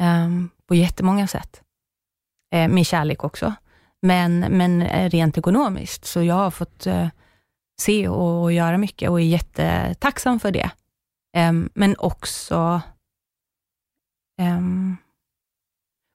um, 0.02 0.50
på 0.66 0.74
jättemånga 0.74 1.26
sätt. 1.26 1.62
Uh, 2.54 2.68
med 2.68 2.86
kärlek 2.86 3.24
också, 3.24 3.54
men, 4.02 4.40
men 4.40 4.82
eh, 4.82 5.10
rent 5.10 5.38
ekonomiskt. 5.38 6.04
Så 6.04 6.22
jag 6.22 6.34
har 6.34 6.50
fått 6.50 6.86
uh, 6.86 7.08
se 7.80 8.08
och, 8.08 8.42
och 8.42 8.52
göra 8.52 8.78
mycket 8.78 9.10
och 9.10 9.20
är 9.20 9.24
jättetacksam 9.24 10.40
för 10.40 10.50
det. 10.50 10.70
Em, 11.36 11.70
men 11.74 11.96
också 11.98 12.80
em, 14.40 14.96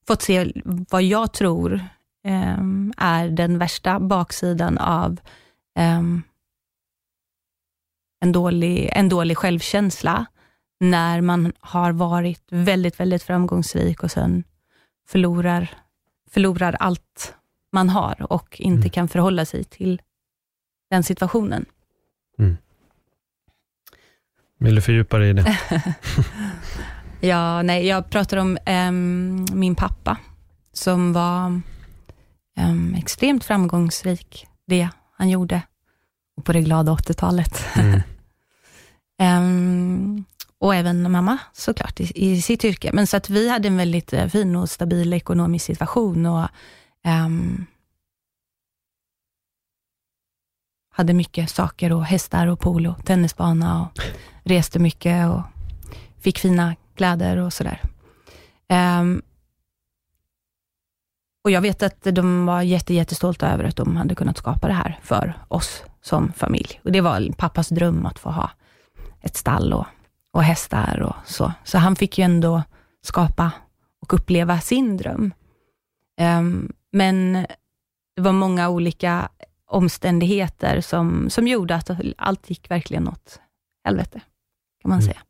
fått 0.07 0.21
se 0.21 0.51
vad 0.65 1.03
jag 1.03 1.33
tror 1.33 1.85
em, 2.23 2.93
är 2.97 3.29
den 3.29 3.57
värsta 3.57 3.99
baksidan 3.99 4.77
av 4.77 5.19
en, 8.19 8.31
dålig, 8.31 8.89
en 8.93 9.09
dålig 9.09 9.37
självkänsla. 9.37 10.25
när 10.79 11.21
man 11.21 11.53
har 11.59 11.91
varit 11.91 12.43
väldigt, 12.51 12.99
väldigt 12.99 13.23
framgångsrik 13.23 14.03
och 14.03 14.11
sen 14.11 14.43
förlorar, 15.07 15.69
förlorar 16.29 16.73
allt 16.79 17.35
man 17.71 17.89
har 17.89 18.31
och 18.33 18.61
inte 18.61 18.81
Mm. 18.81 18.89
kan 18.89 19.07
förhålla 19.07 19.45
sig 19.45 19.63
till 19.63 20.01
den 20.89 21.03
situationen. 21.03 21.65
Vill 24.65 24.75
du 24.75 24.81
fördjupa 24.81 25.17
dig 25.17 25.29
i 25.29 25.33
det? 25.33 25.57
Ja, 27.19 27.61
nej, 27.61 27.87
jag 27.87 28.09
pratar 28.09 28.37
om 28.37 28.57
ehm, 28.65 29.45
min 29.53 29.75
pappa, 29.75 30.17
som 30.73 31.13
var 31.13 31.61
ehm, 32.57 32.95
extremt 32.95 33.43
framgångsrik, 33.43 34.47
det 34.67 34.89
han 35.17 35.29
gjorde, 35.29 35.61
och 36.37 36.45
på 36.45 36.53
det 36.53 36.61
glada 36.61 36.91
80-talet. 36.91 37.65
Mm. 37.75 38.01
Ehm, 39.19 40.25
och 40.59 40.75
även 40.75 41.11
mamma 41.11 41.37
såklart 41.53 41.99
i, 41.99 42.11
i 42.15 42.41
sitt 42.41 42.65
yrke. 42.65 42.89
Men 42.93 43.07
så 43.07 43.17
att 43.17 43.29
vi 43.29 43.49
hade 43.49 43.67
en 43.67 43.77
väldigt 43.77 44.13
eh, 44.13 44.27
fin 44.27 44.55
och 44.55 44.69
stabil 44.69 45.13
ekonomisk 45.13 45.65
situation 45.65 46.25
och 46.25 46.47
hade 50.91 51.13
mycket 51.13 51.49
saker 51.49 51.93
och 51.93 52.05
hästar 52.05 52.47
och 52.47 52.59
polo, 52.59 52.95
tennisbana 53.05 53.81
och 53.81 54.01
reste 54.45 54.79
mycket 54.79 55.29
och 55.29 55.41
fick 56.19 56.39
fina 56.39 56.75
kläder 56.95 57.37
och 57.37 57.53
sådär. 57.53 57.81
Um, 58.99 59.21
och 61.43 61.51
jag 61.51 61.61
vet 61.61 61.83
att 61.83 62.03
de 62.03 62.45
var 62.45 62.61
jätte, 62.61 62.93
jättestolta 62.93 63.51
över 63.53 63.63
att 63.63 63.75
de 63.75 63.95
hade 63.95 64.15
kunnat 64.15 64.37
skapa 64.37 64.67
det 64.67 64.73
här 64.73 64.99
för 65.03 65.33
oss 65.47 65.83
som 66.01 66.33
familj. 66.33 66.81
Och 66.83 66.91
Det 66.91 67.01
var 67.01 67.31
pappas 67.37 67.69
dröm 67.69 68.05
att 68.05 68.19
få 68.19 68.29
ha 68.29 68.51
ett 69.21 69.35
stall 69.35 69.73
och, 69.73 69.85
och 70.31 70.43
hästar 70.43 71.01
och 71.01 71.15
så. 71.25 71.53
Så 71.63 71.77
han 71.77 71.95
fick 71.95 72.17
ju 72.17 72.23
ändå 72.23 72.63
skapa 73.01 73.51
och 74.01 74.13
uppleva 74.13 74.59
sin 74.59 74.97
dröm. 74.97 75.33
Um, 76.21 76.73
men 76.91 77.33
det 78.15 78.21
var 78.21 78.31
många 78.31 78.69
olika 78.69 79.29
omständigheter 79.67 80.81
som, 80.81 81.29
som 81.29 81.47
gjorde 81.47 81.75
att 81.75 81.89
allt 82.17 82.49
gick 82.49 82.71
verkligen 82.71 83.07
åt 83.07 83.39
helvete, 83.83 84.21
kan 84.85 84.89
man 84.89 84.99
Mm. 84.99 85.13
säga. 85.13 85.21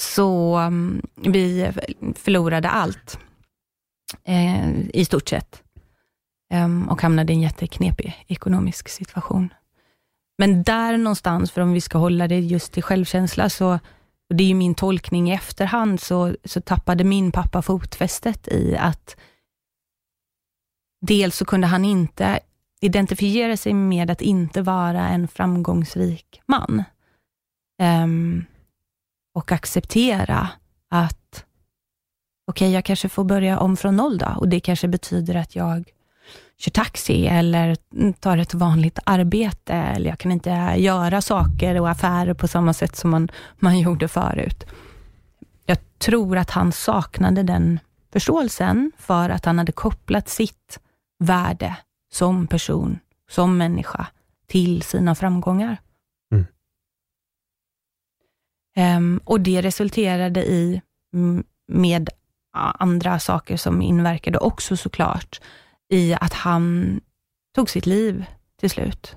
Så 0.00 0.58
um, 0.58 1.02
vi 1.14 1.72
förlorade 2.16 2.68
allt, 2.68 3.18
eh, 4.24 4.78
i 4.92 5.04
stort 5.04 5.28
sett. 5.28 5.62
Em, 6.52 6.88
och 6.88 7.02
hamnade 7.02 7.32
i 7.32 7.36
en 7.36 7.42
jätteknepig 7.42 8.24
ekonomisk 8.28 8.88
situation. 8.88 9.54
Men 10.38 10.62
där 10.62 10.96
någonstans, 10.98 11.50
för 11.52 11.60
om 11.60 11.72
vi 11.72 11.80
ska 11.80 11.98
hålla 11.98 12.28
det 12.28 12.40
just 12.40 12.72
till 12.72 12.82
självkänsla, 12.82 13.48
så, 13.48 13.72
och 14.30 14.36
det 14.36 14.44
är 14.44 14.48
ju 14.48 14.54
min 14.54 14.74
tolkning 14.74 15.30
i 15.30 15.34
efterhand, 15.34 16.00
så, 16.00 16.36
så 16.44 16.60
tappade 16.60 17.04
min 17.04 17.32
pappa 17.32 17.62
fotfästet 17.62 18.48
i 18.48 18.76
att 18.76 19.16
dels 21.06 21.36
så 21.36 21.44
kunde 21.44 21.66
han 21.66 21.84
inte 21.84 22.40
identifiera 22.80 23.56
sig 23.56 23.72
med 23.74 24.10
att 24.10 24.22
inte 24.22 24.62
vara 24.62 25.08
en 25.08 25.28
framgångsrik 25.28 26.42
man. 26.46 26.84
Em, 27.82 28.44
och 29.34 29.52
acceptera 29.52 30.48
att 30.90 31.44
okej, 32.46 32.72
jag 32.72 32.84
kanske 32.84 33.08
får 33.08 33.24
börja 33.24 33.58
om 33.58 33.76
från 33.76 33.96
noll 33.96 34.18
då 34.18 34.34
och 34.36 34.48
det 34.48 34.60
kanske 34.60 34.88
betyder 34.88 35.34
att 35.34 35.56
jag 35.56 35.90
kör 36.58 36.70
taxi 36.70 37.26
eller 37.26 37.76
tar 38.12 38.38
ett 38.38 38.54
vanligt 38.54 38.98
arbete 39.04 39.74
eller 39.74 40.10
jag 40.10 40.18
kan 40.18 40.32
inte 40.32 40.50
göra 40.76 41.22
saker 41.22 41.80
och 41.80 41.90
affärer 41.90 42.34
på 42.34 42.48
samma 42.48 42.72
sätt 42.72 42.96
som 42.96 43.10
man, 43.10 43.28
man 43.58 43.78
gjorde 43.78 44.08
förut. 44.08 44.66
Jag 45.66 45.78
tror 45.98 46.36
att 46.38 46.50
han 46.50 46.72
saknade 46.72 47.42
den 47.42 47.80
förståelsen 48.12 48.92
för 48.98 49.30
att 49.30 49.44
han 49.44 49.58
hade 49.58 49.72
kopplat 49.72 50.28
sitt 50.28 50.80
värde 51.18 51.76
som 52.12 52.46
person, 52.46 52.98
som 53.30 53.58
människa, 53.58 54.06
till 54.46 54.82
sina 54.82 55.14
framgångar. 55.14 55.80
Um, 58.76 59.20
och 59.24 59.40
det 59.40 59.62
resulterade 59.62 60.44
i, 60.44 60.82
med 61.68 62.08
andra 62.78 63.18
saker 63.18 63.56
som 63.56 63.82
inverkade 63.82 64.38
också 64.38 64.76
såklart, 64.76 65.40
i 65.88 66.14
att 66.14 66.32
han 66.32 67.00
tog 67.54 67.70
sitt 67.70 67.86
liv 67.86 68.24
till 68.60 68.70
slut. 68.70 69.16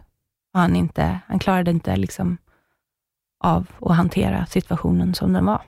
Och 0.54 0.60
han, 0.60 0.76
inte, 0.76 1.20
han 1.28 1.40
klarade 1.40 1.72
inte 1.72 1.96
liksom 1.96 2.38
av 3.44 3.68
att 3.82 3.96
hantera 3.96 4.46
situationen 4.46 5.14
som 5.14 5.34
den 5.34 5.46
var. 5.46 5.62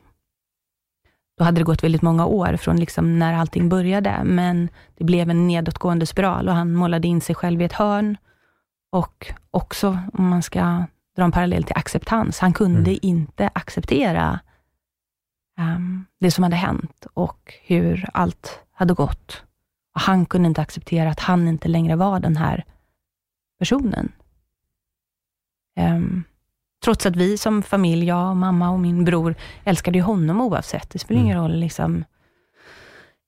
Då 1.37 1.43
hade 1.43 1.59
det 1.59 1.65
gått 1.65 1.83
väldigt 1.83 2.01
många 2.01 2.25
år 2.25 2.57
från 2.57 2.79
liksom 2.79 3.19
när 3.19 3.33
allting 3.33 3.69
började, 3.69 4.23
men 4.23 4.69
det 4.97 5.03
blev 5.03 5.29
en 5.29 5.47
nedåtgående 5.47 6.05
spiral 6.05 6.49
och 6.49 6.55
han 6.55 6.73
målade 6.73 7.07
in 7.07 7.21
sig 7.21 7.35
själv 7.35 7.61
i 7.61 7.65
ett 7.65 7.73
hörn. 7.73 8.17
Och 8.91 9.33
också, 9.51 9.99
om 10.13 10.29
man 10.29 10.43
ska 10.43 10.83
dra 11.19 11.25
en 11.25 11.31
parallell 11.31 11.63
till 11.63 11.77
acceptans, 11.77 12.39
han 12.39 12.53
kunde 12.53 12.89
Mm. 12.91 12.99
inte 13.01 13.49
acceptera 13.53 14.39
ehm, 15.59 16.05
det 16.19 16.31
som 16.31 16.43
hade 16.43 16.55
hänt 16.55 17.05
och 17.13 17.53
hur 17.63 18.09
allt 18.13 18.59
hade 18.71 18.93
gått. 18.93 19.43
Och 19.95 20.01
han 20.01 20.25
kunde 20.25 20.47
inte 20.47 20.61
acceptera 20.61 21.09
att 21.09 21.19
han 21.19 21.47
inte 21.47 21.67
längre 21.67 21.95
var 21.95 22.19
den 22.19 22.37
här 22.37 22.65
personen. 23.59 24.11
Ehm, 25.75 26.23
trots 26.83 27.05
att 27.05 27.15
vi 27.15 27.37
som 27.37 27.63
familj, 27.63 28.05
jag, 28.07 28.35
mamma 28.35 28.69
och 28.69 28.79
min 28.79 29.05
bror, 29.05 29.35
älskade 29.63 29.97
ju 29.97 30.03
honom 30.03 30.41
oavsett. 30.41 30.89
Det 30.89 30.99
spelar 30.99 31.21
ingen 31.21 31.37
roll 31.37 31.55
liksom, 31.59 32.03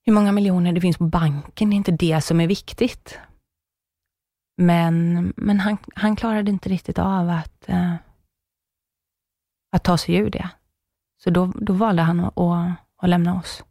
hur 0.05 0.13
många 0.13 0.31
miljoner 0.31 0.73
det 0.73 0.81
finns 0.81 0.97
på 0.97 1.03
banken, 1.03 1.69
det 1.69 1.73
är 1.73 1.77
inte 1.77 1.91
det 1.91 2.21
som 2.21 2.41
är 2.41 2.47
viktigt. 2.47 3.19
Men, 4.61 5.33
men 5.37 5.59
han, 5.59 5.77
han 5.95 6.15
klarade 6.15 6.51
inte 6.51 6.69
riktigt 6.69 6.99
av 6.99 7.29
att, 7.29 7.69
eh, 7.69 7.93
att 9.71 9.83
ta 9.83 9.97
sig 9.97 10.15
ur 10.15 10.29
det. 10.29 10.49
Så 11.23 11.29
då, 11.29 11.53
då 11.55 11.73
valde 11.73 12.01
han 12.01 12.19
att, 12.19 12.37
att, 12.37 12.71
att 12.97 13.09
lämna 13.09 13.39
oss. 13.39 13.63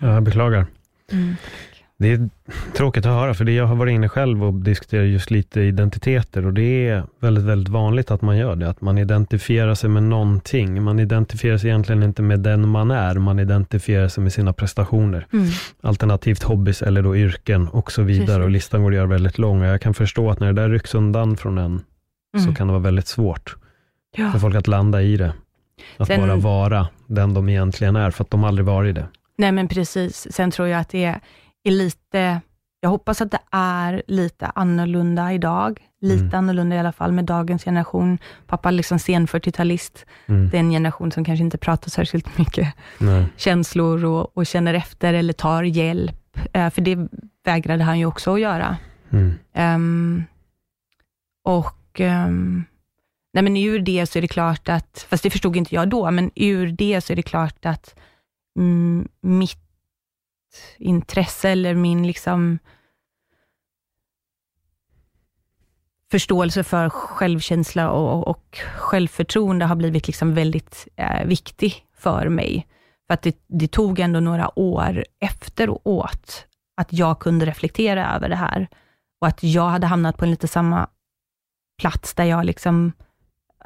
Jag 0.00 0.22
beklagar. 0.22 0.66
Mm. 1.12 1.36
Det 2.00 2.12
är 2.12 2.28
tråkigt 2.76 3.06
att 3.06 3.12
höra, 3.12 3.34
för 3.34 3.44
det 3.44 3.52
jag 3.52 3.66
har 3.66 3.74
varit 3.76 3.92
inne 3.92 4.08
själv 4.08 4.44
och 4.44 4.54
diskuterat 4.54 5.06
just 5.08 5.30
lite 5.30 5.60
identiteter 5.60 6.46
och 6.46 6.52
det 6.52 6.88
är 6.88 7.02
väldigt, 7.20 7.44
väldigt 7.44 7.68
vanligt 7.68 8.10
att 8.10 8.22
man 8.22 8.36
gör 8.36 8.56
det. 8.56 8.68
Att 8.70 8.80
man 8.80 8.98
identifierar 8.98 9.74
sig 9.74 9.90
med 9.90 10.02
någonting. 10.02 10.82
Man 10.82 11.00
identifierar 11.00 11.58
sig 11.58 11.70
egentligen 11.70 12.02
inte 12.02 12.22
med 12.22 12.40
den 12.40 12.68
man 12.68 12.90
är, 12.90 13.14
man 13.14 13.38
identifierar 13.38 14.08
sig 14.08 14.22
med 14.22 14.32
sina 14.32 14.52
prestationer. 14.52 15.26
Mm. 15.32 15.46
Alternativt 15.82 16.42
hobbys 16.42 16.82
eller 16.82 17.02
då 17.02 17.16
yrken 17.16 17.68
och 17.68 17.92
så 17.92 18.02
vidare. 18.02 18.26
Precis. 18.26 18.44
Och 18.44 18.50
listan 18.50 18.82
går 18.82 18.90
att 18.90 18.96
göra 18.96 19.06
väldigt 19.06 19.38
lång. 19.38 19.60
Och 19.60 19.66
jag 19.66 19.80
kan 19.80 19.94
förstå 19.94 20.30
att 20.30 20.40
när 20.40 20.46
det 20.52 20.62
där 20.62 20.68
rycks 20.68 20.94
undan 20.94 21.36
från 21.36 21.58
en, 21.58 21.78
så 22.36 22.42
Mm. 22.42 22.54
kan 22.54 22.66
det 22.66 22.72
vara 22.72 22.82
väldigt 22.82 23.06
svårt 23.06 23.56
Ja. 24.16 24.30
för 24.32 24.38
folk 24.38 24.54
att 24.56 24.66
landa 24.68 25.02
i 25.02 25.16
det. 25.16 25.32
Att 25.96 26.06
Sen- 26.06 26.20
bara 26.20 26.36
vara 26.36 26.88
den 27.06 27.34
de 27.34 27.48
egentligen 27.48 27.96
är, 27.96 28.10
för 28.10 28.24
att 28.24 28.30
de 28.30 28.44
aldrig 28.44 28.66
varit 28.66 28.94
det. 28.94 29.06
Nej 29.38 29.52
men 29.52 29.68
precis. 29.68 30.26
Sen 30.30 30.50
tror 30.50 30.68
jag 30.68 30.80
att 30.80 30.88
det 30.88 31.04
är, 31.04 31.20
är 31.64 31.70
lite, 31.70 32.40
jag 32.80 32.90
hoppas 32.90 33.20
att 33.20 33.30
det 33.30 33.40
är 33.50 34.02
lite 34.06 34.46
annorlunda 34.46 35.32
idag. 35.32 35.80
Lite 36.02 36.22
Mm. 36.22 36.34
annorlunda 36.34 36.76
i 36.76 36.78
alla 36.78 36.92
fall 36.92 37.12
med 37.12 37.24
dagens 37.24 37.64
generation. 37.64 38.18
Pappa 38.46 38.68
är 38.68 38.72
liksom 38.72 38.98
sen 38.98 39.26
40-talist. 39.26 40.06
Mm. 40.26 40.48
Det 40.50 40.56
är 40.56 40.60
en 40.60 40.70
generation 40.70 41.12
som 41.12 41.24
kanske 41.24 41.44
inte 41.44 41.58
pratar 41.58 41.90
särskilt 41.90 42.38
mycket 42.38 42.74
Nej. 42.98 43.26
känslor 43.36 44.04
och, 44.04 44.36
och 44.36 44.46
känner 44.46 44.74
efter 44.74 45.14
eller 45.14 45.32
tar 45.32 45.62
hjälp. 45.62 46.38
Eh, 46.52 46.70
för 46.70 46.82
det 46.82 46.98
vägrade 47.44 47.84
han 47.84 47.98
ju 47.98 48.06
också 48.06 48.34
att 48.34 48.40
göra. 48.40 48.76
Mm. 49.10 49.34
Ehm, 49.52 50.24
och 51.44 52.00
ehm, 52.00 52.64
nej 53.32 53.42
men 53.42 53.56
ur 53.56 53.78
det 53.78 54.06
så 54.06 54.18
är 54.18 54.22
det 54.22 54.28
klart 54.28 54.68
att, 54.68 55.06
fast 55.10 55.22
det 55.22 55.30
förstod 55.30 55.56
inte 55.56 55.74
jag 55.74 55.88
då, 55.88 56.10
men 56.10 56.30
ur 56.34 56.66
det 56.72 57.00
så 57.00 57.12
är 57.12 57.16
det 57.16 57.22
klart 57.22 57.66
att 57.66 57.94
mm, 58.58 59.08
mitt 59.20 59.58
intresse 60.78 61.48
eller 61.48 61.74
min 61.74 62.06
liksom 62.06 62.58
förståelse 66.10 66.64
för 66.64 66.88
självkänsla 66.88 67.90
och, 67.90 68.28
och 68.28 68.58
självförtroende 68.76 69.64
har 69.64 69.76
blivit 69.76 70.06
liksom 70.06 70.34
väldigt 70.34 70.88
eh, 70.96 71.24
viktig 71.24 71.86
för 71.96 72.28
mig. 72.28 72.66
För 73.06 73.14
att 73.14 73.22
det, 73.22 73.36
det 73.46 73.68
tog 73.68 73.98
ändå 73.98 74.20
några 74.20 74.58
år 74.58 75.04
efteråt 75.20 76.46
att 76.76 76.92
jag 76.92 77.18
kunde 77.18 77.46
reflektera 77.46 78.14
över 78.14 78.28
det 78.28 78.36
här 78.36 78.68
och 79.20 79.26
att 79.26 79.42
jag 79.42 79.68
hade 79.68 79.86
hamnat 79.86 80.16
på 80.16 80.24
en 80.24 80.30
lite 80.30 80.48
samma 80.48 80.88
plats 81.80 82.14
där 82.14 82.24
jag 82.24 82.44
liksom, 82.44 82.92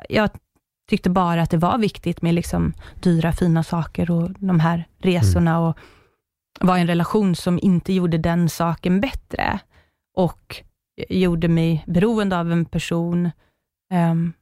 jag 0.09 0.31
tyckte 0.89 1.11
bara 1.11 1.43
att 1.43 1.51
det 1.51 1.57
var 1.57 1.79
viktigt 1.79 2.23
med 2.23 2.35
liksom 2.35 2.73
dyra 3.03 3.33
fina 3.33 3.63
saker 3.63 4.11
och 4.11 4.31
de 4.31 4.61
här 4.61 4.89
resorna 4.99 5.61
och 5.61 5.79
var 6.61 6.79
en 6.79 6.87
relation 6.87 7.37
som 7.37 7.59
inte 7.63 7.93
gjorde 7.93 8.19
den 8.19 8.49
saken 8.49 9.01
bättre 9.01 9.59
och 10.17 10.63
gjorde 11.09 11.49
mig 11.49 11.85
beroende 11.87 12.39
av 12.39 12.53
en 12.53 12.65
person. 12.65 13.31
ehm, 13.91 14.33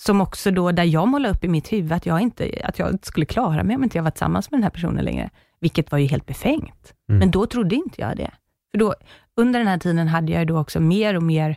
som 0.00 0.20
också 0.20 0.50
då, 0.50 0.72
där 0.72 0.84
jag 0.84 1.08
målade 1.08 1.34
upp 1.34 1.44
i 1.44 1.48
mitt 1.48 1.72
huvud 1.72 1.92
att 1.92 2.06
jag 2.06 2.20
inte 2.20 2.60
att 2.64 2.78
jag 2.78 3.06
skulle 3.06 3.26
klara 3.26 3.62
mig 3.62 3.76
om 3.76 3.84
inte 3.84 3.98
jag 3.98 4.02
var 4.02 4.10
tillsammans 4.10 4.50
med 4.50 4.58
den 4.58 4.62
här 4.62 4.70
personen 4.70 5.04
längre, 5.04 5.30
vilket 5.60 5.90
var 5.90 5.98
ju 5.98 6.06
helt 6.06 6.26
befängt. 6.26 6.94
Mm. 7.08 7.18
Men 7.18 7.30
då 7.30 7.46
trodde 7.46 7.74
inte 7.74 8.00
jag 8.00 8.16
det. 8.16 8.30
För 8.70 8.78
då, 8.78 8.94
under 9.36 9.60
den 9.60 9.68
här 9.68 9.78
tiden 9.78 10.08
hade 10.08 10.32
jag 10.32 10.46
då 10.46 10.58
också 10.58 10.80
mer 10.80 11.16
och 11.16 11.22
mer 11.22 11.56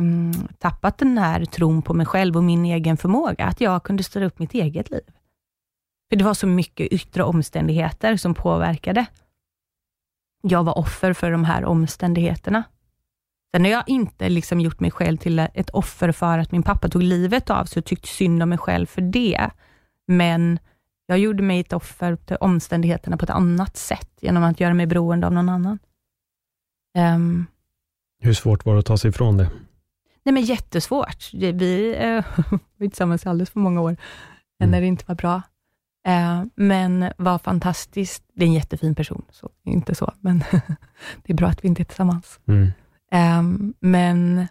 mm, 0.00 0.32
tappat 0.58 0.98
den 0.98 1.18
här 1.18 1.44
tron 1.44 1.82
på 1.82 1.94
mig 1.94 2.06
själv 2.06 2.36
och 2.36 2.44
min 2.44 2.64
egen 2.64 2.96
förmåga, 2.96 3.44
att 3.44 3.60
jag 3.60 3.82
kunde 3.82 4.02
styra 4.02 4.26
upp 4.26 4.38
mitt 4.38 4.54
eget 4.54 4.90
liv. 4.90 5.02
För 6.12 6.16
det 6.16 6.24
var 6.24 6.34
så 6.34 6.46
mycket 6.46 6.92
yttre 6.92 7.22
omständigheter 7.22 8.16
som 8.16 8.34
påverkade. 8.34 9.06
Jag 10.42 10.64
var 10.64 10.78
offer 10.78 11.12
för 11.12 11.30
de 11.30 11.44
här 11.44 11.64
omständigheterna. 11.64 12.62
Sen 13.54 13.64
har 13.64 13.70
jag 13.70 13.84
inte 13.86 14.28
liksom 14.28 14.60
gjort 14.60 14.80
mig 14.80 14.90
själv 14.90 15.16
till 15.16 15.38
ett 15.38 15.70
offer 15.70 16.12
för 16.12 16.38
att 16.38 16.52
min 16.52 16.62
pappa 16.62 16.88
tog 16.88 17.02
livet 17.02 17.50
av 17.50 17.64
sig 17.64 17.80
och 17.80 17.84
tyckte 17.84 18.08
synd 18.08 18.42
om 18.42 18.48
mig 18.48 18.58
själv 18.58 18.86
för 18.86 19.02
det. 19.02 19.50
Men 20.06 20.58
jag 21.06 21.18
gjorde 21.18 21.42
mig 21.42 21.60
ett 21.60 21.72
offer 21.72 22.16
till 22.16 22.36
omständigheterna 22.40 23.16
på 23.16 23.24
ett 23.24 23.30
annat 23.30 23.76
sätt, 23.76 24.10
genom 24.20 24.42
att 24.42 24.60
göra 24.60 24.74
mig 24.74 24.86
beroende 24.86 25.26
av 25.26 25.32
någon 25.32 25.48
annan. 25.48 25.78
Um, 26.98 27.46
Hur 28.22 28.34
svårt 28.34 28.64
var 28.64 28.72
det 28.72 28.78
att 28.78 28.86
ta 28.86 28.96
sig 28.98 29.08
ifrån 29.10 29.36
det? 29.36 29.50
nej 30.22 30.32
men 30.32 30.42
jättesvårt. 30.42 31.30
Vi 31.34 31.96
uh, 32.04 32.24
var 32.76 32.88
tillsammans 32.88 33.26
alldeles 33.26 33.50
för 33.50 33.60
många 33.60 33.80
år, 33.80 33.96
Mm. 34.60 34.70
när 34.70 34.80
det 34.80 34.86
inte 34.86 35.04
var 35.08 35.14
bra. 35.14 35.42
Eh, 36.08 36.44
men 36.54 37.12
var 37.18 37.38
fantastiskt. 37.38 38.24
Det 38.34 38.44
är 38.44 38.48
en 38.48 38.52
jättefin 38.54 38.94
person, 38.94 39.24
så 39.30 39.50
inte 39.64 39.94
så, 39.94 40.12
men 40.20 40.38
det 41.22 41.32
är 41.32 41.34
bra 41.34 41.48
att 41.48 41.64
vi 41.64 41.68
inte 41.68 41.82
är 41.82 41.84
tillsammans. 41.84 42.40
Mm. 42.46 42.68
Ehm, 43.12 43.74
men 43.80 44.46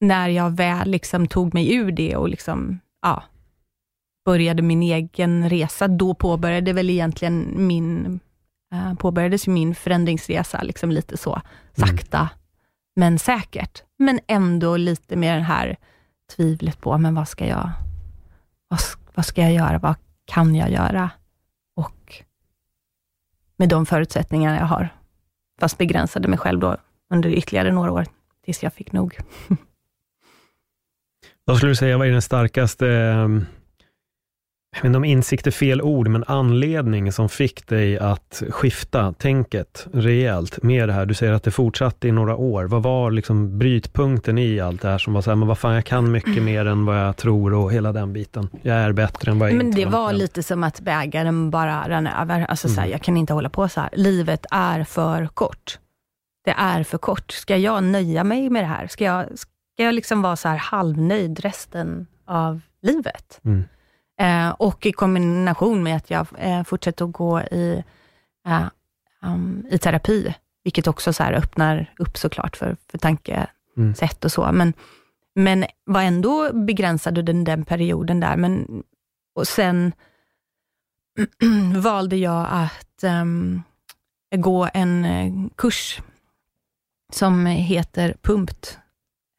när 0.00 0.28
jag 0.28 0.50
väl 0.50 0.90
liksom 0.90 1.26
tog 1.26 1.54
mig 1.54 1.74
ur 1.74 1.92
det 1.92 2.16
och 2.16 2.28
liksom, 2.28 2.80
ja, 3.02 3.22
började 4.24 4.62
min 4.62 4.82
egen 4.82 5.48
resa, 5.50 5.88
då 5.88 6.14
påbörjade 6.14 6.72
väl 6.72 6.90
egentligen 6.90 7.66
min, 7.66 8.20
uh, 8.74 8.94
påbörjades 8.94 9.46
min 9.46 9.74
förändringsresa, 9.74 10.62
liksom 10.62 10.90
lite 10.90 11.16
så 11.16 11.40
sakta, 11.76 12.28
men 12.96 13.18
säkert. 13.18 13.82
Men 13.98 14.20
ändå 14.26 14.76
lite 14.76 15.16
med 15.16 15.38
det 15.38 15.42
här 15.44 15.76
tvivlet 16.36 16.80
på, 16.80 16.98
men 16.98 17.14
vad 17.14 17.28
ska 17.28 17.46
jag, 17.46 17.70
vad, 18.68 18.80
s- 18.80 18.96
vad 19.16 19.26
ska 19.26 19.42
jag 19.42 19.52
göra, 19.52 19.78
vad 19.78 19.94
kan 20.24 20.54
jag 20.54 20.70
göra? 20.70 21.10
Och 21.76 22.22
med 23.56 23.68
de 23.68 23.86
förutsättningar 23.86 24.56
jag 24.56 24.66
har 24.66 24.88
fast 25.60 25.78
begränsade 25.78 26.28
mig 26.28 26.38
själv 26.38 26.60
då 26.60 26.76
under 27.10 27.30
ytterligare 27.30 27.72
några 27.72 27.92
år, 27.92 28.06
tills 28.44 28.62
jag 28.62 28.72
fick 28.72 28.92
nog. 28.92 29.18
Vad 31.44 31.56
skulle 31.56 31.70
du 31.72 31.76
säga 31.76 31.98
var 31.98 32.06
den 32.06 32.22
starkaste, 32.22 32.88
ehm, 32.88 33.46
inte 34.84 34.96
om 34.96 35.04
insikt 35.04 35.46
är 35.46 35.50
fel 35.50 35.82
ord, 35.82 36.08
men 36.08 36.24
anledning 36.26 37.12
som 37.12 37.28
fick 37.28 37.66
dig 37.66 37.98
att 37.98 38.42
skifta 38.50 39.12
tänket 39.12 39.86
rejält 39.92 40.62
med 40.62 40.88
det 40.88 40.92
här? 40.92 41.06
Du 41.06 41.14
säger 41.14 41.32
att 41.32 41.42
det 41.42 41.50
fortsatte 41.50 42.08
i 42.08 42.12
några 42.12 42.36
år. 42.36 42.64
Vad 42.64 42.82
var 42.82 43.10
liksom 43.10 43.58
brytpunkten 43.58 44.38
i 44.38 44.60
allt 44.60 44.82
det 44.82 44.88
här 44.88 44.98
som 44.98 45.12
var 45.12 45.22
så 45.22 45.30
här, 45.30 45.36
men 45.36 45.48
vad 45.48 45.58
fan, 45.58 45.74
jag 45.74 45.84
kan 45.84 46.10
mycket 46.10 46.42
mer 46.42 46.66
än 46.66 46.84
vad 46.84 46.98
jag 46.98 47.16
tror 47.16 47.54
och 47.54 47.72
hela 47.72 47.92
den 47.92 48.12
biten. 48.12 48.48
Jag 48.62 48.76
är 48.76 48.92
bättre 48.92 49.30
än 49.30 49.38
vad 49.38 49.50
jag 49.50 49.56
Men 49.56 49.70
det 49.70 49.86
var 49.86 50.12
lite 50.12 50.42
som 50.42 50.64
att 50.64 50.80
bägaren 50.80 51.50
bara 51.50 51.88
rann 51.88 52.06
över. 52.06 52.46
Alltså 52.48 52.68
så 52.68 52.80
här, 52.80 52.88
jag 52.88 53.02
kan 53.02 53.16
inte 53.16 53.32
hålla 53.32 53.48
på 53.48 53.68
så 53.68 53.80
här. 53.80 53.90
Livet 53.92 54.46
är 54.50 54.84
för 54.84 55.26
kort. 55.26 55.78
Det 56.44 56.54
är 56.58 56.82
för 56.82 56.98
kort. 56.98 57.32
Ska 57.32 57.56
jag 57.56 57.84
nöja 57.84 58.24
mig 58.24 58.50
med 58.50 58.62
det 58.62 58.66
här? 58.66 58.86
Ska 58.86 59.04
jag, 59.04 59.26
ska 59.34 59.50
jag 59.76 59.94
liksom 59.94 60.22
vara 60.22 60.36
så 60.36 60.48
här 60.48 60.56
halvnöjd 60.56 61.40
resten 61.40 62.06
av 62.26 62.60
livet? 62.82 63.40
Mm. 63.44 63.64
Eh, 64.20 64.50
och 64.50 64.86
i 64.86 64.92
kombination 64.92 65.82
med 65.82 65.96
att 65.96 66.10
jag 66.10 66.26
eh, 66.38 66.62
fortsätter 66.62 67.04
att 67.04 67.12
gå 67.12 67.40
i, 67.40 67.84
eh, 68.46 68.66
um, 69.22 69.66
i 69.70 69.78
terapi, 69.78 70.34
vilket 70.64 70.86
också 70.86 71.12
så 71.12 71.22
öppnar 71.22 71.94
upp 71.98 72.18
såklart 72.18 72.56
för, 72.56 72.76
för 72.90 72.98
tankesätt 72.98 74.24
och 74.24 74.32
så. 74.32 74.52
Men, 74.52 74.72
men 75.34 75.64
var 75.84 76.02
ändå 76.02 76.52
begränsad 76.52 77.18
under 77.18 77.32
den, 77.32 77.44
den 77.44 77.64
perioden 77.64 78.20
där. 78.20 78.36
Men, 78.36 78.82
och 79.34 79.48
sen 79.48 79.92
valde 81.82 82.16
jag 82.16 82.46
att 82.50 83.04
ehm, 83.04 83.62
gå 84.36 84.68
en 84.74 85.04
eh, 85.04 85.32
kurs 85.56 86.00
som 87.12 87.46
heter 87.46 88.16
PUMPT 88.22 88.78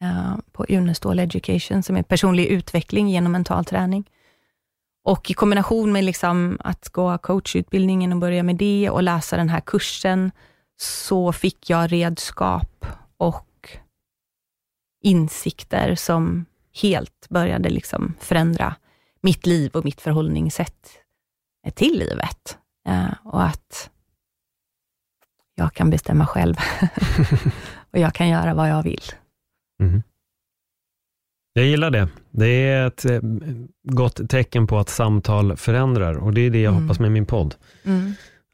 eh, 0.02 0.36
på 0.52 0.64
Unestål 0.68 1.18
Education, 1.18 1.82
som 1.82 1.96
är 1.96 2.02
personlig 2.02 2.46
utveckling 2.46 3.08
genom 3.08 3.32
mental 3.32 3.64
träning. 3.64 4.04
Och 5.08 5.30
i 5.30 5.34
kombination 5.34 5.92
med 5.92 6.04
liksom 6.04 6.58
att 6.60 6.88
gå 6.88 7.18
coachutbildningen 7.18 8.12
och 8.12 8.18
börja 8.18 8.42
med 8.42 8.56
det 8.56 8.90
och 8.90 9.02
läsa 9.02 9.36
den 9.36 9.48
här 9.48 9.60
kursen, 9.60 10.30
så 10.80 11.32
fick 11.32 11.70
jag 11.70 11.92
redskap 11.92 12.86
och 13.16 13.70
insikter 15.02 15.94
som 15.94 16.44
helt 16.82 17.26
började 17.28 17.68
liksom 17.68 18.14
förändra 18.20 18.74
mitt 19.20 19.46
liv 19.46 19.70
och 19.74 19.84
mitt 19.84 20.00
förhållningssätt 20.00 20.88
till 21.74 21.98
livet. 21.98 22.58
Eh, 22.88 23.12
och 23.24 23.42
att 23.42 23.90
jag 25.54 25.74
kan 25.74 25.90
bestämma 25.90 26.26
själv 26.26 26.56
och 27.90 27.98
jag 27.98 28.14
kan 28.14 28.28
göra 28.28 28.54
vad 28.54 28.70
jag 28.70 28.82
vill. 28.82 29.02
Mm. 29.82 30.02
Jag 31.58 31.66
gillar 31.66 31.90
det. 31.90 32.08
Det 32.30 32.46
är 32.68 32.86
ett 32.86 33.04
eh, 33.04 33.20
gott 33.82 34.28
tecken 34.30 34.66
på 34.66 34.78
att 34.78 34.88
samtal 34.88 35.56
förändrar 35.56 36.14
och 36.14 36.32
det 36.34 36.40
är 36.40 36.50
det 36.50 36.60
jag 36.62 36.70
Mm. 36.72 36.82
hoppas 36.82 37.00
med 37.00 37.12
min 37.12 37.26
podd. 37.26 37.54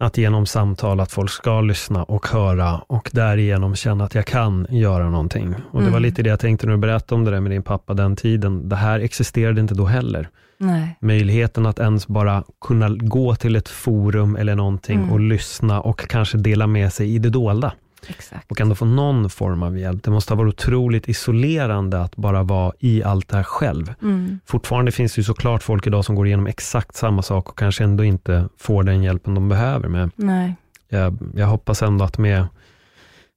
Att 0.00 0.18
genom 0.18 0.46
samtal 0.46 1.00
att 1.00 1.12
folk 1.12 1.30
ska 1.30 1.60
lyssna 1.60 2.02
och 2.02 2.26
höra 2.28 2.78
och 2.78 3.10
därigenom 3.12 3.74
känna 3.76 4.04
att 4.04 4.14
jag 4.14 4.26
kan 4.26 4.66
göra 4.70 5.10
någonting. 5.10 5.54
Och 5.70 5.80
Det 5.80 5.84
var 5.86 5.98
Mm. 5.98 6.02
lite 6.02 6.22
det 6.22 6.30
jag 6.30 6.40
tänkte 6.40 6.66
när 6.66 6.72
du 6.74 6.78
berättade 6.78 7.14
om 7.18 7.24
det 7.24 7.30
där 7.30 7.40
med 7.40 7.50
din 7.52 7.62
pappa 7.62 7.94
den 7.94 8.16
tiden. 8.16 8.68
Det 8.68 8.76
här 8.76 9.00
existerade 9.00 9.60
inte 9.60 9.74
då 9.74 9.84
heller. 9.84 10.28
Nej. 10.58 10.96
Möjligheten 11.00 11.66
att 11.66 11.78
ens 11.78 12.06
bara 12.06 12.44
kunna 12.60 12.88
gå 12.88 13.34
till 13.34 13.56
ett 13.56 13.68
forum 13.68 14.36
eller 14.36 14.54
någonting 14.54 14.98
Mm. 14.98 15.12
och 15.12 15.20
lyssna 15.20 15.80
och 15.80 16.08
kanske 16.08 16.38
dela 16.38 16.66
med 16.66 16.92
sig 16.92 17.14
i 17.14 17.18
det 17.18 17.30
dolda 17.30 17.72
Exakt. 18.08 18.50
och 18.50 18.60
ändå 18.60 18.74
få 18.74 18.84
någon 18.84 19.30
form 19.30 19.62
av 19.62 19.78
hjälp. 19.78 20.02
Det 20.02 20.10
måste 20.10 20.34
ha 20.34 20.38
varit 20.38 20.54
otroligt 20.54 21.08
isolerande 21.08 22.00
att 22.00 22.16
bara 22.16 22.42
vara 22.42 22.72
i 22.78 23.02
allt 23.02 23.28
det 23.28 23.36
här 23.36 23.44
själv. 23.44 23.94
Mm. 24.02 24.40
Fortfarande 24.46 24.92
finns 24.92 25.14
det 25.14 25.18
ju 25.18 25.24
såklart 25.24 25.62
folk 25.62 25.86
idag 25.86 26.04
som 26.04 26.14
går 26.14 26.26
igenom 26.26 26.46
exakt 26.46 26.96
samma 26.96 27.22
sak 27.22 27.48
och 27.48 27.58
kanske 27.58 27.84
ändå 27.84 28.04
inte 28.04 28.48
får 28.58 28.82
den 28.82 29.02
hjälpen 29.02 29.34
de 29.34 29.48
behöver. 29.48 29.88
Men 29.88 30.10
Nej. 30.16 30.54
jag, 30.88 31.18
jag 31.34 31.46
hoppas 31.46 31.82
ändå 31.82 32.04
att 32.04 32.18
med, 32.18 32.46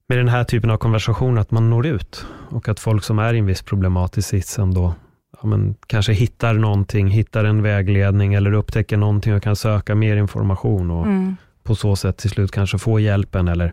med 0.08 0.18
den 0.18 0.28
här 0.28 0.44
typen 0.44 0.70
av 0.70 0.76
konversation 0.76 1.38
att 1.38 1.50
man 1.50 1.70
når 1.70 1.86
ut 1.86 2.26
och 2.50 2.68
att 2.68 2.80
folk 2.80 3.04
som 3.04 3.18
är 3.18 3.34
i 3.34 3.38
en 3.38 3.46
viss 3.46 3.62
problematisk 3.62 4.28
sits 4.28 4.58
ändå 4.58 4.94
ja, 5.42 5.48
men, 5.48 5.74
kanske 5.86 6.12
hittar 6.12 6.54
någonting, 6.54 7.08
hittar 7.08 7.44
en 7.44 7.62
vägledning 7.62 8.34
eller 8.34 8.52
upptäcker 8.52 8.96
någonting 8.96 9.34
och 9.34 9.42
kan 9.42 9.56
söka 9.56 9.94
mer 9.94 10.16
information 10.16 10.90
och 10.90 11.06
Mm. 11.06 11.36
På 11.68 11.74
så 11.74 11.96
sätt 11.96 12.16
till 12.16 12.30
slut 12.30 12.50
kanske 12.50 12.78
få 12.78 13.00
hjälpen 13.00 13.48
eller 13.48 13.72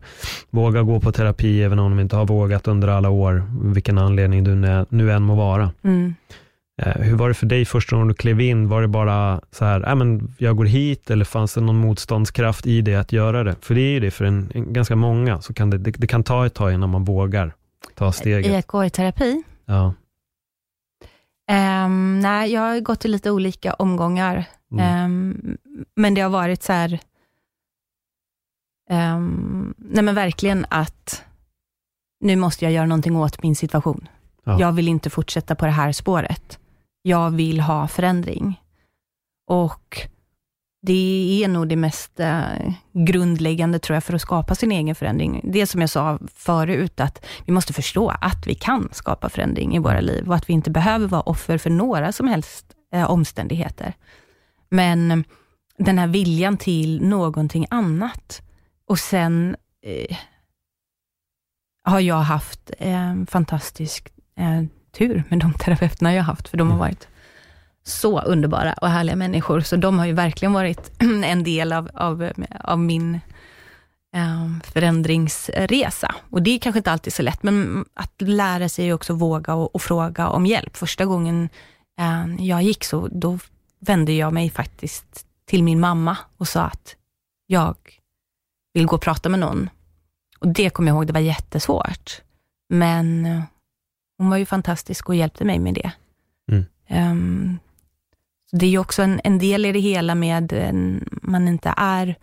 våga 0.49 0.81
gå 0.81 0.99
på 0.99 1.11
terapi 1.11 1.63
även 1.63 1.79
om 1.79 1.91
de 1.91 1.99
inte 1.99 2.15
har 2.15 2.25
vågat 2.25 2.67
under 2.67 2.87
alla 2.87 3.09
år, 3.09 3.43
vilken 3.73 3.97
anledning 3.97 4.43
du 4.43 4.55
nu- 4.89 5.11
än 5.11 5.23
må 5.23 5.35
vara. 5.35 5.71
Mm. 5.83 6.15
Eh, 6.81 7.01
Hur 7.01 7.15
var 7.15 7.27
det 7.27 7.33
för 7.33 7.45
dig 7.45 7.65
första 7.65 7.95
gången 7.95 8.07
du 8.07 8.13
klev 8.13 8.41
in? 8.41 8.69
Var 8.69 8.81
det 8.81 8.87
bara 8.87 9.41
så 9.51 9.65
här, 9.65 9.87
äh, 9.89 9.95
men 9.95 10.33
jag 10.37 10.57
går 10.57 10.65
hit 10.65 11.09
eller 11.11 11.25
fanns 11.25 11.53
det 11.53 11.61
någon 11.61 11.77
motståndskraft 11.77 12.65
i 12.67 12.81
det 12.81 12.95
att 12.95 13.11
göra 13.11 13.43
det? 13.43 13.55
För 13.61 13.75
det 13.75 13.81
är 13.81 13.91
ju 13.91 13.99
det 13.99 14.11
för 14.11 14.25
en, 14.25 14.51
en, 14.53 14.73
ganska 14.73 14.95
många, 14.95 15.41
så 15.41 15.53
kan 15.53 15.69
det, 15.69 15.77
det, 15.77 15.91
det 15.91 16.07
kan 16.07 16.23
ta 16.23 16.45
ett 16.45 16.53
tag 16.53 16.73
innan 16.73 16.89
man 16.89 17.03
vågar 17.03 17.53
ta 17.95 18.09
I 18.09 18.13
steget. 18.13 18.55
att 18.59 18.67
gå 18.67 18.85
i 18.85 18.89
terapi? 18.89 19.43
Ja. 19.65 19.93
Ehm, 21.51 22.19
nej, 22.19 22.53
jag 22.53 22.61
har 22.61 22.79
gått 22.79 23.05
i 23.05 23.07
lite 23.07 23.31
olika 23.31 23.73
omgångar. 23.73 24.45
Mm. 24.71 24.85
Ehm, 24.85 25.57
men 25.95 26.13
det 26.13 26.21
har 26.21 26.29
varit 26.29 26.63
så 26.63 26.73
här, 26.73 26.99
ehm, 28.89 29.73
nej 29.77 30.03
men 30.03 30.15
verkligen 30.15 30.65
att 30.69 31.23
nu 32.19 32.35
måste 32.35 32.65
jag 32.65 32.71
göra 32.71 32.85
någonting 32.85 33.15
åt 33.15 33.43
min 33.43 33.55
situation. 33.55 34.07
Ja. 34.43 34.59
Jag 34.59 34.71
vill 34.71 34.87
inte 34.87 35.09
fortsätta 35.09 35.55
på 35.55 35.65
det 35.65 35.71
här 35.71 35.91
spåret. 35.91 36.59
Jag 37.01 37.31
vill 37.31 37.59
ha 37.59 37.87
förändring. 37.87 38.61
Och 39.47 40.07
det 40.81 41.43
är 41.43 41.47
nog 41.47 41.67
det 41.67 41.75
mest 41.75 42.19
eh, 42.19 42.73
grundläggande 42.93 43.79
tror 43.79 43.95
jag 43.95 44.03
för 44.03 44.13
att 44.13 44.21
skapa 44.21 44.55
sin 44.55 44.71
egen 44.71 44.95
förändring. 44.95 45.41
Det 45.43 45.67
som 45.67 45.81
jag 45.81 45.89
sa 45.89 46.19
förut, 46.35 46.99
att 46.99 47.25
vi 47.45 47.53
måste 47.53 47.73
förstå 47.73 48.09
att 48.09 48.47
vi 48.47 48.55
kan 48.55 48.89
skapa 48.91 49.29
förändring 49.29 49.75
i 49.75 49.79
våra 49.79 50.01
liv 50.01 50.27
och 50.27 50.35
att 50.35 50.49
vi 50.49 50.53
inte 50.53 50.71
behöver 50.71 51.07
vara 51.07 51.21
offer 51.21 51.57
för 51.57 51.69
några 51.69 52.11
som 52.11 52.27
helst 52.27 52.65
eh, 52.93 53.11
omständigheter. 53.11 53.93
Men 54.69 55.23
den 55.77 55.99
här 55.99 56.07
viljan 56.07 56.57
till 56.57 57.01
någonting 57.01 57.67
annat. 57.69 58.41
Och 58.87 58.99
sen 58.99 59.55
eh, 59.81 60.17
har 61.83 61.99
jag 61.99 62.15
haft 62.15 62.71
en 62.77 63.27
fantastisk 63.27 64.13
eh, 64.37 64.63
tur 64.91 65.23
med 65.29 65.39
de 65.39 65.53
terapeuterna 65.53 66.13
jag 66.13 66.23
har 66.23 66.33
haft, 66.33 66.47
för 66.47 66.57
de 66.57 66.71
har 66.71 66.77
varit 66.77 67.07
så 67.83 68.21
underbara 68.21 68.73
och 68.73 68.89
härliga 68.89 69.15
människor, 69.15 69.59
så 69.59 69.75
de 69.75 69.99
har 69.99 70.05
ju 70.05 70.13
verkligen 70.13 70.53
varit 70.53 70.91
en 71.23 71.43
del 71.43 71.73
av, 71.73 71.89
av, 71.93 72.31
av 72.61 72.79
min 72.79 73.19
um, 74.15 74.61
förändringsresa. 74.65 76.15
Och 76.29 76.41
det 76.41 76.51
är 76.51 76.59
kanske 76.59 76.79
inte 76.79 76.91
alltid 76.91 77.13
så 77.13 77.21
lätt, 77.21 77.43
men 77.43 77.85
att 77.93 78.21
lära 78.21 78.69
sig 78.69 78.93
också 78.93 79.13
våga 79.13 79.53
och, 79.53 79.75
och 79.75 79.81
fråga 79.81 80.27
om 80.27 80.45
hjälp. 80.45 80.77
Första 80.77 81.05
gången 81.05 81.49
um, 82.01 82.37
jag 82.39 82.63
gick 82.63 82.83
så, 82.83 83.07
då 83.07 83.39
vände 83.79 84.13
jag 84.13 84.33
mig 84.33 84.49
faktiskt 84.49 85.25
till 85.45 85.63
min 85.63 85.79
mamma 85.79 86.17
och 86.37 86.47
sa 86.47 86.61
att 86.61 86.95
jag 87.47 87.75
vill 88.75 88.85
gå 88.85 88.95
och 88.95 89.01
prata 89.01 89.29
med 89.29 89.39
någon. 89.39 89.69
Och 90.39 90.47
det 90.47 90.69
kommer 90.69 90.89
jag 90.89 90.95
ihåg, 90.95 91.07
det 91.07 91.13
var 91.13 91.19
jättesvårt. 91.19 92.21
Men 92.69 93.25
uh, 93.25 93.41
hon 94.17 94.29
var 94.29 94.37
ju 94.37 94.45
fantastisk 94.45 95.09
och 95.09 95.15
hjälpte 95.15 95.45
mig 95.45 95.59
med 95.59 95.73
det. 95.73 95.91
Mm. 96.51 96.65
Um, 97.11 97.59
det 98.51 98.65
är 98.65 98.69
ju 98.69 98.77
också 98.77 99.01
en, 99.01 99.21
en, 99.23 99.39
del 99.39 99.65
i 99.65 99.71
det 99.71 99.79
hela 99.79 100.15
med 100.15 100.53
en, 100.53 101.09
man 101.21 101.47
inte 101.47 101.73
är 101.77 102.15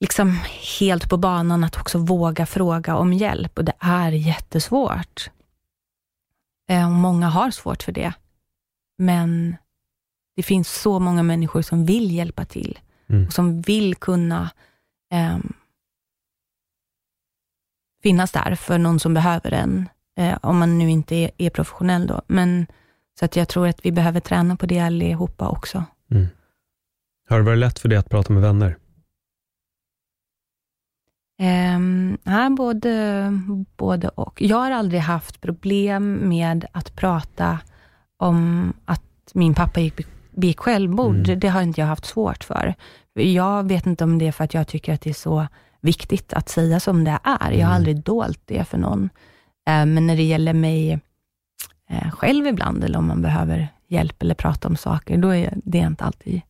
liksom 0.00 0.38
helt 0.78 1.10
på 1.10 1.16
banan 1.16 1.64
att 1.64 1.76
också 1.76 1.98
våga 1.98 2.46
fråga 2.46 2.96
om 2.96 3.12
hjälp 3.12 3.58
och 3.58 3.64
det 3.64 3.74
är 3.78 4.12
jättesvårt. 4.12 5.30
Eh, 6.68 6.86
och 6.86 6.92
många 6.92 7.28
har 7.28 7.50
svårt 7.50 7.82
för 7.82 7.92
det. 7.92 8.12
Men 8.98 9.56
det 10.36 10.42
finns 10.42 10.80
så 10.80 10.98
många 10.98 11.22
människor 11.22 11.62
som 11.62 11.86
vill 11.86 12.10
hjälpa 12.10 12.44
till 12.44 12.78
mm. 13.08 13.26
och 13.26 13.32
som 13.32 13.60
vill 13.60 13.94
kunna 13.94 14.50
eh, 15.10 15.38
finnas 18.02 18.32
där 18.32 18.54
för 18.54 18.78
någon 18.78 19.00
som 19.00 19.14
behöver 19.14 19.52
en, 19.52 19.88
eh, 20.16 20.38
om 20.42 20.58
man 20.58 20.78
nu 20.78 20.90
inte 20.90 21.14
är, 21.14 21.30
är, 21.38 21.50
professionell 21.50 22.06
då. 22.06 22.22
Men, 22.26 22.66
så 23.18 23.24
att 23.24 23.36
jag 23.36 23.48
tror 23.48 23.68
att 23.68 23.86
vi 23.86 23.92
behöver 23.92 24.20
träna 24.20 24.56
på 24.56 24.66
det 24.66 24.80
allihopa 24.80 25.48
också. 25.48 25.84
Mm. 26.10 26.26
Har 27.28 27.38
det 27.38 27.44
varit 27.44 27.58
lätt 27.58 27.78
för 27.78 27.88
dig 27.88 27.98
att 27.98 28.10
prata 28.10 28.32
med 28.32 28.42
vänner? 28.42 28.76
Um, 31.76 32.18
ja, 32.24 32.50
både, 32.50 33.32
både 33.76 34.08
och. 34.08 34.42
Jag 34.42 34.56
har 34.56 34.70
aldrig 34.70 35.00
haft 35.00 35.40
problem 35.40 36.28
med 36.28 36.66
att 36.72 36.96
prata 36.96 37.58
om 38.16 38.72
att 38.84 39.30
min 39.34 39.54
pappa 39.54 39.80
gick, 39.80 40.00
begick 40.32 40.60
självmord. 40.60 41.28
Mm. 41.28 41.40
Det 41.40 41.48
har 41.48 41.62
inte 41.62 41.80
jag 41.80 41.88
haft 41.88 42.04
svårt 42.04 42.44
för. 42.44 42.74
Jag 43.14 43.68
vet 43.68 43.86
inte 43.86 44.04
om 44.04 44.18
det 44.18 44.26
är 44.26 44.32
för 44.32 44.44
att 44.44 44.54
jag 44.54 44.68
tycker 44.68 44.94
att 44.94 45.00
det 45.00 45.10
är 45.10 45.14
så 45.14 45.46
viktigt 45.80 46.32
att 46.32 46.48
säga 46.48 46.80
som 46.80 47.04
det 47.04 47.18
är. 47.24 47.50
Jag 47.50 47.66
har 47.66 47.72
mm. 47.72 47.72
aldrig 47.72 48.02
dolt 48.02 48.40
det 48.44 48.64
för 48.64 48.78
någon. 48.78 49.02
Uh, 49.02 49.86
men 49.86 50.06
när 50.06 50.16
det 50.16 50.22
gäller 50.22 50.52
mig 50.52 51.00
uh, 51.92 52.10
själv 52.10 52.46
ibland, 52.46 52.84
eller 52.84 52.98
om 52.98 53.06
man 53.06 53.22
behöver 53.22 53.68
hjälp 53.88 54.22
eller 54.22 54.34
prata 54.34 54.68
om 54.68 54.76
saker, 54.76 55.16
då 55.16 55.34
är 55.34 55.54
det 55.64 55.78
inte 55.78 56.04
alltid 56.04 56.40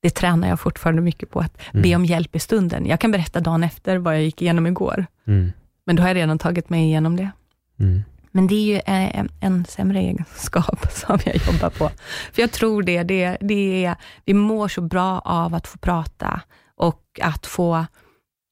det 0.00 0.10
tränar 0.10 0.48
jag 0.48 0.60
fortfarande 0.60 1.02
mycket 1.02 1.30
på, 1.30 1.40
att 1.40 1.58
mm. 1.72 1.82
be 1.82 1.96
om 1.96 2.04
hjälp 2.04 2.36
i 2.36 2.38
stunden. 2.38 2.86
Jag 2.86 3.00
kan 3.00 3.10
berätta 3.10 3.40
dagen 3.40 3.64
efter 3.64 3.98
vad 3.98 4.14
jag 4.14 4.22
gick 4.22 4.42
igenom 4.42 4.66
igår, 4.66 5.06
mm. 5.26 5.52
men 5.84 5.96
då 5.96 6.02
har 6.02 6.08
jag 6.08 6.16
redan 6.16 6.38
tagit 6.38 6.70
mig 6.70 6.84
igenom 6.84 7.16
det. 7.16 7.30
Mm. 7.80 8.02
Men 8.30 8.46
det 8.46 8.54
är 8.54 8.74
ju 8.74 8.80
en, 8.86 9.28
en 9.40 9.64
sämre 9.64 9.98
egenskap 9.98 10.86
som 10.92 11.18
jag 11.24 11.36
jobbar 11.46 11.70
på. 11.70 11.90
För 12.32 12.42
jag 12.42 12.52
tror 12.52 12.82
det, 12.82 13.02
det, 13.02 13.36
det 13.40 13.84
är, 13.84 13.96
vi 14.24 14.34
mår 14.34 14.68
så 14.68 14.80
bra 14.80 15.18
av 15.18 15.54
att 15.54 15.66
få 15.66 15.78
prata 15.78 16.40
och 16.76 17.02
att 17.22 17.46
få 17.46 17.86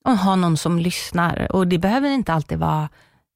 och 0.05 0.19
ha 0.19 0.37
någon 0.37 0.57
som 0.57 0.79
lyssnar. 0.79 1.53
Och 1.53 1.67
det 1.67 1.79
behöver 1.79 2.09
inte 2.09 2.33
alltid 2.33 2.59
vara 2.59 2.89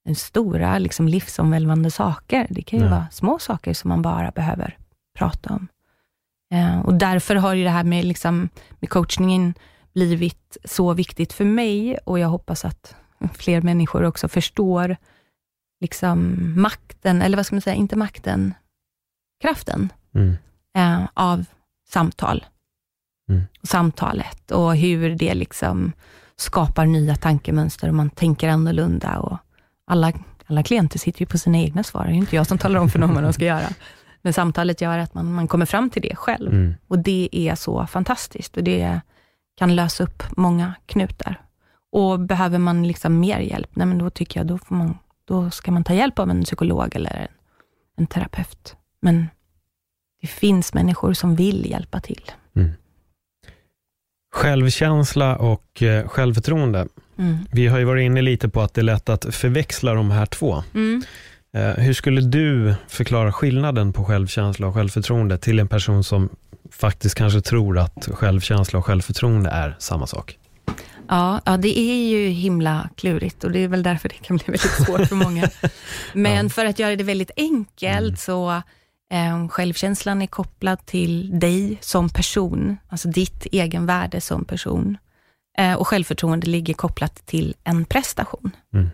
en 0.05 0.15
stora 0.15 0.77
liksom, 0.79 1.07
livsomvälvande 1.07 1.91
saker. 1.91 2.47
Det 2.49 2.61
kan 2.61 2.79
ju 2.79 2.85
Nej. 2.85 2.93
vara 2.93 3.07
små 3.11 3.39
saker 3.39 3.73
som 3.73 3.89
man 3.89 4.01
bara 4.01 4.31
behöver 4.31 4.77
prata 5.17 5.53
om. 5.53 5.67
Eh, 6.53 6.79
och 6.79 6.93
därför 6.93 7.35
har 7.35 7.53
ju 7.53 7.63
det 7.63 7.69
här 7.69 7.83
med, 7.83 8.05
liksom, 8.05 8.49
med 8.79 8.89
coachningen 8.89 9.53
blivit 9.93 10.57
så 10.63 10.93
viktigt 10.93 11.33
för 11.33 11.45
mig 11.45 11.97
och 11.97 12.19
jag 12.19 12.27
hoppas 12.27 12.65
att 12.65 12.95
fler 13.33 13.61
människor 13.61 14.03
också 14.03 14.27
förstår 14.27 14.97
liksom 15.81 16.37
makten, 16.61 17.21
eller 17.21 17.37
vad 17.37 17.45
ska 17.45 17.55
man 17.55 17.61
säga, 17.61 17.75
inte 17.75 17.95
makten, 17.95 18.53
kraften 19.41 19.93
mm. 20.15 20.37
eh, 20.77 21.09
av 21.13 21.45
samtal. 21.89 22.45
Mm. 23.29 23.43
Och 23.61 23.67
samtalet 23.67 24.51
och 24.51 24.75
hur 24.75 25.15
det 25.15 25.33
liksom 25.33 25.91
skapar 26.35 26.85
nya 26.85 27.15
tankemönster 27.15 27.87
och 27.87 27.95
man 27.95 28.09
tänker 28.09 28.49
annorlunda. 28.49 29.19
Och 29.19 29.37
alla, 29.87 30.13
alla 30.45 30.63
klienter 30.63 30.99
sitter 30.99 31.19
ju 31.19 31.25
på 31.25 31.37
sina 31.37 31.57
egna 31.57 31.83
svar, 31.83 32.05
det 32.05 32.11
är 32.11 32.13
inte 32.13 32.35
jag 32.35 32.47
som 32.47 32.57
talar 32.57 32.79
om 32.79 32.89
för 32.89 32.99
någon 32.99 33.13
vad 33.13 33.23
de 33.23 33.33
ska 33.33 33.45
göra. 33.45 33.67
Men 34.21 34.33
samtalet 34.33 34.81
gör 34.81 34.97
att 34.97 35.13
man, 35.13 35.33
man 35.33 35.47
kommer 35.47 35.65
fram 35.65 35.89
till 35.89 36.01
det 36.01 36.15
själv. 36.15 36.53
Mm. 36.53 36.73
Och 36.87 36.99
det 36.99 37.29
är 37.31 37.55
så 37.55 37.87
fantastiskt 37.87 38.57
och 38.57 38.63
det 38.63 39.01
kan 39.57 39.75
lösa 39.75 40.03
upp 40.03 40.23
många 40.37 40.73
knutar. 40.85 41.41
Och 41.91 42.19
behöver 42.19 42.57
man 42.57 42.87
liksom 42.87 43.19
mer 43.19 43.39
hjälp, 43.39 43.69
nej 43.73 43.87
men 43.87 43.97
då 43.97 44.09
tycker 44.09 44.39
jag 44.39 44.47
då, 44.47 44.57
får 44.57 44.75
man, 44.75 44.97
då 45.31 45.49
ska 45.49 45.71
man 45.71 45.83
ta 45.83 45.93
hjälp 45.93 46.19
av 46.19 46.29
en 46.29 46.43
psykolog 46.43 46.95
eller 46.95 47.15
en, 47.15 47.27
en 47.97 48.07
terapeut. 48.07 48.75
Men 49.01 49.27
det 50.21 50.27
finns 50.27 50.73
människor 50.73 51.13
som 51.13 51.35
vill 51.35 51.71
hjälpa 51.71 51.99
till. 51.99 52.31
Mm. 52.55 52.71
Självkänsla 54.33 55.35
och 55.35 55.83
eh, 55.83 56.07
självförtroende. 56.07 56.87
Mm. 57.17 57.37
Vi 57.51 57.67
har 57.67 57.79
ju 57.79 57.85
varit 57.85 58.05
inne 58.05 58.21
lite 58.21 58.49
på 58.49 58.61
att 58.61 58.73
det 58.73 58.81
är 58.81 58.83
lätt 58.83 59.09
att 59.09 59.35
förväxla 59.35 59.93
de 59.93 60.11
här 60.11 60.25
två. 60.25 60.63
Mm. 60.73 61.03
Eh, 61.53 61.83
hur 61.83 61.93
skulle 61.93 62.21
du 62.21 62.75
förklara 62.87 63.33
skillnaden 63.33 63.93
på 63.93 64.05
självkänsla 64.05 64.67
och 64.67 64.73
självförtroende 64.73 65.37
till 65.37 65.59
en 65.59 65.67
person 65.67 66.03
som 66.03 66.29
faktiskt 66.71 67.15
kanske 67.15 67.41
tror 67.41 67.77
att 67.77 68.09
självkänsla 68.11 68.79
och 68.79 68.85
självförtroende 68.85 69.49
är 69.49 69.75
samma 69.79 70.07
sak? 70.07 70.37
Ja, 71.07 71.41
ja, 71.45 71.57
det 71.57 71.79
är 71.79 72.09
ju 72.09 72.27
himla 72.27 72.89
klurigt 72.95 73.43
och 73.43 73.51
det 73.51 73.59
är 73.59 73.67
väl 73.67 73.83
därför 73.83 74.09
det 74.09 74.15
kan 74.15 74.37
bli 74.37 74.45
väldigt 74.45 74.85
svårt 74.85 75.07
för 75.07 75.15
många. 75.15 75.49
Men 76.13 76.45
ja. 76.45 76.49
för 76.49 76.65
att 76.65 76.79
göra 76.79 76.95
det 76.95 77.03
väldigt 77.03 77.31
enkelt 77.37 78.05
mm. 78.05 78.15
så 78.15 78.51
eh, 79.11 79.47
självkänslan 79.47 80.21
är 80.21 80.27
kopplad 80.27 80.85
till 80.85 81.39
dig 81.39 81.77
som 81.81 82.09
person, 82.09 82.77
alltså 82.89 83.07
ditt 83.07 83.47
egenvärde 83.51 84.21
som 84.21 84.45
person. 84.45 84.97
Eh, 85.57 85.73
och 85.73 85.87
självförtroende 85.87 86.47
ligger 86.47 86.73
kopplat 86.73 87.25
till 87.25 87.55
en 87.63 87.85
prestation. 87.85 88.51
Mm. 88.73 88.89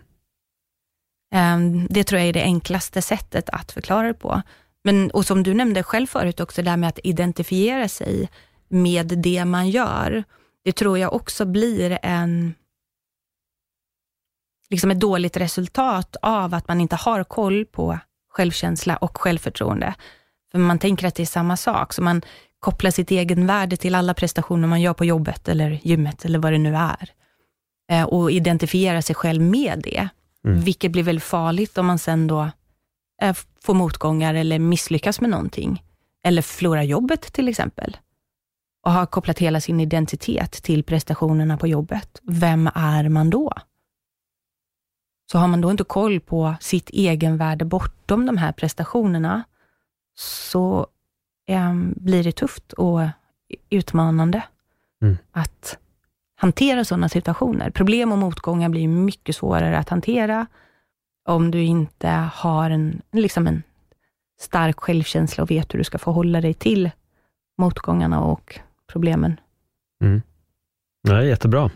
Ehm, 1.34 1.86
det 1.90 2.04
tror 2.04 2.20
jag 2.20 2.28
är 2.28 2.32
det 2.32 2.42
enklaste 2.42 3.02
sättet 3.02 3.48
att 3.50 3.72
förklara 3.72 4.06
det 4.06 4.14
på. 4.14 4.42
Men, 4.84 5.10
och 5.10 5.26
som 5.26 5.42
du 5.42 5.54
nämnde 5.54 5.82
själv 5.82 6.06
förut 6.06 6.40
också, 6.40 6.62
det 6.62 6.70
här 6.70 6.76
med 6.76 6.88
att 6.88 6.98
identifiera 7.04 7.88
sig 7.88 8.28
med 8.68 9.06
det 9.06 9.44
man 9.44 9.70
gör. 9.70 10.24
Det 10.68 10.72
tror 10.72 10.98
jag 10.98 11.12
också 11.12 11.44
blir 11.44 11.98
en 12.02 12.54
liksom 14.70 14.90
ett 14.90 15.00
dåligt 15.00 15.36
resultat 15.36 16.16
av 16.22 16.54
att 16.54 16.68
man 16.68 16.80
inte 16.80 16.96
har 16.96 17.24
koll 17.24 17.66
på 17.66 17.98
självkänsla 18.30 18.96
och 18.96 19.18
självförtroende. 19.18 19.94
För 20.52 20.58
man 20.58 20.78
tänker 20.78 21.06
att 21.06 21.14
det 21.14 21.22
är 21.22 21.26
samma 21.26 21.56
sak, 21.56 21.92
så 21.92 22.02
man 22.02 22.22
kopplar 22.60 22.90
sitt 22.90 23.10
egen 23.10 23.46
värde 23.46 23.76
till 23.76 23.94
alla 23.94 24.14
prestationer 24.14 24.68
man 24.68 24.80
gör 24.80 24.94
på 24.94 25.04
jobbet 25.04 25.48
eller 25.48 25.80
gymmet 25.82 26.24
eller 26.24 26.38
vad 26.38 26.52
det 26.52 26.58
nu 26.58 26.76
är. 26.76 27.12
Eh, 27.90 28.04
och 28.04 28.30
identifierar 28.30 29.00
sig 29.00 29.14
själv 29.16 29.42
med 29.42 29.80
det. 29.84 30.08
Mm. 30.44 30.60
Vilket 30.60 30.92
blir 30.92 31.02
väldigt 31.02 31.24
farligt 31.24 31.78
om 31.78 31.86
man 31.86 31.98
sen 31.98 32.26
då 32.26 32.50
äh, 33.22 33.36
får 33.62 33.74
motgångar 33.74 34.34
eller 34.34 34.58
misslyckas 34.58 35.20
med 35.20 35.30
någonting. 35.30 35.82
Eller 36.24 36.42
förlorar 36.42 36.82
jobbet 36.82 37.32
till 37.32 37.48
exempel. 37.48 37.96
Och 38.88 38.94
har 38.94 39.06
kopplat 39.06 39.38
hela 39.38 39.60
sin 39.60 39.80
identitet 39.80 40.52
till 40.52 40.84
prestationerna 40.84 41.56
på 41.56 41.66
jobbet. 41.66 42.20
Vem 42.22 42.70
är 42.74 43.08
man 43.08 43.30
då? 43.30 43.52
Så 45.32 45.38
har 45.38 45.48
man 45.48 45.60
då 45.60 45.70
inte 45.70 45.84
koll 45.84 46.20
på 46.20 46.54
sitt 46.60 46.90
egenvärde 46.90 47.64
bortom 47.64 48.26
de 48.26 48.36
här 48.36 48.52
prestationerna, 48.52 49.44
så 50.18 50.86
eh, 51.48 51.74
blir 51.96 52.24
det 52.24 52.32
tufft 52.32 52.72
och 52.72 53.00
utmanande 53.70 54.42
mm. 55.02 55.16
att 55.32 55.78
hantera 56.36 56.84
sådana 56.84 57.08
situationer. 57.08 57.70
Problem 57.70 58.12
och 58.12 58.18
motgångar 58.18 58.68
blir 58.68 58.88
mycket 58.88 59.36
svårare 59.36 59.78
att 59.78 59.88
hantera 59.88 60.46
om 61.24 61.50
du 61.50 61.62
inte 61.62 62.08
har 62.34 62.70
en, 62.70 63.02
liksom 63.12 63.46
en 63.46 63.62
stark 64.40 64.80
självkänsla 64.80 65.42
och 65.42 65.50
vet 65.50 65.74
hur 65.74 65.78
du 65.78 65.84
ska 65.84 65.98
förhålla 65.98 66.40
dig 66.40 66.54
till 66.54 66.90
motgångarna 67.58 68.20
och 68.20 68.60
problemen. 68.92 69.36
Mm. 70.04 70.22
Ja, 71.08 71.22
jättebra. 71.22 71.70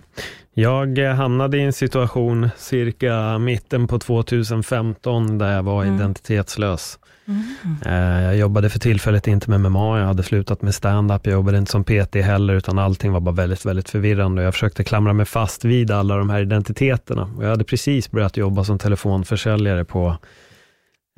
Jag 0.55 0.99
hamnade 0.99 1.59
i 1.59 1.63
en 1.63 1.73
situation 1.73 2.49
cirka 2.57 3.39
mitten 3.39 3.87
på 3.87 3.99
2015 3.99 5.39
där 5.39 5.53
jag 5.53 5.63
var 5.63 5.83
mm. 5.83 5.95
identitetslös. 5.95 6.99
Mm. 7.25 8.23
Jag 8.25 8.37
jobbade 8.37 8.71
för 8.71 8.79
tillfället 8.79 9.27
inte 9.27 9.51
med 9.51 9.61
MMA, 9.61 9.99
jag 9.99 10.07
hade 10.07 10.23
slutat 10.23 10.63
med 10.63 10.75
stand-up, 10.75 11.27
jag 11.27 11.33
jobbade 11.33 11.59
inte 11.59 11.71
som 11.71 11.85
PT 11.85 12.15
heller, 12.15 12.55
utan 12.55 12.79
allting 12.79 13.13
var 13.13 13.21
bara 13.21 13.35
väldigt, 13.35 13.67
väldigt 13.67 13.91
förvirrande. 13.91 14.43
Jag 14.43 14.55
försökte 14.55 14.85
klamra 14.85 15.13
mig 15.13 15.27
fast 15.27 15.65
vid 15.65 15.91
alla 15.91 16.17
de 16.17 16.31
här 16.31 16.41
identiteterna. 16.41 17.31
Jag 17.41 17.49
hade 17.49 17.65
precis 17.65 18.11
börjat 18.11 18.37
jobba 18.37 18.65
som 18.65 18.79
telefonförsäljare 18.79 19.85
på 19.85 20.17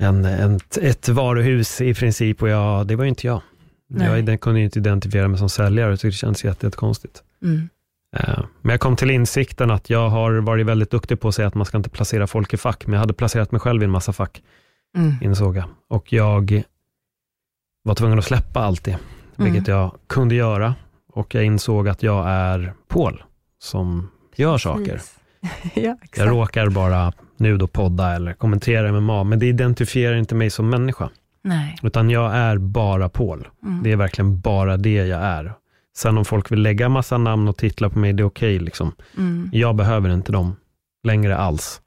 en, 0.03 0.25
en, 0.25 0.59
ett 0.81 1.09
varuhus 1.09 1.81
i 1.81 1.93
princip 1.93 2.41
och 2.41 2.49
jag, 2.49 2.87
det 2.87 2.95
var 2.95 3.03
ju 3.03 3.09
inte 3.09 3.27
jag. 3.27 3.41
Nej. 3.89 4.23
Jag 4.27 4.41
kunde 4.41 4.61
inte 4.61 4.79
identifiera 4.79 5.27
mig 5.27 5.39
som 5.39 5.49
säljare, 5.49 5.97
så 5.97 6.07
det 6.07 6.11
känns 6.13 6.43
jätte, 6.43 6.65
jättekonstigt. 6.65 7.23
Mm. 7.43 7.69
Eh, 8.15 8.39
Men 8.61 8.71
jag 8.71 8.79
kom 8.79 8.95
till 8.95 9.11
insikten 9.11 9.71
att 9.71 9.89
jag 9.89 10.09
har 10.09 10.31
varit 10.33 10.65
väldigt 10.65 10.91
duktig 10.91 11.19
på 11.19 11.27
att 11.27 11.35
säga 11.35 11.47
att 11.47 11.55
man 11.55 11.65
ska 11.65 11.77
inte 11.77 11.89
placera 11.89 12.27
folk 12.27 12.53
i 12.53 12.57
fack, 12.57 12.85
men 12.87 12.93
jag 12.93 12.99
hade 12.99 13.13
placerat 13.13 13.51
mig 13.51 13.61
själv 13.61 13.81
i 13.81 13.85
en 13.85 13.91
massa 13.91 14.13
fack, 14.13 14.41
Mm. 14.97 15.13
insåg 15.21 15.57
jag. 15.57 15.65
Och 15.89 16.13
jag 16.13 16.63
var 17.83 17.95
tvungen 17.95 18.19
att 18.19 18.25
släppa 18.25 18.59
allt 18.59 18.83
det, 18.83 18.97
vilket 19.35 19.67
jag 19.67 19.95
kunde 20.07 20.35
göra. 20.35 20.75
Och 21.13 21.35
jag 21.35 21.43
insåg 21.43 21.87
att 21.87 22.03
jag 22.03 22.27
är 22.29 22.73
Paul, 22.87 23.23
som 23.59 24.09
gör 24.35 24.57
saker. 24.57 25.01
Ja, 25.73 25.97
exakt. 26.03 26.17
Jag 26.17 26.29
råkar 26.29 26.69
bara 26.69 27.13
nu 27.37 27.57
då 27.57 27.67
podda 27.67 28.15
eller 28.15 28.33
kommentera 28.33 28.91
MMA, 28.91 29.23
men 29.23 29.39
det 29.39 29.45
identifierar 29.45 30.15
inte 30.15 30.35
mig 30.35 30.49
som 30.49 30.69
människa, 30.69 31.09
Nej. 31.45 31.75
utan 31.83 32.09
jag 32.09 32.35
är 32.35 32.57
bara 32.57 33.09
Paul. 33.09 33.47
Mm. 33.63 33.83
Det 33.83 33.91
är 33.91 33.95
verkligen 33.95 34.39
bara 34.39 34.77
det 34.77 34.93
jag 34.93 35.21
är. 35.21 35.53
Sen 35.97 36.17
om 36.17 36.25
folk 36.25 36.51
vill 36.51 36.61
lägga 36.61 36.89
massa 36.89 37.17
namn 37.17 37.47
och 37.47 37.57
titlar 37.57 37.89
på 37.89 37.99
mig, 37.99 38.13
det 38.13 38.23
är 38.23 38.27
okej. 38.27 38.59
liksom. 38.59 38.91
Mm. 39.17 39.49
Jag 39.53 39.75
behöver 39.75 40.09
inte 40.09 40.31
dem 40.31 40.55
längre 41.03 41.37
alls. 41.37 41.81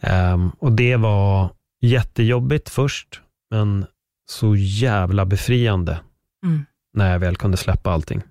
Ehm, 0.00 0.50
och 0.58 0.72
det 0.72 0.96
var 0.96 1.50
jättejobbigt 1.80 2.68
först, 2.68 3.20
men 3.50 3.86
så 4.30 4.56
jävla 4.56 5.24
befriande 5.26 5.98
Mm. 6.44 6.64
när 6.94 7.12
jag 7.12 7.18
väl 7.18 7.36
kunde 7.36 7.56
släppa 7.56 7.90
allting. 7.90 8.22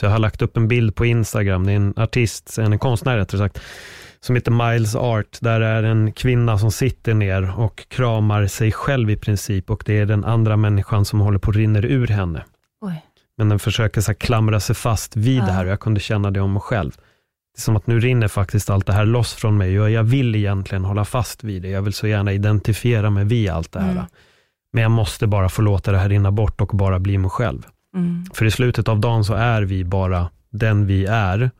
Så 0.00 0.06
jag 0.06 0.10
har 0.10 0.18
lagt 0.18 0.42
upp 0.42 0.56
en 0.56 0.68
bild 0.68 0.94
på 0.94 1.06
Instagram, 1.06 1.66
det 1.66 1.72
är 1.72 1.76
en 1.76 1.94
artist, 1.96 2.58
en 2.58 2.78
konstnär 2.78 3.16
rättare 3.16 3.38
sagt, 3.38 3.60
som 4.24 4.34
heter 4.34 4.72
Miles 4.72 4.94
Art. 4.94 5.38
Där 5.40 5.60
är 5.60 5.82
en 5.82 6.12
kvinna 6.12 6.58
som 6.58 6.70
sitter 6.70 7.14
ner 7.14 7.60
och 7.60 7.88
kramar 7.88 8.46
sig 8.46 8.72
själv 8.72 9.10
i 9.10 9.16
princip 9.16 9.70
och 9.70 9.82
det 9.86 9.98
är 9.98 10.06
den 10.06 10.24
andra 10.24 10.56
människan 10.56 11.04
som 11.04 11.20
håller 11.20 11.38
på 11.38 11.50
att 11.50 11.56
rinner 11.56 11.84
ur 11.84 12.06
henne. 12.06 12.44
Oj. 12.80 13.04
Men 13.38 13.48
den 13.48 13.58
försöker 13.58 14.00
så 14.00 14.10
här 14.10 14.14
klamra 14.14 14.60
sig 14.60 14.76
fast 14.76 15.16
vid 15.16 15.38
Ja. 15.38 15.44
det 15.44 15.52
här 15.52 15.64
och 15.64 15.70
jag 15.70 15.80
kunde 15.80 16.00
känna 16.00 16.30
det 16.30 16.40
om 16.40 16.52
mig 16.52 16.62
själv. 16.62 16.90
Det 17.54 17.58
är 17.58 17.60
som 17.60 17.76
att 17.76 17.86
nu 17.86 18.00
rinner 18.00 18.28
faktiskt 18.28 18.70
allt 18.70 18.86
det 18.86 18.92
här 18.92 19.04
loss 19.04 19.34
från 19.34 19.56
mig 19.56 19.80
och 19.80 19.90
jag 19.90 20.04
vill 20.04 20.34
egentligen 20.34 20.84
hålla 20.84 21.04
fast 21.04 21.44
vid 21.44 21.62
det. 21.62 21.68
Jag 21.68 21.82
vill 21.82 21.92
så 21.92 22.06
gärna 22.06 22.32
identifiera 22.32 23.10
mig 23.10 23.24
vid 23.24 23.50
allt 23.50 23.72
det 23.72 23.80
här. 23.80 23.92
Mm. 23.92 24.04
Men 24.72 24.82
jag 24.82 24.90
måste 24.90 25.26
bara 25.26 25.48
få 25.48 25.62
låta 25.62 25.92
det 25.92 25.98
här 25.98 26.08
rinna 26.08 26.30
bort 26.30 26.60
och 26.60 26.68
bara 26.68 26.98
bli 26.98 27.18
mig 27.18 27.30
själv. 27.30 27.66
Mm. 27.96 28.24
För 28.34 28.44
i 28.44 28.50
slutet 28.50 28.88
av 28.88 29.00
dagen 29.00 29.24
så 29.24 29.34
är 29.34 29.62
vi 29.62 29.84
bara 29.84 30.28
den 30.50 30.86
vi 30.86 31.06
är 31.06 31.50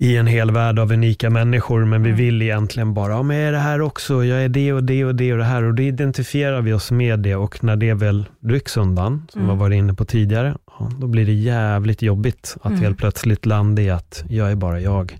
i 0.00 0.16
en 0.16 0.26
hel 0.26 0.50
värld 0.50 0.78
av 0.78 0.92
unika 0.92 1.30
människor, 1.30 1.84
men 1.84 2.02
vi 2.02 2.08
Mm. 2.10 2.18
vill 2.18 2.42
egentligen 2.42 2.94
bara, 2.94 3.12
ja 3.12 3.22
men 3.22 3.36
jag 3.36 3.48
är 3.48 3.52
det 3.52 3.58
här 3.58 3.80
också, 3.80 4.24
jag 4.24 4.44
är 4.44 4.48
det 4.48 4.72
och 4.72 4.84
det 4.84 5.04
och 5.04 5.14
det 5.14 5.32
och 5.32 5.38
det 5.38 5.44
här 5.44 5.62
och 5.62 5.74
då 5.74 5.82
identifierar 5.82 6.60
vi 6.62 6.72
oss 6.72 6.90
med 6.90 7.18
det 7.20 7.36
och 7.36 7.64
när 7.64 7.76
det 7.76 7.94
väl 7.94 8.24
rycks 8.42 8.76
undan, 8.76 9.26
som 9.32 9.42
Mm. 9.42 9.54
vi 9.56 9.60
var 9.60 9.70
inne 9.70 9.94
på 9.94 10.04
tidigare, 10.04 10.56
ja, 10.78 10.90
då 11.00 11.06
blir 11.06 11.26
det 11.26 11.32
jävligt 11.32 12.02
jobbigt 12.02 12.56
att 12.62 12.70
Mm. 12.70 12.80
helt 12.82 12.98
plötsligt 12.98 13.46
landa 13.46 13.82
i 13.82 13.90
att 13.90 14.24
jag 14.28 14.50
är 14.50 14.54
bara 14.56 14.80
jag. 14.80 15.18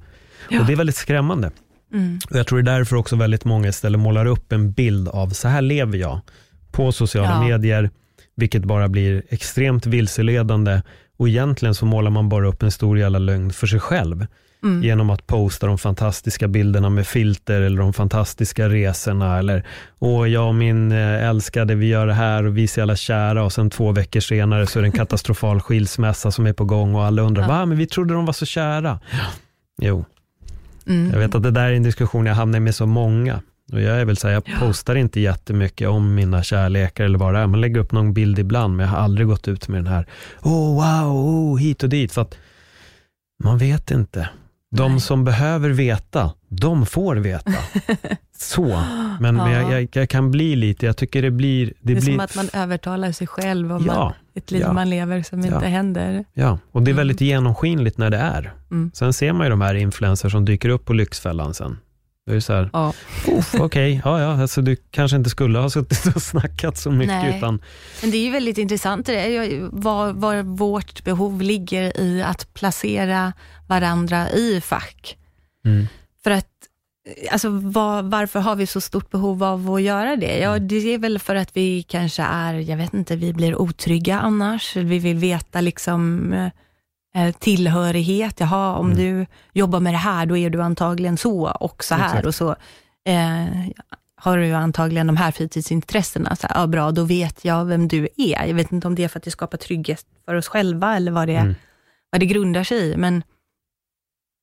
Ja. 0.51 0.61
Och 0.61 0.67
det 0.67 0.73
är 0.73 0.77
väldigt 0.77 0.97
skrämmande. 0.97 1.51
Mm. 1.93 2.19
Och 2.31 2.37
jag 2.37 2.47
tror 2.47 2.63
det 2.63 2.71
är 2.71 2.79
därför 2.79 2.97
också 2.97 3.17
väldigt 3.17 3.45
många 3.45 3.69
istället 3.69 4.01
målar 4.01 4.27
upp 4.27 4.53
en 4.53 4.73
bild 4.73 5.09
av, 5.09 5.29
så 5.29 5.49
här 5.49 5.63
lever 5.63 5.99
jag, 5.99 6.21
på 6.73 6.93
sociala 6.93 7.31
Ja. 7.31 7.49
medier, 7.49 7.91
vilket 8.37 8.65
bara 8.65 8.89
blir 8.89 9.23
extremt 9.29 9.87
vilseledande. 9.87 10.83
Och 11.17 11.29
egentligen 11.29 11.75
så 11.75 11.87
målar 11.87 12.11
man 12.11 12.29
bara 12.29 12.49
upp 12.49 12.63
en 12.63 12.71
stor 12.71 12.99
jävla 12.99 13.19
lögn 13.19 13.51
för 13.51 13.67
sig 13.67 13.81
själv, 13.81 14.27
Mm. 14.65 14.83
genom 14.83 15.11
att 15.11 15.27
posta 15.27 15.67
de 15.67 15.79
fantastiska 15.79 16.49
bilderna 16.49 16.91
med 16.91 17.07
filter, 17.07 17.61
eller 17.61 17.79
de 17.79 17.93
fantastiska 17.93 18.69
resorna, 18.69 19.39
eller 19.39 19.67
åh, 19.99 20.29
jag 20.29 20.49
och 20.49 20.55
min 20.55 20.93
eh, 20.93 21.29
älskade, 21.29 21.75
vi 21.75 21.87
gör 21.87 22.07
det 22.07 22.15
här 22.15 22.45
och 22.47 22.57
vi 22.57 22.63
är 22.63 22.67
så 22.67 22.81
jävla 22.81 22.97
kära, 22.97 23.45
och 23.45 23.53
sen 23.53 23.71
två 23.71 23.93
veckor 23.93 24.21
senare 24.21 24.67
så 24.67 24.79
är 24.79 24.83
det 24.83 24.89
en 24.89 24.93
katastrofal 24.93 25.61
skilsmässa 25.61 26.31
som 26.31 26.47
är 26.47 26.53
på 26.53 26.65
gång 26.65 26.95
och 26.95 27.05
alla 27.05 27.23
undrar, 27.23 27.43
Ja. 27.43 27.49
va, 27.49 27.67
men 27.67 27.79
vi 27.79 27.87
trodde 27.87 28.15
de 28.15 28.27
var 28.27 28.33
så 28.33 28.47
kära. 28.47 29.01
Jo, 29.83 30.05
Mm. 30.87 31.11
jag 31.13 31.19
vet 31.19 31.35
att 31.35 31.43
det 31.43 31.51
där 31.51 31.65
är 31.71 31.73
en 31.73 31.83
diskussion 31.83 32.27
jag 32.27 32.35
hamnar 32.35 32.61
med 32.61 32.75
så 32.75 32.87
många. 32.87 33.41
Och 33.73 33.81
jag 33.81 34.01
är 34.01 34.05
väl 34.05 34.17
så 34.17 34.27
här, 34.29 34.35
jag 34.35 34.43
Ja. 34.47 34.53
postar 34.61 34.95
inte 34.95 35.21
jättemycket 35.21 35.89
om 35.89 36.15
mina 36.15 36.43
kärlekar 36.43 37.05
eller 37.05 37.19
vad 37.19 37.35
det 37.35 37.41
är. 37.41 37.47
Man 37.47 37.61
lägger 37.61 37.81
upp 37.81 37.93
någon 37.93 38.13
bild 38.15 38.39
ibland, 38.39 38.77
men 38.77 38.87
jag 38.87 38.93
har 38.93 38.99
aldrig 38.99 39.27
gått 39.27 39.49
ut 39.49 39.69
med 39.69 39.79
den 39.85 39.93
här, 39.93 40.07
oh 40.43 40.75
wow, 40.75 41.17
oh, 41.17 41.59
hit 41.59 41.83
och 41.83 41.89
dit. 41.89 42.13
För 42.13 42.23
att 42.23 42.35
man 43.45 43.59
vet 43.59 43.91
inte. 43.91 44.29
De 44.77 44.93
Nej. 44.93 45.01
som 45.01 45.25
behöver 45.25 45.71
veta, 45.71 46.33
de 46.49 46.87
får 46.87 47.17
veta. 47.17 47.53
Så, 48.39 48.83
men, 49.21 49.35
men 49.37 49.51
jag, 49.53 49.73
jag, 49.73 49.89
jag 49.93 50.09
kan 50.09 50.31
bli 50.31 50.57
lite, 50.57 50.87
jag 50.87 50.97
tycker 50.97 51.23
det 51.23 51.31
blir... 51.31 51.67
Det, 51.67 51.73
Det 51.81 51.93
är 51.93 52.01
blir 52.01 52.13
som 52.13 52.21
att 52.21 52.37
man 52.37 52.49
övertalar 52.53 53.13
sig 53.13 53.27
själv 53.27 53.73
om 53.73 53.85
ja, 53.87 54.09
att 54.33 54.37
ett 54.39 54.51
liv 54.51 54.61
ja. 54.61 54.73
man 54.73 54.91
lever 54.91 55.23
som 55.23 55.41
Ja. 55.41 55.55
inte 55.55 55.67
händer. 55.67 56.25
ja, 56.35 56.59
och 56.73 56.83
det 56.83 56.91
är 56.91 56.93
Mm. 56.93 56.97
väldigt 56.97 57.21
genomskinligt 57.21 57.99
när 57.99 58.11
det 58.11 58.17
är. 58.17 58.53
Mm. 58.71 58.91
Sen 58.95 59.13
ser 59.13 59.33
man 59.33 59.47
ju 59.47 59.51
de 59.51 59.61
här 59.61 59.75
influencers 59.75 60.33
som 60.33 60.45
dyker 60.45 60.69
upp 60.69 60.85
på 60.85 60.93
Lyxfällan 60.93 61.55
sen. 61.55 61.79
Det 62.27 62.35
är 62.37 62.41
så 62.41 62.53
här, 62.53 62.71
Ja. 62.73 62.93
Okej, 63.59 64.01
ja, 64.05 64.21
ja, 64.21 64.41
alltså 64.43 64.63
du 64.63 64.77
kanske 64.91 65.17
inte 65.17 65.31
skulle 65.31 65.59
ha 65.59 65.71
suttit 65.71 66.17
och 66.17 66.23
snackat 66.33 66.77
så 66.79 66.91
mycket, 66.91 67.15
Nej. 67.23 67.37
utan 67.39 67.63
Men 68.03 68.11
det 68.11 68.17
är 68.17 68.25
ju 68.25 68.31
väldigt 68.31 68.59
intressant 68.59 69.07
det 69.07 69.59
var, 69.73 70.13
var 70.13 70.43
vårt 70.43 71.05
behov 71.05 71.43
ligger 71.43 72.01
i 72.01 72.23
att 72.23 72.55
placera 72.55 73.33
varandra 73.69 74.31
i 74.31 74.61
fack. 74.61 75.17
Mm. 75.67 75.87
För 76.25 76.31
att, 76.31 76.49
alltså 77.31 77.49
var, 77.49 78.03
varför 78.03 78.41
har 78.41 78.57
vi 78.57 78.67
så 78.67 78.81
stort 78.81 79.11
behov 79.11 79.45
av 79.45 79.71
att 79.75 79.83
göra 79.83 80.17
det? 80.17 80.39
Ja, 80.39 80.57
Mm. 80.57 80.69
det 80.69 80.75
är 80.95 80.99
väl 80.99 81.19
för 81.19 81.35
att 81.35 81.57
vi 81.57 81.83
kanske 81.83 82.23
är, 82.23 82.55
jag 82.55 82.77
vet 82.77 82.95
inte, 82.95 83.17
vi 83.17 83.33
blir 83.33 83.57
otrygga 83.61 84.21
annars. 84.21 84.77
Vi 84.77 84.99
vill 84.99 85.17
veta 85.17 85.61
liksom 85.61 86.33
eh, 86.33 86.49
tillhörighet. 87.39 88.41
Jaha, 88.41 88.77
om 88.77 88.87
Mm. 88.93 88.99
du 88.99 89.27
jobbar 89.53 89.81
med 89.81 89.95
det 89.95 89.99
här, 89.99 90.27
då 90.27 90.37
är 90.37 90.51
du 90.51 90.63
antagligen 90.63 91.17
så 91.17 91.49
och 91.51 91.85
så 91.85 91.95
här 91.95 92.07
Exakt. 92.07 92.27
och 92.27 92.35
så. 92.35 92.51
Eh, 93.09 93.47
har 94.17 94.39
du 94.39 94.53
antagligen 94.53 95.07
de 95.07 95.17
här 95.17 95.31
fritidsintressena, 95.33 96.37
så 96.37 96.47
här, 96.47 96.61
ja, 96.61 96.67
bra, 96.67 96.91
då 96.91 97.05
vet 97.05 97.45
jag 97.45 97.65
vem 97.65 97.89
du 97.89 98.09
är. 98.17 98.45
Jag 98.47 98.55
vet 98.55 98.73
inte 98.73 98.87
om 98.87 98.95
det 98.95 99.05
är 99.05 99.09
för 99.09 99.19
att 99.19 99.25
det 99.25 99.31
skapar 99.31 99.59
trygghet 99.59 100.07
för 100.25 100.35
oss 100.35 100.49
själva 100.49 100.97
eller 100.97 101.13
vad 101.13 101.29
det, 101.29 101.37
Mm. 101.37 101.55
vad 102.11 102.21
det 102.21 102.27
grundar 102.27 102.65
sig 102.65 102.79
i, 102.93 102.97
men 102.97 103.23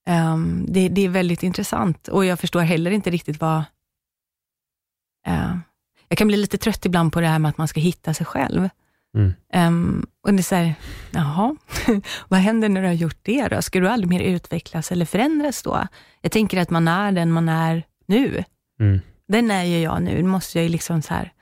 ehm, 0.08 0.66
det, 0.70 0.90
det 0.90 1.02
är 1.06 1.10
väldigt 1.10 1.44
intressant 1.44 2.08
och 2.08 2.26
jag 2.26 2.40
förstår 2.40 2.62
heller 2.62 2.92
inte 2.92 3.10
riktigt 3.10 3.42
vad... 3.42 3.64
eh, 5.28 5.58
jag 6.08 6.18
kan 6.18 6.28
bli 6.28 6.38
lite 6.38 6.58
trött 6.58 6.86
ibland 6.86 7.14
på 7.14 7.22
det 7.22 7.28
här 7.28 7.40
med 7.40 7.50
att 7.50 7.58
man 7.58 7.68
ska 7.68 7.80
hitta 7.80 8.14
sig 8.14 8.26
själv. 8.26 8.70
Mm. 9.18 9.34
Ehm, 9.54 10.06
och 10.24 10.34
det 10.34 10.40
är 10.40 10.44
så 10.44 10.56
här, 10.56 10.74
jaha, 11.12 11.56
vad 12.28 12.40
händer 12.40 12.70
när 12.70 12.82
du 12.82 12.88
har 12.88 12.94
gjort 12.94 13.20
det 13.22 13.48
då? 13.48 13.62
Ska 13.62 13.80
du 13.80 13.90
aldrig 13.90 14.10
mer 14.10 14.22
utvecklas 14.22 14.92
eller 14.92 15.06
förändras 15.06 15.64
då? 15.64 15.88
Jag 16.22 16.32
tänker 16.32 16.62
att 16.62 16.70
man 16.70 16.88
är 16.88 17.12
den 17.12 17.32
man 17.32 17.50
är 17.50 17.84
nu. 18.06 18.44
Mm. 18.80 19.00
Den 19.28 19.52
är 19.52 19.64
ju 19.64 19.80
jag 19.80 20.02
nu. 20.02 20.22
Nu 20.22 20.28
måste 20.28 20.58
jag 20.58 20.64
ju 20.64 20.70
liksom 20.70 21.02
så 21.02 21.14
här, 21.14 21.34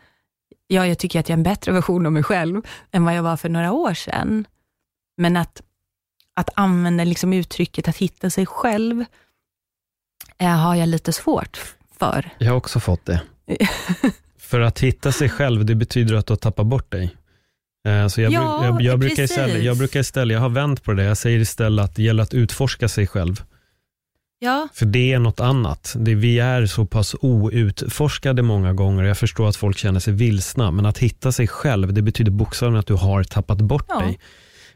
ja, 0.68 0.88
jag 0.88 0.98
tycker 0.98 1.20
att 1.20 1.30
jag 1.30 1.34
är 1.34 1.40
en 1.40 1.44
bättre 1.44 1.72
version 1.72 2.06
av 2.06 2.12
mig 2.12 2.24
själv 2.24 2.62
än 2.92 3.06
vad 3.06 3.16
jag 3.16 3.24
var 3.24 3.38
för 3.38 3.50
några 3.50 3.72
år 3.72 3.94
sedan. 3.94 4.48
Men 5.18 5.38
att, 5.38 5.62
att 6.36 6.50
använda 6.56 7.04
liksom 7.04 7.34
uttrycket 7.34 7.88
att 7.88 7.98
hitta 7.98 8.30
sig 8.30 8.46
själv 8.46 9.06
eh, 10.38 10.48
har 10.48 10.76
jag 10.76 10.90
lite 10.90 11.14
svårt 11.14 11.76
för. 12.00 12.30
jag 12.38 12.52
har 12.52 12.58
också 12.58 12.80
fått 12.80 13.06
det. 13.06 13.22
För 14.38 14.60
att 14.60 14.80
hitta 14.80 15.12
sig 15.12 15.30
själv, 15.30 15.66
det 15.66 15.76
betyder 15.76 16.16
att 16.16 16.26
du 16.26 16.34
har 16.34 16.38
tappat 16.38 16.66
bort 16.66 16.92
dig. 16.92 17.16
Eh, 17.88 18.08
Så 18.08 18.22
jag, 18.22 18.32
Ja, 18.34 18.66
jag, 18.66 18.82
jag, 18.82 19.00
brukar 19.00 19.24
istället, 19.24 19.64
jag 19.64 19.78
brukar 19.78 20.00
istället, 20.00 20.34
jag 20.34 20.42
har 20.42 20.50
vänt 20.50 20.84
på 20.84 20.94
det, 20.94 21.04
jag 21.04 21.18
säger 21.18 21.40
istället 21.40 21.86
att 21.86 21.96
det 21.96 22.04
gäller 22.04 22.24
att 22.24 22.34
utforska 22.34 22.88
sig 22.88 23.08
själv. 23.08 23.44
Ja, 24.42 24.68
För 24.74 24.86
det 24.86 25.14
är 25.14 25.20
något 25.20 25.40
annat. 25.40 25.96
Det, 26.00 26.16
vi 26.16 26.40
är 26.40 26.66
så 26.66 26.86
pass 26.86 27.16
outforskade 27.22 28.42
många 28.42 28.74
gånger. 28.74 29.04
Jag 29.04 29.18
förstår 29.18 29.50
att 29.50 29.56
folk 29.56 29.78
känner 29.78 30.00
sig 30.00 30.14
vilsna, 30.14 30.72
men 30.72 30.86
att 30.86 30.98
hitta 30.98 31.32
sig 31.32 31.48
själv, 31.48 31.94
det 31.94 32.02
betyder 32.02 32.32
bokstavligen 32.32 32.80
att 32.80 32.88
du 32.88 32.94
har 32.94 33.24
tappat 33.24 33.58
bort 33.62 33.86
Ja. 33.88 34.00
dig. 34.00 34.20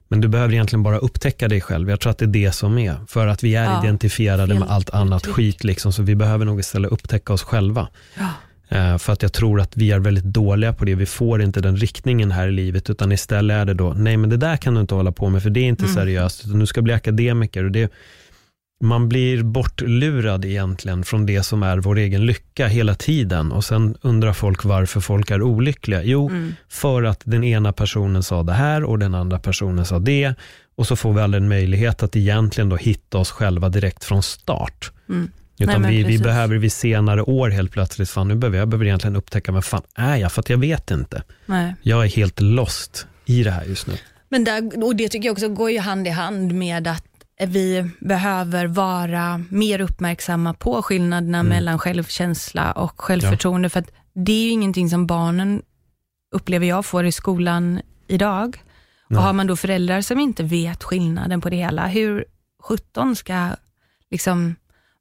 Men 0.08 0.22
du 0.22 0.28
behöver 0.28 0.54
egentligen 0.54 0.84
bara 0.84 0.98
upptäcka 0.98 1.48
dig 1.48 1.62
själv. 1.62 1.90
Jag 1.90 2.00
tror 2.00 2.12
att 2.12 2.18
det 2.18 2.26
är 2.26 2.28
det 2.28 2.52
som 2.52 2.78
är. 2.78 2.96
För 3.08 3.28
att 3.28 3.44
vi 3.44 3.56
är 3.56 3.64
Ja, 3.64 3.84
identifierade 3.84 4.48
fel 4.54 4.60
med 4.60 4.70
allt 4.72 4.90
annat 4.90 5.26
skit, 5.26 5.64
liksom, 5.64 5.94
så 5.94 6.04
vi 6.04 6.16
behöver 6.16 6.46
nog 6.46 6.60
istället 6.60 6.92
upptäcka 6.92 7.34
oss 7.34 7.44
själva. 7.44 7.88
ja. 8.18 8.30
Eh, 8.70 8.98
För 8.98 9.14
att 9.14 9.22
jag 9.22 9.34
tror 9.34 9.62
att 9.62 9.78
vi 9.78 9.92
är 9.92 10.00
väldigt 10.00 10.24
dåliga 10.24 10.74
på 10.74 10.86
det. 10.86 10.96
Vi 10.96 11.06
får 11.06 11.42
inte 11.42 11.62
den 11.62 11.78
riktningen 11.78 12.32
här 12.32 12.48
i 12.48 12.52
livet, 12.52 12.90
utan 12.90 13.12
istället 13.12 13.56
är 13.56 13.66
det 13.66 13.74
då, 13.74 13.94
nej 13.98 14.18
men 14.18 14.30
det 14.30 14.38
där 14.38 14.58
kan 14.58 14.74
du 14.74 14.82
inte 14.82 14.96
hålla 14.96 15.12
på 15.12 15.30
med, 15.30 15.44
för 15.44 15.50
det 15.50 15.60
är 15.60 15.66
inte 15.68 15.84
Mm. 15.84 15.96
seriöst, 15.96 16.46
utan 16.46 16.60
du 16.60 16.66
ska 16.66 16.82
bli 16.82 16.94
akademiker. 16.94 17.64
Och 17.64 17.72
det, 17.72 17.92
man 18.84 19.10
blir 19.10 19.44
bortlurad 19.44 20.46
egentligen 20.46 21.04
från 21.04 21.26
det 21.26 21.44
som 21.44 21.64
är 21.64 21.78
vår 21.78 21.98
egen 21.98 22.26
lycka 22.26 22.68
hela 22.68 22.96
tiden. 22.96 23.52
Och 23.52 23.64
sen 23.66 23.96
undrar 24.02 24.34
folk 24.34 24.64
varför 24.64 25.00
folk 25.00 25.32
är 25.32 25.42
olyckliga. 25.42 26.04
Jo, 26.04 26.30
Mm. 26.30 26.54
för 26.70 27.04
att 27.04 27.22
den 27.24 27.44
ena 27.44 27.74
personen 27.74 28.24
sa 28.24 28.44
det 28.44 28.54
här 28.54 28.84
och 28.84 29.00
den 29.00 29.16
andra 29.16 29.40
personen 29.40 29.86
sa 29.86 30.00
det. 30.00 30.34
Och 30.76 30.88
så 30.88 30.96
får 30.96 31.14
vi 31.14 31.22
aldrig 31.22 31.44
en 31.44 31.50
möjlighet 31.50 32.04
att 32.04 32.16
egentligen 32.16 32.70
då 32.70 32.76
hitta 32.76 33.18
oss 33.18 33.32
själva 33.32 33.70
direkt 33.70 34.04
från 34.04 34.24
start. 34.24 34.92
Mm. 35.10 35.30
Utan 35.64 35.82
men 35.82 35.92
vi, 35.92 36.04
vi 36.04 36.20
behöver 36.20 36.56
vid 36.56 36.72
senare 36.72 37.22
år 37.22 37.50
helt 37.50 37.72
plötsligt, 37.72 38.10
fan 38.10 38.28
nu 38.28 38.36
behöver 38.36 38.58
jag 38.58 38.68
behöver 38.68 38.86
egentligen 38.86 39.16
upptäcka 39.16 39.52
vad 39.52 39.66
fan 39.66 39.82
är 39.96 40.16
jag, 40.16 40.32
för 40.32 40.40
att 40.40 40.50
jag 40.50 40.58
vet 40.58 40.92
inte. 40.92 41.24
Nej. 41.46 41.76
Jag 41.82 42.04
är 42.04 42.10
helt 42.10 42.42
lost 42.42 43.08
i 43.26 43.44
det 43.44 43.52
här 43.52 43.66
just 43.66 43.88
nu. 43.88 43.94
Men 44.30 44.44
där, 44.44 44.84
och 44.84 44.96
det 44.96 45.10
tycker 45.10 45.28
jag 45.28 45.34
också 45.34 45.50
går 45.50 45.72
ju 45.72 45.80
hand 45.80 46.08
i 46.08 46.10
hand 46.10 46.54
med 46.54 46.88
att 46.88 47.06
vi 47.48 47.90
behöver 48.00 48.68
vara 48.68 49.44
mer 49.50 49.82
uppmärksamma 49.82 50.54
på 50.54 50.82
skillnaderna 50.82 51.40
Mm. 51.40 51.50
mellan 51.50 51.80
självkänsla 51.80 52.72
och 52.72 53.02
självförtroende. 53.02 53.70
För 53.70 53.80
att 53.80 53.92
det 54.16 54.32
är 54.32 54.44
ju 54.44 54.50
ingenting 54.50 54.90
som 54.90 55.08
barnen, 55.08 55.62
upplever 56.36 56.66
jag, 56.68 56.86
får 56.86 57.06
i 57.06 57.12
skolan 57.12 57.82
idag. 58.08 58.64
Nej. 59.08 59.18
Och 59.18 59.24
har 59.24 59.34
man 59.34 59.48
då 59.48 59.56
föräldrar 59.56 60.02
som 60.02 60.20
inte 60.20 60.44
vet 60.44 60.84
skillnaden 60.84 61.42
på 61.42 61.50
det 61.50 61.56
hela, 61.56 61.88
hur 61.88 62.26
17 62.64 63.16
ska 63.16 63.50
liksom 64.12 64.56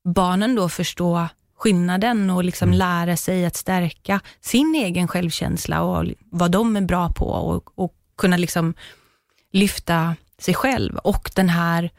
barnen 0.04 0.54
då 0.54 0.68
förstå 0.68 1.28
skillnaden 1.56 2.30
och 2.30 2.44
liksom 2.44 2.68
Mm. 2.68 2.78
lära 2.78 3.16
sig 3.16 3.46
att 3.46 3.56
stärka 3.56 4.20
sin 4.40 4.74
egen 4.74 5.08
självkänsla 5.08 5.82
och 5.82 6.06
vad 6.30 6.50
de 6.50 6.76
är 6.76 6.80
bra 6.80 7.08
på 7.12 7.26
och, 7.26 7.78
och 7.78 7.94
kunna 8.16 8.36
liksom 8.36 8.74
lyfta 9.52 10.16
sig 10.38 10.54
själv 10.54 10.96
och 10.96 11.30
den 11.34 11.48
här, 11.48 11.90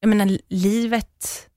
jag 0.00 0.08
menar 0.08 0.38
livet, 0.48 1.48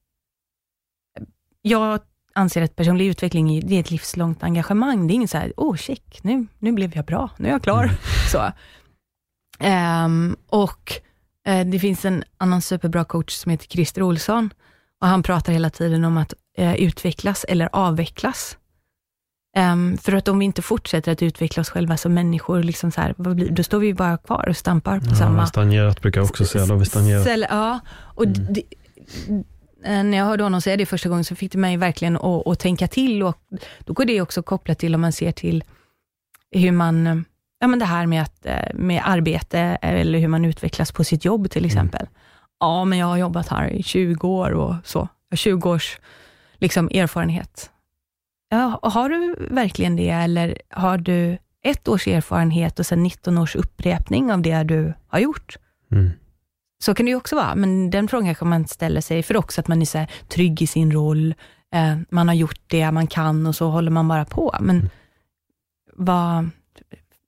jag 1.62 2.00
anser 2.34 2.62
att 2.62 2.76
personlig 2.76 3.08
utveckling 3.08 3.68
det 3.68 3.76
är 3.76 3.80
ett 3.80 3.92
livslångt 3.92 4.44
engagemang. 4.44 5.08
Det 5.08 5.14
är 5.14 5.16
inget 5.16 5.30
så 5.32 5.38
här, 5.38 5.54
oh 5.58 5.76
check, 5.76 6.20
nu, 6.24 6.48
nu 6.60 6.72
blev 6.72 6.96
jag 6.96 7.06
bra, 7.06 7.30
nu 7.38 7.48
är 7.48 7.52
jag 7.52 7.64
klar. 7.64 7.92
Så. 8.32 8.52
Ehm, 9.60 10.36
och 10.48 10.94
eh, 11.46 11.68
det 11.68 11.80
finns 11.80 12.06
en 12.06 12.24
annan 12.38 12.62
superbra 12.62 13.06
coach 13.06 13.34
som 13.34 13.50
heter 13.52 13.68
Christer 13.68 14.02
Olsson 14.04 14.50
och 15.02 15.08
han 15.08 15.24
pratar 15.24 15.54
hela 15.54 15.70
tiden 15.70 16.06
om 16.06 16.18
att 16.18 16.34
eh, 16.58 16.76
utvecklas 16.76 17.44
eller 17.50 17.70
avvecklas. 17.74 18.58
Ehm, 19.56 19.98
för 19.98 20.12
att 20.14 20.28
om 20.28 20.40
vi 20.40 20.46
inte 20.46 20.62
fortsätter 20.62 21.12
att 21.12 21.22
utveckla 21.24 21.62
oss 21.62 21.70
själva 21.70 21.98
som 21.98 22.14
människor, 22.14 22.64
liksom 22.64 22.92
så 22.92 23.02
här, 23.02 23.14
blir, 23.18 23.50
då 23.52 23.64
står 23.64 23.80
vi 23.80 23.94
bara 23.94 24.18
kvar 24.18 24.50
och 24.50 24.58
stampar 24.58 25.00
på 25.00 25.06
Ja, 25.10 25.16
samma 25.16 25.48
stagnerat 25.48 26.02
brukar 26.02 26.22
jag 26.22 26.30
också 26.30 26.46
säga. 26.46 26.66
Då 26.66 26.74
har 26.74 26.80
vi 26.80 26.86
stagnerat. 26.86 27.22
ställe. 27.22 27.48
Ja, 27.50 27.80
och 28.16 28.26
Mm. 28.26 28.54
det, 28.54 28.62
eh, 29.86 30.04
när 30.04 30.18
jag 30.18 30.26
hörde 30.26 30.44
honom 30.44 30.62
säga 30.62 30.78
det 30.78 30.86
första 30.86 31.10
gången 31.10 31.24
så 31.26 31.36
fick 31.36 31.52
det 31.52 31.58
mig 31.58 31.78
verkligen 31.78 32.16
att, 32.18 32.48
att 32.48 32.60
tänka 32.60 32.88
till 32.88 33.24
och 33.24 33.38
då 33.80 33.94
går 33.94 34.06
det 34.06 34.22
också 34.22 34.44
kopplat 34.44 34.80
till 34.80 34.96
om 34.96 35.02
man 35.02 35.12
ser 35.12 35.32
till 35.32 35.64
hur 36.52 36.72
man, 36.72 37.26
ja 37.60 37.68
men 37.68 37.80
det 37.80 37.86
här 37.86 38.06
med, 38.06 38.22
att, 38.22 38.46
eh, 38.46 38.56
med 38.74 39.02
arbete 39.06 39.60
eller 39.82 40.20
hur 40.20 40.28
man 40.28 40.46
utvecklas 40.46 40.92
på 40.92 41.04
sitt 41.04 41.26
jobb 41.26 41.50
till 41.52 41.66
exempel. 41.66 42.08
Ja, 42.60 42.86
men 42.86 43.00
jag 43.00 43.08
har 43.08 43.18
jobbat 43.18 43.48
här 43.48 43.70
i 43.70 43.84
20 43.84 44.28
år 44.28 44.52
och 44.52 44.76
så. 44.84 45.00
Jag 45.00 45.32
har 45.32 45.38
20 45.38 45.70
års 45.70 46.00
liksom, 46.58 46.90
erfarenhet. 46.94 47.72
Ja, 48.50 48.80
har 48.84 49.10
du 49.10 49.36
verkligen 49.52 49.96
det 49.96 50.10
eller 50.10 50.62
har 50.70 50.98
du 50.98 51.38
ett 51.64 51.88
års 51.88 52.08
erfarenhet 52.08 52.80
och 52.80 52.86
sen 52.86 53.04
19 53.04 53.38
års 53.38 53.56
upprepning 53.56 54.32
av 54.32 54.42
det 54.42 54.64
du 54.64 54.94
har 55.08 55.20
gjort? 55.20 55.58
Mm. 55.92 56.10
Så 56.84 56.96
kan 56.96 57.06
det 57.06 57.10
ju 57.10 57.16
också 57.16 57.36
vara, 57.36 57.56
men 57.56 57.90
den 57.90 58.08
frågan 58.08 58.36
kan 58.36 58.50
man 58.50 58.68
ställa 58.68 59.02
sig 59.02 59.24
för 59.24 59.38
också 59.38 59.62
att 59.62 59.68
man 59.68 59.82
är 59.82 59.86
så 59.86 60.06
trygg 60.28 60.62
i 60.62 60.68
sin 60.68 60.92
roll, 60.92 61.36
eh, 61.74 61.98
man 62.10 62.28
har 62.28 62.36
gjort 62.36 62.62
det 62.68 62.92
man 62.92 63.08
kan 63.08 63.48
och 63.48 63.56
så 63.56 63.70
håller 63.70 63.92
man 63.92 64.08
bara 64.08 64.26
på. 64.26 64.56
Men 64.60 64.90
vad, 65.94 66.50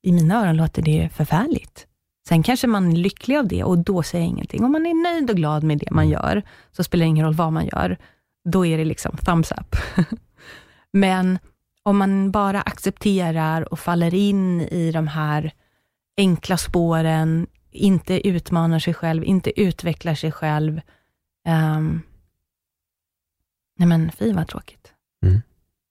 i 0.02 0.12
mina 0.12 0.42
öron 0.42 0.58
låter 0.58 0.82
det 0.82 1.10
förfärligt. 1.14 1.88
Sen 2.28 2.44
kanske 2.44 2.68
man 2.68 2.92
är 2.92 2.96
lycklig 2.96 3.38
av 3.38 3.48
det 3.48 3.64
och 3.64 3.78
då 3.78 4.04
säger 4.04 4.26
jag 4.26 4.30
ingenting. 4.30 4.64
Om 4.64 4.72
man 4.72 4.86
är 4.86 5.14
nöjd 5.14 5.30
och 5.30 5.36
glad 5.36 5.64
med 5.64 5.78
det 5.78 5.92
man 5.92 6.10
gör, 6.10 6.44
så 6.72 6.84
spelar 6.84 7.06
det 7.06 7.10
ingen 7.10 7.26
roll 7.26 7.34
vad 7.34 7.54
man 7.54 7.66
gör. 7.66 7.98
Då 8.50 8.66
är 8.66 8.78
det 8.78 8.86
liksom 8.86 9.18
thumbs 9.18 9.52
up. 9.52 9.76
Men 10.92 11.40
om 11.84 11.98
man 11.98 12.32
bara 12.32 12.62
accepterar 12.62 13.74
och 13.74 13.80
faller 13.80 14.14
in 14.14 14.62
i 14.62 14.92
de 14.92 15.08
här 15.08 15.54
enkla 16.18 16.58
spåren, 16.58 17.48
inte 17.72 18.28
utmanar 18.28 18.80
sig 18.80 18.94
själv, 18.94 19.24
inte 19.24 19.62
utvecklar 19.62 20.16
sig 20.16 20.32
själv. 20.32 20.82
Um, 21.48 22.02
nej 23.78 23.88
men 23.88 24.12
fy 24.12 24.34
vad 24.34 24.48
tråkigt. 24.48 24.94
Mm. 25.26 25.42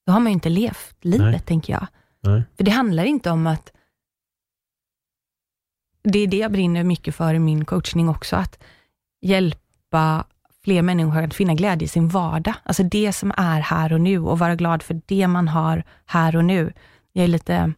Då 0.07 0.13
har 0.13 0.21
man 0.21 0.27
ju 0.27 0.35
inte 0.35 0.49
levt 0.49 0.97
livet, 1.05 1.31
Nej. 1.31 1.41
tänker 1.41 1.73
jag. 1.73 1.87
Nej. 2.21 2.43
För 2.57 2.65
det 2.65 2.71
handlar 2.71 3.05
inte 3.05 3.31
om 3.31 3.47
att, 3.47 3.73
det 6.03 6.19
är 6.19 6.27
det 6.27 6.37
jag 6.37 6.53
brinner 6.53 6.85
mycket 6.85 7.15
för 7.15 7.35
i 7.35 7.39
min 7.39 7.65
coachning 7.65 8.09
också, 8.09 8.37
att 8.37 8.59
hjälpa 9.23 10.25
fler 10.65 10.83
människor 10.83 11.23
att 11.23 11.35
finna 11.35 11.55
glädje 11.55 11.85
i 11.85 11.89
sin 11.89 12.09
vardag. 12.09 12.55
Alltså 12.63 12.83
det 12.83 13.13
som 13.13 13.33
är 13.37 13.61
här 13.61 13.93
och 13.93 14.01
nu 14.01 14.19
och 14.19 14.39
vara 14.39 14.55
glad 14.55 14.83
för 14.83 15.01
det 15.07 15.27
man 15.27 15.49
har 15.49 15.85
här 16.07 16.37
och 16.37 16.45
nu. 16.45 16.73
Jag 17.13 17.25
är 17.25 17.29
lite, 17.29 17.73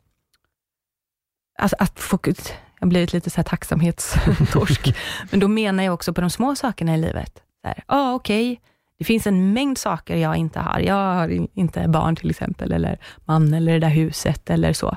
alltså 1.58 1.76
att 1.78 2.00
fokus, 2.00 2.48
jag 2.48 2.86
har 2.86 2.88
blivit 2.88 3.12
lite 3.12 3.30
så 3.30 3.36
här 3.36 3.44
tacksamhetstorsk, 3.44 4.96
men 5.30 5.40
då 5.40 5.48
menar 5.48 5.84
jag 5.84 5.94
också 5.94 6.12
på 6.14 6.20
de 6.20 6.30
små 6.30 6.56
sakerna 6.56 6.94
i 6.94 6.98
livet. 6.98 7.42
Ja, 7.62 7.74
ah, 7.86 8.14
okej, 8.14 8.60
det 8.98 9.04
finns 9.04 9.26
en 9.26 9.52
mängd 9.52 9.78
saker 9.78 10.16
jag 10.16 10.36
inte 10.36 10.60
har. 10.60 10.80
Jag 10.80 10.94
har 11.14 11.28
in- 11.28 11.48
inte 11.54 11.88
barn 11.88 12.16
till 12.16 12.30
exempel, 12.30 12.72
eller 12.72 12.98
man, 13.24 13.54
eller 13.54 13.72
det 13.72 13.78
där 13.78 13.88
huset, 13.88 14.50
eller 14.50 14.72
så. 14.72 14.96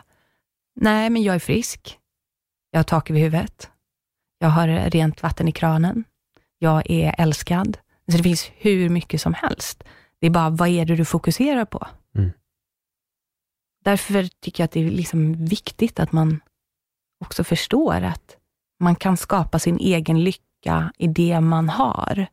Nej, 0.76 1.10
men 1.10 1.24
jag 1.24 1.36
är 1.36 1.40
frisk. 1.40 2.00
Jag 2.76 2.80
har 2.80 2.84
tak 2.84 3.10
över 3.10 3.20
huvudet. 3.20 3.70
Jag 4.40 4.50
har 4.50 4.68
rent 4.68 5.24
vatten 5.24 5.48
i 5.48 5.52
kranen. 5.52 6.04
Jag 6.60 6.90
är 6.90 7.16
älskad. 7.18 7.78
Så 8.12 8.18
det 8.18 8.24
finns 8.24 8.52
hur 8.56 8.90
mycket 8.90 9.22
som 9.22 9.34
helst. 9.34 9.84
Det 10.20 10.28
är 10.28 10.32
bara, 10.32 10.50
vad 10.50 10.70
är 10.70 10.86
det 10.86 10.96
du 10.96 11.06
fokuserar 11.06 11.66
på? 11.66 11.88
Mm. 12.16 12.32
Därför 13.84 14.30
tycker 14.40 14.64
jag 14.64 14.66
att 14.66 14.72
det 14.72 14.80
är 14.80 14.92
liksom 14.92 15.46
viktigt 15.46 16.00
att 16.00 16.12
man 16.12 16.40
också 17.20 17.44
förstår 17.44 18.02
att 18.02 18.38
man 18.80 18.96
kan 18.96 19.18
skapa 19.18 19.60
sin 19.60 19.78
egen 19.78 20.24
lycka 20.24 20.94
i 20.98 21.08
det 21.08 21.42
man 21.42 21.70
har. 21.70 22.28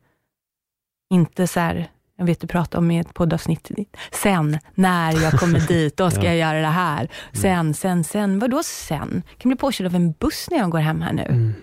Inte 1.13 1.47
så 1.47 1.59
här, 1.59 1.91
jag 2.17 2.25
vet 2.25 2.39
du 2.39 2.47
pratade 2.47 2.77
om 2.77 2.91
i 2.91 2.99
ett 2.99 3.13
poddavsnitt, 3.13 3.71
sen, 4.11 4.59
när 4.75 5.21
jag 5.21 5.33
kommer 5.33 5.59
dit, 5.67 5.97
då 5.97 6.11
ska 6.11 6.21
Ja. 6.21 6.25
jag 6.27 6.37
göra 6.37 6.61
det 6.61 6.67
här. 6.67 7.11
Sen, 7.33 7.73
sen, 7.73 8.03
sen, 8.03 8.39
vadå 8.39 8.63
sen? 8.63 9.23
Jag 9.29 9.37
kan 9.37 9.49
bli 9.49 9.57
påkörd 9.57 9.87
av 9.87 9.95
en 9.95 10.11
buss 10.11 10.47
när 10.51 10.57
jag 10.57 10.69
går 10.69 10.79
hem 10.79 11.01
här 11.01 11.13
nu. 11.13 11.23
Mm. 11.25 11.53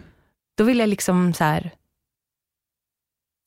Då 0.56 0.64
vill 0.64 0.78
jag 0.78 0.88
liksom 0.88 1.32
så 1.32 1.44
här, 1.44 1.70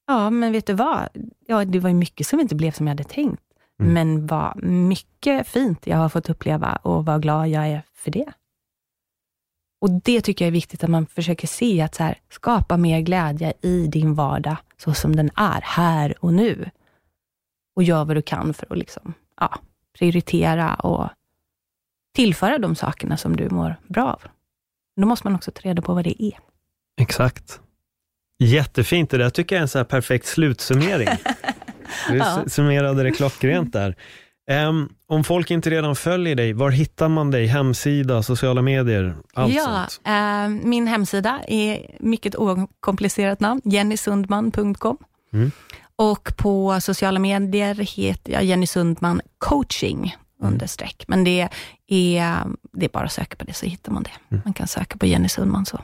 ja 0.08 0.30
men 0.30 0.52
vet 0.52 0.68
du 0.68 0.74
vad? 0.74 1.10
Ja, 1.48 1.66
det 1.66 1.80
var 1.80 1.90
ju 1.90 1.96
mycket 1.96 2.28
som 2.28 2.40
inte 2.40 2.56
blev 2.56 2.72
som 2.72 2.88
jag 2.88 2.92
hade 2.92 3.04
tänkt. 3.04 3.44
Mm. 3.82 3.94
Men 3.94 4.28
vad 4.28 4.64
mycket 4.64 5.48
fint 5.48 5.88
jag 5.88 5.98
har 5.98 6.10
fått 6.10 6.30
uppleva 6.30 6.76
och 6.76 7.06
vad 7.06 7.22
glad 7.22 7.48
jag 7.50 7.68
är 7.68 7.82
för 7.94 8.12
det. 8.12 8.34
Och 9.82 9.90
det 9.92 10.22
tycker 10.22 10.46
jag 10.46 10.48
är 10.48 10.52
viktigt 10.52 10.84
att 10.84 10.90
man 10.90 11.06
försöker 11.06 11.48
se, 11.48 11.82
att 11.82 11.96
så 11.96 12.04
här, 12.04 12.18
skapa 12.30 12.78
mer 12.78 13.00
glädje 13.00 13.54
i 13.62 13.88
din 13.88 14.14
vardag, 14.16 14.58
så 14.78 14.94
som 14.94 15.16
den 15.16 15.30
är, 15.36 15.62
här 15.62 16.16
och 16.20 16.34
nu. 16.34 16.70
Och 17.76 17.84
gör 17.84 18.06
vad 18.06 18.16
du 18.18 18.22
kan 18.22 18.54
för 18.54 18.68
att 18.70 18.78
liksom, 18.78 19.14
ja, 19.40 19.60
prioritera 19.98 20.74
och 20.76 21.10
tillföra 22.16 22.58
de 22.58 22.76
sakerna 22.76 23.18
som 23.18 23.36
du 23.36 23.50
mår 23.50 23.76
bra 23.88 24.04
av. 24.14 24.22
Då 25.02 25.08
måste 25.08 25.28
man 25.28 25.36
också 25.36 25.52
ta 25.52 25.62
reda 25.62 25.82
på 25.82 25.94
vad 25.94 26.04
det 26.04 26.24
är. 26.24 26.40
Exakt. 27.02 27.60
Jättefint, 28.40 29.10
det 29.10 29.18
där 29.18 29.30
tycker 29.30 29.56
jag 29.56 29.60
är 29.60 29.62
en 29.62 29.68
så 29.68 29.86
perfekt 29.86 30.26
slutsummering. 30.26 31.08
Du 32.10 32.18
Ja. 32.18 32.44
summerade 32.48 33.04
det 33.04 33.12
klockrent 33.12 33.74
där. 33.74 33.96
Em, 34.50 34.90
om 35.08 35.24
folk 35.24 35.52
inte 35.52 35.70
redan 35.70 35.96
följer 35.96 36.36
dig, 36.36 36.54
var 36.54 36.70
hittar 36.72 37.10
man 37.10 37.32
dig? 37.32 37.46
Hemsida, 37.46 38.24
sociala 38.24 38.62
medier, 38.62 39.16
allt 39.34 39.54
ja, 39.54 39.86
sånt? 39.90 40.08
eh, 40.08 40.68
min 40.68 40.88
hemsida 40.88 41.42
är 41.48 41.96
mycket 42.00 42.36
okomplicerat 42.36 43.40
namn, 43.40 43.62
jennysundman.com. 43.66 44.98
Mm. 45.34 45.52
Och 45.96 46.34
på 46.38 46.82
sociala 46.82 47.20
medier 47.20 47.76
heter 47.76 48.34
jag 48.34 48.44
Jenny 48.44 48.68
Sundman 48.68 49.22
coaching 49.38 50.16
understreck. 50.42 51.04
Men 51.08 51.24
det 51.24 51.42
är, 51.88 52.48
det 52.74 52.86
är 52.86 52.90
bara 52.90 53.06
att 53.06 53.12
söka 53.12 53.36
på 53.36 53.46
det 53.46 53.54
så 53.54 53.66
hittar 53.66 53.92
man 53.92 54.04
det. 54.04 54.38
Man 54.46 54.54
kan 54.54 54.68
söka 54.68 54.98
på 54.98 55.06
Jenny 55.06 55.30
Sundman 55.30 55.66
så, 55.66 55.80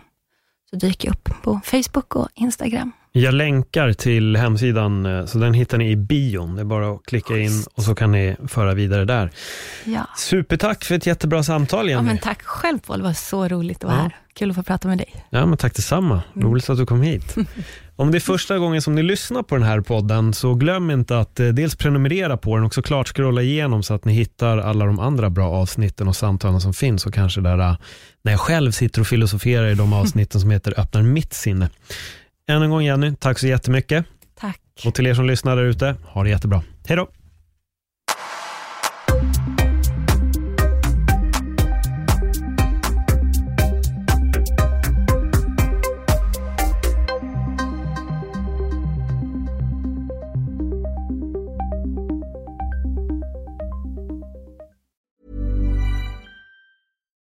så 0.70 0.76
dyker 0.76 1.07
jag 1.07 1.14
upp 1.16 1.30
på 1.43 1.60
Facebook 1.64 2.16
och 2.16 2.28
Instagram. 2.36 2.91
Jag 3.20 3.34
länkar 3.34 3.93
till 3.93 4.36
hemsidan, 4.36 5.05
eh, 5.05 5.26
så 5.26 5.38
den 5.38 5.53
hittar 5.53 5.78
ni 5.78 5.91
i 5.91 5.95
bion. 5.95 6.55
Det 6.55 6.61
är 6.61 6.65
bara 6.65 6.91
att 6.91 7.05
klicka 7.05 7.38
in 7.38 7.63
och 7.74 7.84
så 7.84 7.95
kan 7.95 8.11
ni 8.11 8.36
föra 8.47 8.74
vidare 8.74 9.05
där. 9.05 9.32
Ja. 9.86 10.07
Supertack 10.17 10.84
för 10.84 10.95
ett 10.95 11.05
jättebra 11.05 11.43
samtal 11.43 11.89
ja, 11.89 11.95
Jenny. 11.95 12.07
men 12.07 12.17
tack 12.17 12.41
själv 12.43 12.80
Paul, 12.80 12.97
det 12.97 13.03
var 13.03 13.13
så 13.13 13.47
roligt 13.47 13.78
att 13.78 13.84
vara 13.84 13.95
Ja. 13.95 14.01
här. 14.01 14.15
Kul 14.34 14.49
att 14.49 14.55
få 14.55 14.63
prata 14.63 14.88
med 14.88 14.97
dig. 14.97 15.26
Ja, 15.30 15.45
men 15.45 15.57
tack 15.57 15.76
detsamma. 15.76 16.22
Mm. 16.36 16.47
Roligt 16.47 16.70
att 16.70 16.78
du 16.78 16.86
kom 16.86 17.01
hit. 17.01 17.36
Om 17.95 18.11
det 18.11 18.17
är 18.17 18.20
första 18.20 18.57
gången 18.57 18.82
som 18.82 18.95
ni 18.95 19.03
lyssnar 19.03 19.43
på 19.43 19.55
den 19.55 19.63
här 19.63 19.82
podden, 19.82 20.34
så 20.34 20.53
glöm 20.53 20.91
inte 20.91 21.20
att 21.20 21.39
eh, 21.39 21.47
dels 21.47 21.76
prenumerera 21.76 22.38
på 22.38 22.55
den 22.55 22.65
och 22.65 22.74
såklart 22.74 23.07
scrolla 23.07 23.41
igenom 23.41 23.84
så 23.84 23.93
att 23.93 24.05
ni 24.05 24.13
hittar 24.13 24.57
alla 24.57 24.86
de 24.86 24.99
andra 24.99 25.30
bra 25.30 25.49
avsnitten 25.49 26.07
och 26.07 26.15
samtalen 26.15 26.61
som 26.61 26.74
finns 26.74 27.05
och 27.05 27.13
kanske 27.13 27.41
där 27.41 27.59
eh, 27.59 27.76
när 28.22 28.32
jag 28.32 28.39
själv 28.39 28.72
sitter 28.72 29.01
och 29.01 29.07
filosoferar 29.07 29.67
i 29.67 29.76
de 29.76 29.93
avsnitten 30.01 30.41
som 30.41 30.51
heter 30.51 30.80
Öppnar 30.80 31.01
mitt 31.01 31.34
sinne. 31.34 31.70
Än 32.50 32.62
en 32.62 32.70
gång 32.70 32.82
Jenny, 32.84 33.16
tack 33.16 33.39
så 33.39 33.47
jättemycket. 33.47 34.06
Tack. 34.39 34.62
Tack. 34.76 34.86
Och 34.86 34.95
till 34.95 35.08
er 35.08 35.14
som 35.14 35.26
lyssnar 35.26 35.56
där 35.56 35.64
ute, 35.64 35.95
ha 36.04 36.24
det 36.24 36.30
jättebra. 36.30 36.64
Hej 36.88 36.97
då! 36.97 37.10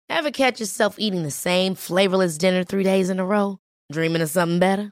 Ever 0.09 0.31
catch 0.31 0.59
yourself 0.59 0.95
eating 0.97 1.23
the 1.23 1.31
same 1.31 1.75
flavorless 1.75 2.37
dinner 2.37 2.63
three 2.63 2.83
days 2.83 3.09
in 3.09 3.19
a 3.19 3.25
row? 3.25 3.57
Dreaming 3.93 4.23
of 4.23 4.29
something 4.29 4.59
better? 4.59 4.91